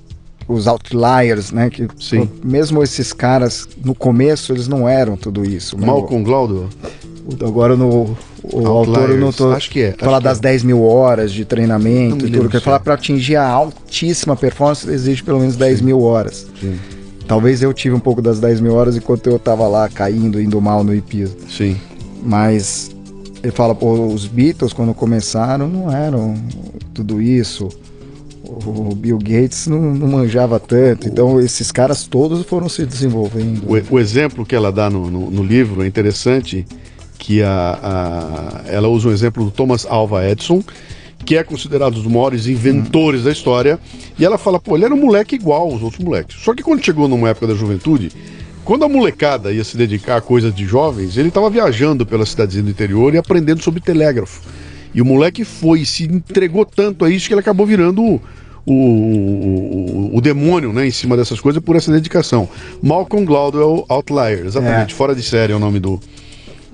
[0.47, 1.69] os outliers, né?
[1.69, 2.29] Que Sim.
[2.43, 5.77] mesmo esses caras no começo eles não eram tudo isso.
[5.77, 6.69] Malcolm Glaudo.
[7.45, 9.91] Agora no o autor eu não tô acho que é.
[9.97, 10.41] Falar das é.
[10.41, 12.49] 10 mil horas de treinamento e tudo.
[12.49, 15.85] Quer falar para atingir a altíssima performance exige pelo menos 10 Sim.
[15.85, 16.47] mil horas.
[16.59, 16.77] Sim.
[17.27, 20.61] Talvez eu tive um pouco das 10 mil horas enquanto eu tava lá caindo, indo
[20.61, 21.35] mal no IPIS.
[21.49, 21.75] Sim.
[22.23, 22.89] Mas
[23.43, 26.35] ele fala, pô, os Beatles quando começaram não eram
[26.93, 27.67] tudo isso
[28.47, 33.63] o Bill Gates não, não, manjava tanto, então esses caras todos foram se desenvolvendo.
[33.65, 36.65] O, o exemplo que ela dá no, no, no, livro é interessante,
[37.17, 40.63] que a, a, ela usa um exemplo do Thomas Alva Edison,
[41.25, 43.25] que é considerado um dos maiores inventores hum.
[43.25, 43.79] da história,
[44.17, 46.37] e ela fala, pô, ele era um moleque igual aos outros moleques.
[46.41, 48.11] Só que quando chegou numa época da juventude,
[48.63, 52.63] quando a molecada ia se dedicar a coisas de jovens, ele estava viajando pela cidadezinha
[52.63, 54.41] do interior e aprendendo sobre telégrafo.
[54.97, 58.19] E o moleque foi, se entregou tanto a isso que ele acabou virando o,
[58.65, 62.49] o, o, demônio né, em cima dessas coisas por essa dedicação.
[62.81, 64.97] Malcolm Gladwell Outlier, exatamente, é.
[64.97, 65.99] fora de série é o nome do.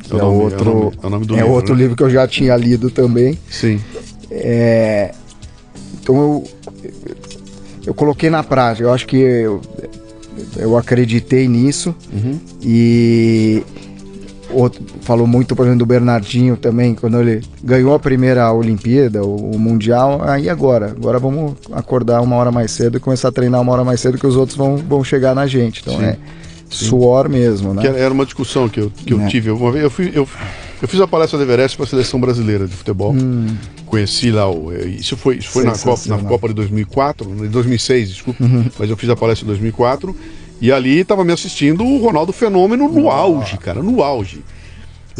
[0.10, 1.82] É, é, nome, outro, é, o nome, é o nome do é livro, outro né?
[1.82, 3.38] livro que eu já tinha lido também.
[3.50, 3.82] Sim.
[4.32, 5.14] É,
[6.02, 6.44] então eu,
[7.88, 8.88] eu coloquei na prática.
[8.88, 9.60] Eu acho que eu,
[10.56, 12.40] eu acreditei nisso uhum.
[12.62, 13.64] e
[14.54, 19.52] outro, falou muito, por exemplo, do Bernardinho também, quando ele ganhou a primeira Olimpíada, o,
[19.52, 23.62] o, Mundial, aí agora, agora vamos acordar uma hora mais cedo e começar a treinar
[23.62, 25.82] uma hora mais cedo que os outros vão, vão chegar na gente.
[25.82, 26.06] Então Sim.
[26.06, 26.18] é
[26.70, 26.86] Sim.
[26.86, 27.82] suor mesmo, né?
[27.82, 29.28] Que era uma discussão que eu, que eu é.
[29.28, 29.52] tive.
[29.52, 30.28] Uma vez eu, fui, eu,
[30.82, 33.14] eu fiz a palestra do Everest para a seleção brasileira de futebol.
[33.14, 33.56] Hum.
[33.86, 34.72] Conheci lá o.
[34.72, 38.66] Eh, isso foi, isso foi na, Copa, na Copa de 2004, de 2006, desculpa, uhum.
[38.78, 40.16] mas eu fiz a palestra em 2004.
[40.64, 44.42] E ali estava me assistindo o Ronaldo Fenômeno no auge, cara, no auge.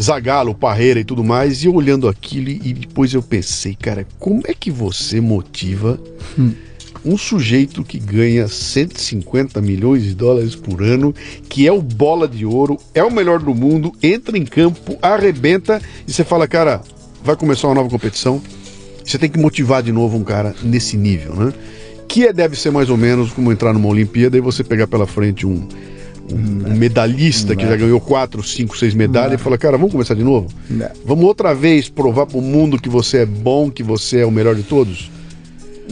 [0.00, 4.40] Zagalo, Parreira e tudo mais, e eu olhando aquilo e depois eu pensei, cara, como
[4.46, 6.00] é que você motiva
[6.38, 6.54] hum.
[7.04, 11.14] um sujeito que ganha 150 milhões de dólares por ano,
[11.46, 15.78] que é o bola de ouro, é o melhor do mundo, entra em campo, arrebenta
[16.08, 16.80] e você fala, cara,
[17.22, 18.40] vai começar uma nova competição,
[19.04, 21.52] você tem que motivar de novo um cara nesse nível, né?
[22.06, 25.06] Que é, deve ser mais ou menos como entrar numa Olimpíada e você pegar pela
[25.06, 25.66] frente um,
[26.30, 30.14] um, um medalhista que já ganhou quatro, cinco, seis medalhas e fala, cara, vamos começar
[30.14, 30.48] de novo?
[31.04, 34.30] Vamos outra vez provar para o mundo que você é bom, que você é o
[34.30, 35.10] melhor de todos?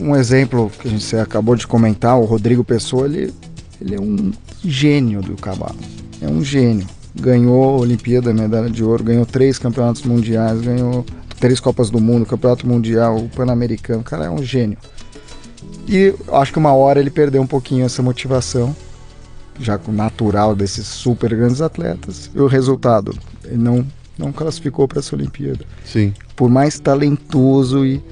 [0.00, 3.32] um exemplo que a gente acabou de comentar, o Rodrigo Pessoa, ele,
[3.80, 4.32] ele é um
[4.64, 5.78] gênio do cavalo.
[6.20, 6.86] É um gênio.
[7.14, 11.04] Ganhou a Olimpíada, medalha de ouro, ganhou três campeonatos mundiais, ganhou
[11.38, 14.00] três Copas do Mundo, Campeonato Mundial, o Pan-Americano.
[14.00, 14.78] O cara é um gênio.
[15.88, 18.74] E acho que uma hora ele perdeu um pouquinho essa motivação,
[19.60, 22.30] já natural desses super grandes atletas.
[22.34, 23.86] E o resultado, ele não,
[24.16, 25.64] não classificou para essa Olimpíada.
[25.84, 26.14] Sim.
[26.36, 28.02] Por mais talentoso e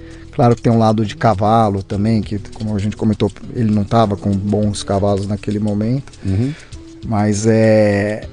[0.41, 3.83] Claro que tem um lado de cavalo também, que como a gente comentou, ele não
[3.83, 6.13] estava com bons cavalos naquele momento.
[6.25, 6.55] Uhum.
[7.05, 8.27] Mas é.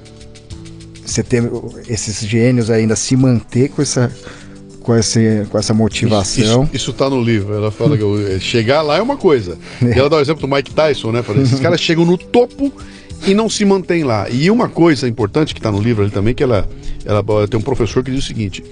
[1.04, 1.42] Você ter
[1.88, 4.10] esses gênios ainda se manter com essa.
[4.88, 6.62] Com, esse, com essa motivação.
[6.64, 7.52] Isso, isso tá no livro.
[7.52, 9.58] Ela fala que eu, chegar lá é uma coisa.
[9.84, 11.22] E ela dá o exemplo do Mike Tyson, né?
[11.22, 12.72] Fala, esses caras chegam no topo
[13.26, 14.30] e não se mantêm lá.
[14.30, 16.66] E uma coisa importante que está no livro ali também, que ela,
[17.04, 18.64] ela tem um professor que diz o seguinte: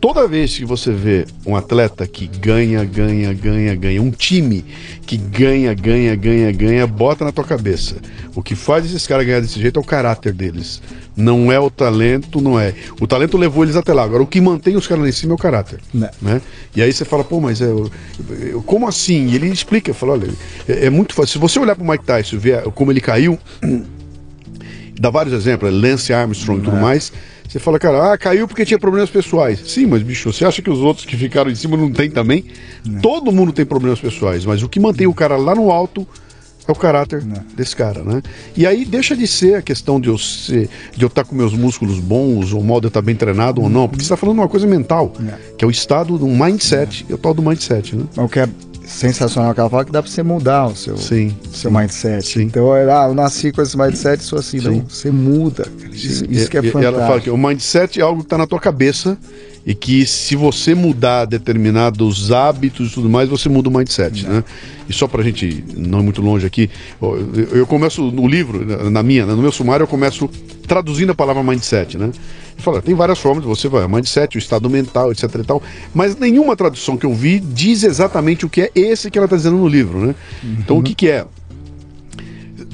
[0.00, 4.64] toda vez que você vê um atleta que ganha, ganha, ganha, ganha, um time
[5.06, 7.96] que ganha, ganha, ganha, ganha, bota na tua cabeça.
[8.34, 10.82] O que faz esses caras ganhar desse jeito é o caráter deles.
[11.16, 12.74] Não é o talento, não é.
[13.00, 14.04] O talento levou eles até lá.
[14.04, 15.80] Agora, o que mantém os caras lá em cima é o caráter.
[15.92, 16.10] Né?
[16.20, 16.42] né?
[16.74, 17.68] E aí você fala, pô, mas é,
[18.66, 19.28] como assim?
[19.28, 20.28] E ele explica, fala, olha,
[20.68, 21.32] é, é muito fácil.
[21.32, 23.38] Se você olhar pro Mike Tyson e ver como ele caiu,
[24.98, 26.80] dá vários exemplos, Lance Armstrong e tudo é.
[26.80, 27.12] mais
[27.48, 29.60] você fala, cara, ah, caiu porque tinha problemas pessoais.
[29.66, 32.44] Sim, mas bicho, você acha que os outros que ficaram em cima não tem também?
[32.84, 33.00] Não.
[33.00, 36.06] Todo mundo tem problemas pessoais, mas o que mantém o cara lá no alto
[36.66, 37.42] é o caráter não.
[37.56, 38.20] desse cara, né?
[38.56, 41.54] E aí deixa de ser a questão de eu ser, de eu estar com meus
[41.54, 44.16] músculos bons, ou o modo de eu estar bem treinado ou não, porque você está
[44.16, 45.32] falando uma coisa mental, não.
[45.56, 48.04] que é o estado do mindset, é o tal do mindset, né?
[48.16, 48.48] O que é
[48.86, 52.26] sensacional que ela fala que dá para você mudar o seu, sim, seu sim, mindset.
[52.26, 52.42] Sim.
[52.44, 54.60] Então, ah, eu nasci com esse mindset, sou assim.
[54.60, 55.66] Não, você muda.
[55.92, 56.78] Isso, isso que é e, fantástico.
[56.78, 59.18] ela fala que o mindset é algo que está na tua cabeça
[59.66, 64.44] e que se você mudar determinados hábitos e tudo mais, você muda o mindset, né?
[64.88, 66.70] E só para a gente não ir muito longe aqui,
[67.50, 70.30] eu começo no livro, na minha, no meu sumário, eu começo
[70.68, 72.12] traduzindo a palavra mindset, né?
[72.58, 75.60] Fala, tem várias formas, você vai, mindset, o estado mental, etc e tal,
[75.92, 79.36] mas nenhuma tradução que eu vi diz exatamente o que é esse que ela está
[79.36, 80.14] dizendo no livro, né?
[80.60, 81.26] Então o que, que é?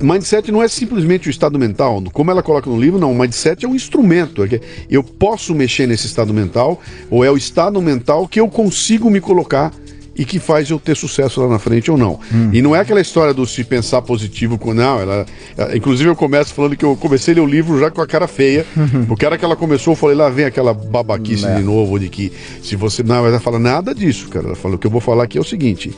[0.00, 3.12] Mindset não é simplesmente o estado mental, como ela coloca no livro, não.
[3.12, 4.42] O mindset é um instrumento.
[4.42, 4.60] É
[4.90, 9.20] eu posso mexer nesse estado mental, ou é o estado mental que eu consigo me
[9.20, 9.72] colocar
[10.14, 12.20] e que faz eu ter sucesso lá na frente ou não.
[12.32, 12.50] Hum.
[12.52, 15.26] E não é aquela história do se pensar positivo com não, ela,
[15.74, 18.28] inclusive eu começo falando que eu comecei a ler o livro já com a cara
[18.28, 18.66] feia,
[19.08, 22.32] porque era que ela começou, eu falei lá vem aquela babaquice de novo de que
[22.62, 24.46] se você não, ela fala nada disso, cara.
[24.46, 25.94] Ela falou o que eu vou falar aqui é o seguinte,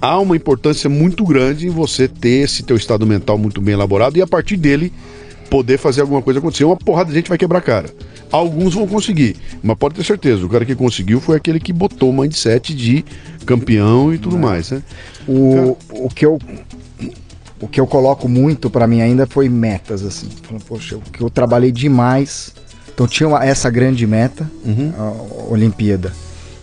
[0.00, 4.16] há uma importância muito grande em você ter esse teu estado mental muito bem elaborado
[4.16, 4.92] e a partir dele
[5.50, 6.64] poder fazer alguma coisa acontecer.
[6.64, 7.90] Uma porrada de gente vai quebrar a cara.
[8.30, 12.10] Alguns vão conseguir, mas pode ter certeza, o cara que conseguiu foi aquele que botou
[12.10, 13.04] o mindset de
[13.46, 14.40] campeão e tudo é.
[14.40, 14.82] mais, né?
[15.28, 16.38] O, o que eu
[17.60, 20.28] o que eu coloco muito para mim ainda foi metas assim.
[20.66, 22.52] Poxa, o que eu trabalhei demais.
[22.92, 24.92] Então tinha uma, essa grande meta, uhum.
[24.98, 26.12] a Olimpíada.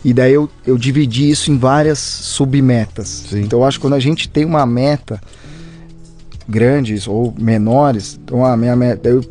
[0.03, 3.25] E daí eu, eu dividi isso em várias submetas.
[3.29, 3.41] Sim.
[3.41, 5.21] Então eu acho que quando a gente tem uma meta
[6.47, 9.23] grandes ou menores, então a minha meta, eu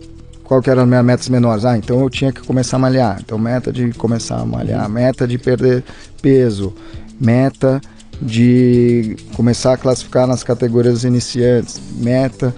[0.52, 1.64] qual que eram as minhas metas menores?
[1.64, 3.18] Ah, então eu tinha que começar a malhar.
[3.24, 5.82] Então, meta de começar a malhar, meta de perder
[6.20, 6.74] peso,
[7.18, 7.80] meta
[8.20, 12.54] de começar a classificar nas categorias iniciantes, meta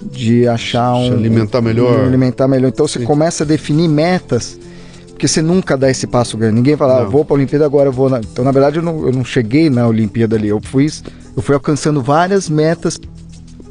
[0.00, 1.08] de achar um.
[1.08, 1.98] Se alimentar melhor.
[1.98, 2.68] Um, alimentar melhor.
[2.68, 3.06] Então, você Sim.
[3.06, 4.56] começa a definir metas
[5.22, 6.56] porque você nunca dá esse passo grande.
[6.56, 8.10] Ninguém fala, ah, vou para a Olimpíada agora, eu vou.
[8.10, 8.18] Na...
[8.18, 10.48] Então, na verdade, eu não, eu não cheguei na Olimpíada ali.
[10.48, 10.88] Eu fui,
[11.36, 12.98] eu fui alcançando várias metas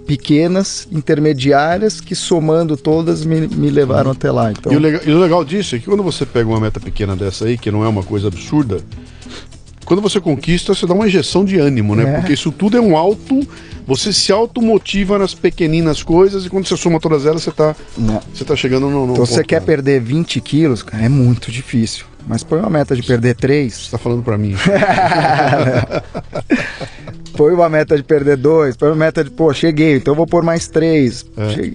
[0.07, 4.49] pequenas, intermediárias, que somando todas me, me levaram até lá.
[4.49, 4.71] Então...
[4.71, 7.17] E, o legal, e o legal disso é que quando você pega uma meta pequena
[7.17, 8.77] dessa aí, que não é uma coisa absurda,
[9.83, 12.03] quando você conquista, você dá uma injeção de ânimo, né?
[12.03, 12.13] É.
[12.19, 13.45] Porque isso tudo é um alto.
[13.85, 17.75] Você se automotiva nas pequeninas coisas e quando você soma todas elas, você está
[18.33, 19.07] você tá chegando no.
[19.07, 22.05] no então, você quer perder 20 quilos, cara, é muito difícil.
[22.27, 23.73] Mas põe uma meta de perder 3.
[23.73, 24.55] Você tá falando para mim.
[27.35, 30.43] põe uma meta de perder 2, põe uma meta de, pô, cheguei, então vou pôr
[30.43, 31.25] mais 3.
[31.35, 31.71] É.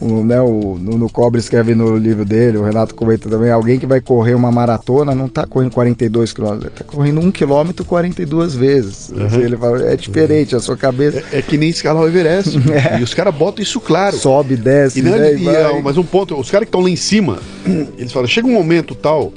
[0.00, 3.86] O, né, o Nuno Cobre escreve no livro dele, o Renato comenta também, alguém que
[3.86, 9.10] vai correr uma maratona não está correndo 42 quilômetros, está correndo 1 quilômetro 42 vezes.
[9.10, 9.26] Uhum.
[9.26, 11.22] Assim, ele fala, é diferente, a sua cabeça...
[11.32, 12.56] É, é que nem escalar o Everest.
[12.70, 13.00] é.
[13.00, 14.16] E os caras botam isso claro.
[14.16, 16.90] Sobe, desce, e, não, né, e, é, mas um ponto, os caras que estão lá
[16.90, 17.38] em cima,
[17.98, 19.32] eles falam, chega um momento tal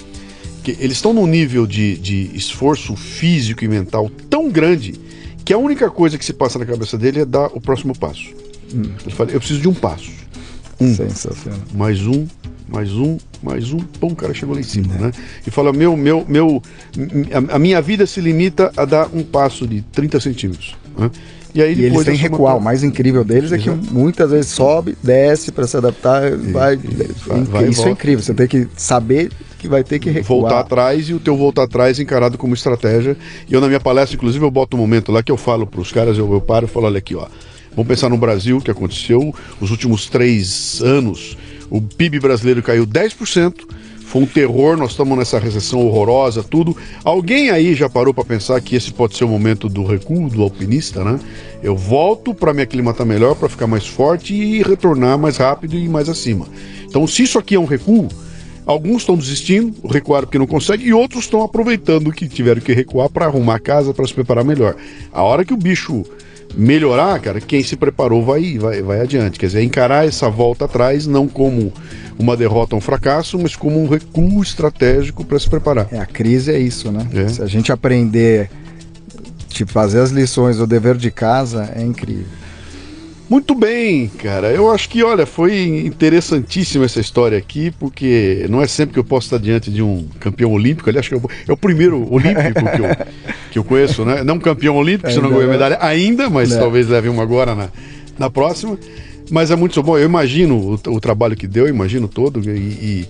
[0.64, 4.96] que eles estão num nível de, de esforço físico e mental tão grande
[5.46, 8.34] que a única coisa que se passa na cabeça dele é dar o próximo passo.
[8.74, 8.92] Hum.
[9.06, 10.12] Ele fala, eu preciso de um passo.
[10.80, 10.94] Um.
[10.94, 11.60] Sensacional.
[11.74, 12.28] Mais um,
[12.68, 14.98] mais um, mais um, pum, o cara chegou lá em cima, é.
[15.00, 15.12] né?
[15.46, 16.62] E fala, meu, meu, meu,
[17.52, 20.76] a, minha vida se limita a dar um passo de 30 centímetros.
[20.98, 21.10] Né?
[21.56, 22.54] E, aí, e eles têm recuar.
[22.54, 22.62] Uma...
[22.62, 26.76] O mais incrível deles é que muitas vezes sobe, desce para se adaptar, e, vai,
[26.76, 26.78] e,
[27.26, 28.24] vai, vai, Isso é incrível.
[28.24, 30.42] Você tem que saber que vai ter que recuar.
[30.42, 33.18] Voltar atrás e o teu voltar atrás encarado como estratégia.
[33.50, 35.82] E eu na minha palestra, inclusive, eu boto um momento lá que eu falo para
[35.82, 37.28] os caras, eu, eu paro e falo, olha aqui, ó.
[37.78, 39.32] Vamos pensar no Brasil, que aconteceu
[39.62, 41.38] os últimos três anos.
[41.70, 43.54] O PIB brasileiro caiu 10%.
[44.00, 46.76] Foi um terror, nós estamos nessa recessão horrorosa, tudo.
[47.04, 50.42] Alguém aí já parou para pensar que esse pode ser o momento do recuo do
[50.42, 51.20] alpinista, né?
[51.62, 55.88] Eu volto para me aclimatar melhor, para ficar mais forte e retornar mais rápido e
[55.88, 56.48] mais acima.
[56.84, 58.10] Então, se isso aqui é um recuo,
[58.66, 63.08] Alguns estão desistindo, recuaram porque não conseguem, e outros estão aproveitando que tiveram que recuar
[63.08, 64.76] para arrumar a casa, para se preparar melhor.
[65.10, 66.04] A hora que o bicho
[66.58, 69.38] melhorar, cara, quem se preparou vai, vai, vai adiante.
[69.38, 71.72] Quer dizer, encarar essa volta atrás não como
[72.18, 75.88] uma derrota ou um fracasso, mas como um recuo estratégico para se preparar.
[75.92, 77.08] É, a crise é isso, né?
[77.14, 77.28] É.
[77.28, 78.50] Se a gente aprender,
[79.50, 82.26] tipo, fazer as lições, o dever de casa, é incrível.
[83.30, 84.52] Muito bem, cara.
[84.52, 89.04] Eu acho que, olha, foi interessantíssima essa história aqui, porque não é sempre que eu
[89.04, 90.90] posso estar diante de um campeão olímpico.
[90.90, 93.08] Aliás, acho que é o primeiro olímpico que eu,
[93.52, 94.24] que eu conheço, né?
[94.24, 96.58] Não campeão olímpico, se não ganhou medalha ainda, mas é.
[96.58, 97.70] talvez leve uma agora na,
[98.18, 98.78] na próxima.
[99.30, 99.98] Mas é muito bom.
[99.98, 103.08] Eu imagino o, o trabalho que deu, imagino todo, e, e,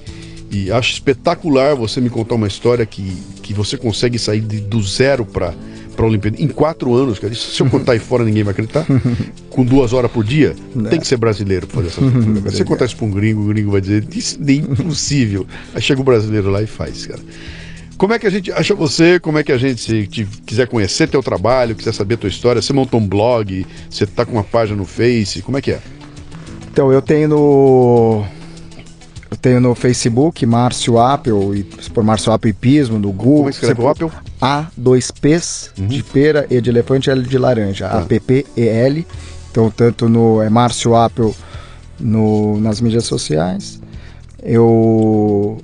[0.52, 4.81] e, acho espetacular você me contar uma história que, que você consegue sair de, do
[4.81, 5.53] zero para
[5.97, 7.33] para a Olimpíada em quatro anos, cara.
[7.33, 8.85] Isso, se eu contar aí fora, ninguém vai acreditar.
[9.49, 10.89] Com duas horas por dia, Não.
[10.89, 12.51] tem que ser brasileiro para fazer essa coisa.
[12.51, 15.47] Se você contar isso para um gringo, o gringo vai dizer: isso é impossível.
[15.73, 17.19] Aí chega o brasileiro lá e faz, cara.
[17.97, 19.19] Como é que a gente acha você?
[19.19, 22.61] Como é que a gente, se te, quiser conhecer teu trabalho, quiser saber tua história,
[22.61, 25.79] você montou um blog, você tá com uma página no Face, como é que é?
[26.71, 28.23] Então, eu tenho no
[29.31, 33.37] eu tenho no Facebook Márcio Apple, e por Márcio Apple Pismo, no Google.
[33.37, 34.09] Como é que escreve o Apple?
[34.41, 35.88] A, dois P's, uhum.
[35.88, 37.88] de pera, E de elefante, L de laranja.
[37.88, 37.99] Tá.
[37.99, 39.07] A-P-P-E-L.
[39.51, 41.34] Então, tanto no é Márcio Apple
[41.99, 43.81] no, nas mídias sociais.
[44.43, 45.57] Eu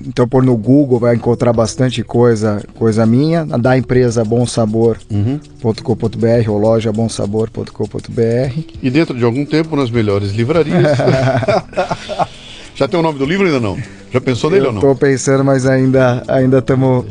[0.00, 6.92] então por no Google vai encontrar bastante coisa, coisa minha, da empresa bomsabor.com.br ou loja
[6.92, 8.60] bomsabor.com.br.
[8.80, 10.98] E dentro de algum tempo nas melhores livrarias.
[12.78, 13.76] Já tem o nome do livro ainda não?
[14.12, 14.80] Já pensou nele Eu ou não?
[14.80, 17.06] Estou pensando, mas ainda ainda estamos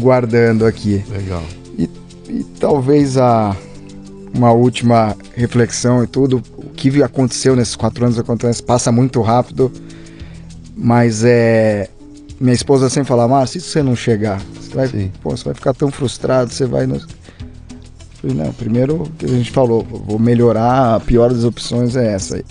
[0.00, 1.04] guardando aqui.
[1.10, 1.42] Legal.
[1.76, 1.90] E,
[2.26, 3.54] e talvez a
[4.32, 6.42] uma última reflexão e tudo.
[6.56, 9.70] O que aconteceu nesses quatro anos acontece passa muito rápido,
[10.74, 11.90] mas é
[12.40, 15.74] minha esposa sempre fala, Márcio, se você não chegar, você vai, pô, você vai ficar
[15.74, 16.86] tão frustrado, você vai.
[16.86, 16.98] No...
[18.22, 22.42] Falei, não, primeiro que a gente falou, vou melhorar, a pior das opções é essa.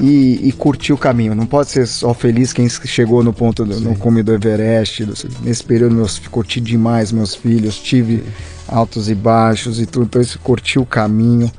[0.00, 1.34] E, e curtir o caminho.
[1.34, 5.08] Não pode ser só feliz quem chegou no ponto do, no cume do Everest.
[5.42, 8.24] Nesse período meus, curti demais meus filhos, tive Sim.
[8.68, 10.06] altos e baixos e tudo.
[10.06, 11.50] Então isso curtir o caminho.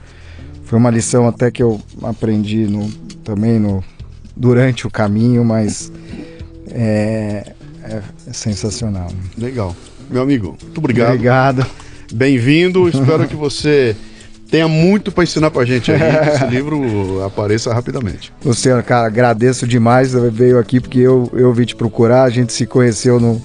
[0.66, 2.90] Foi uma lição até que eu aprendi no,
[3.24, 3.84] também no,
[4.36, 5.92] durante o caminho, mas
[6.70, 7.54] é,
[7.84, 9.10] é, é sensacional.
[9.38, 9.76] Legal.
[10.10, 11.10] Meu amigo, muito obrigado.
[11.10, 11.66] Obrigado.
[12.14, 12.88] Bem-vindo.
[12.88, 13.96] Espero que você
[14.50, 18.34] tenha muito para ensinar para gente aí, que esse livro apareça rapidamente.
[18.44, 20.14] Luciano, cara, agradeço demais.
[20.14, 22.24] Veio aqui porque eu, eu vim te procurar.
[22.24, 23.42] A gente se conheceu no,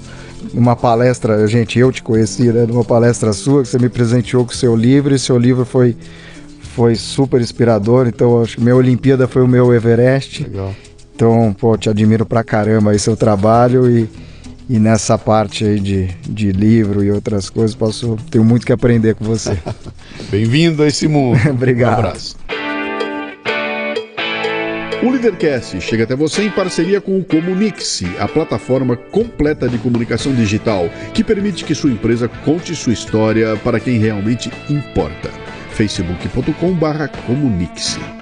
[0.52, 2.66] numa palestra, gente, eu te conheci, né?
[2.66, 5.96] Numa palestra sua, que você me presenteou com o seu livro, e seu livro foi,
[6.74, 8.06] foi super inspirador.
[8.06, 10.44] Então, acho que minha Olimpíada foi o meu Everest.
[10.44, 10.74] Legal.
[11.14, 14.08] Então, pô, te admiro pra caramba aí seu trabalho e,
[14.68, 19.14] e nessa parte aí de, de livro e outras coisas, posso tenho muito que aprender
[19.14, 19.58] com você.
[20.30, 21.38] Bem-vindo a esse mundo.
[21.50, 21.96] Obrigado.
[21.96, 22.36] Um abraço.
[25.02, 30.32] O Leadercast chega até você em parceria com o Comunique-se, a plataforma completa de comunicação
[30.32, 35.28] digital que permite que sua empresa conte sua história para quem realmente importa.
[35.72, 38.21] facebook.com/comunique-se.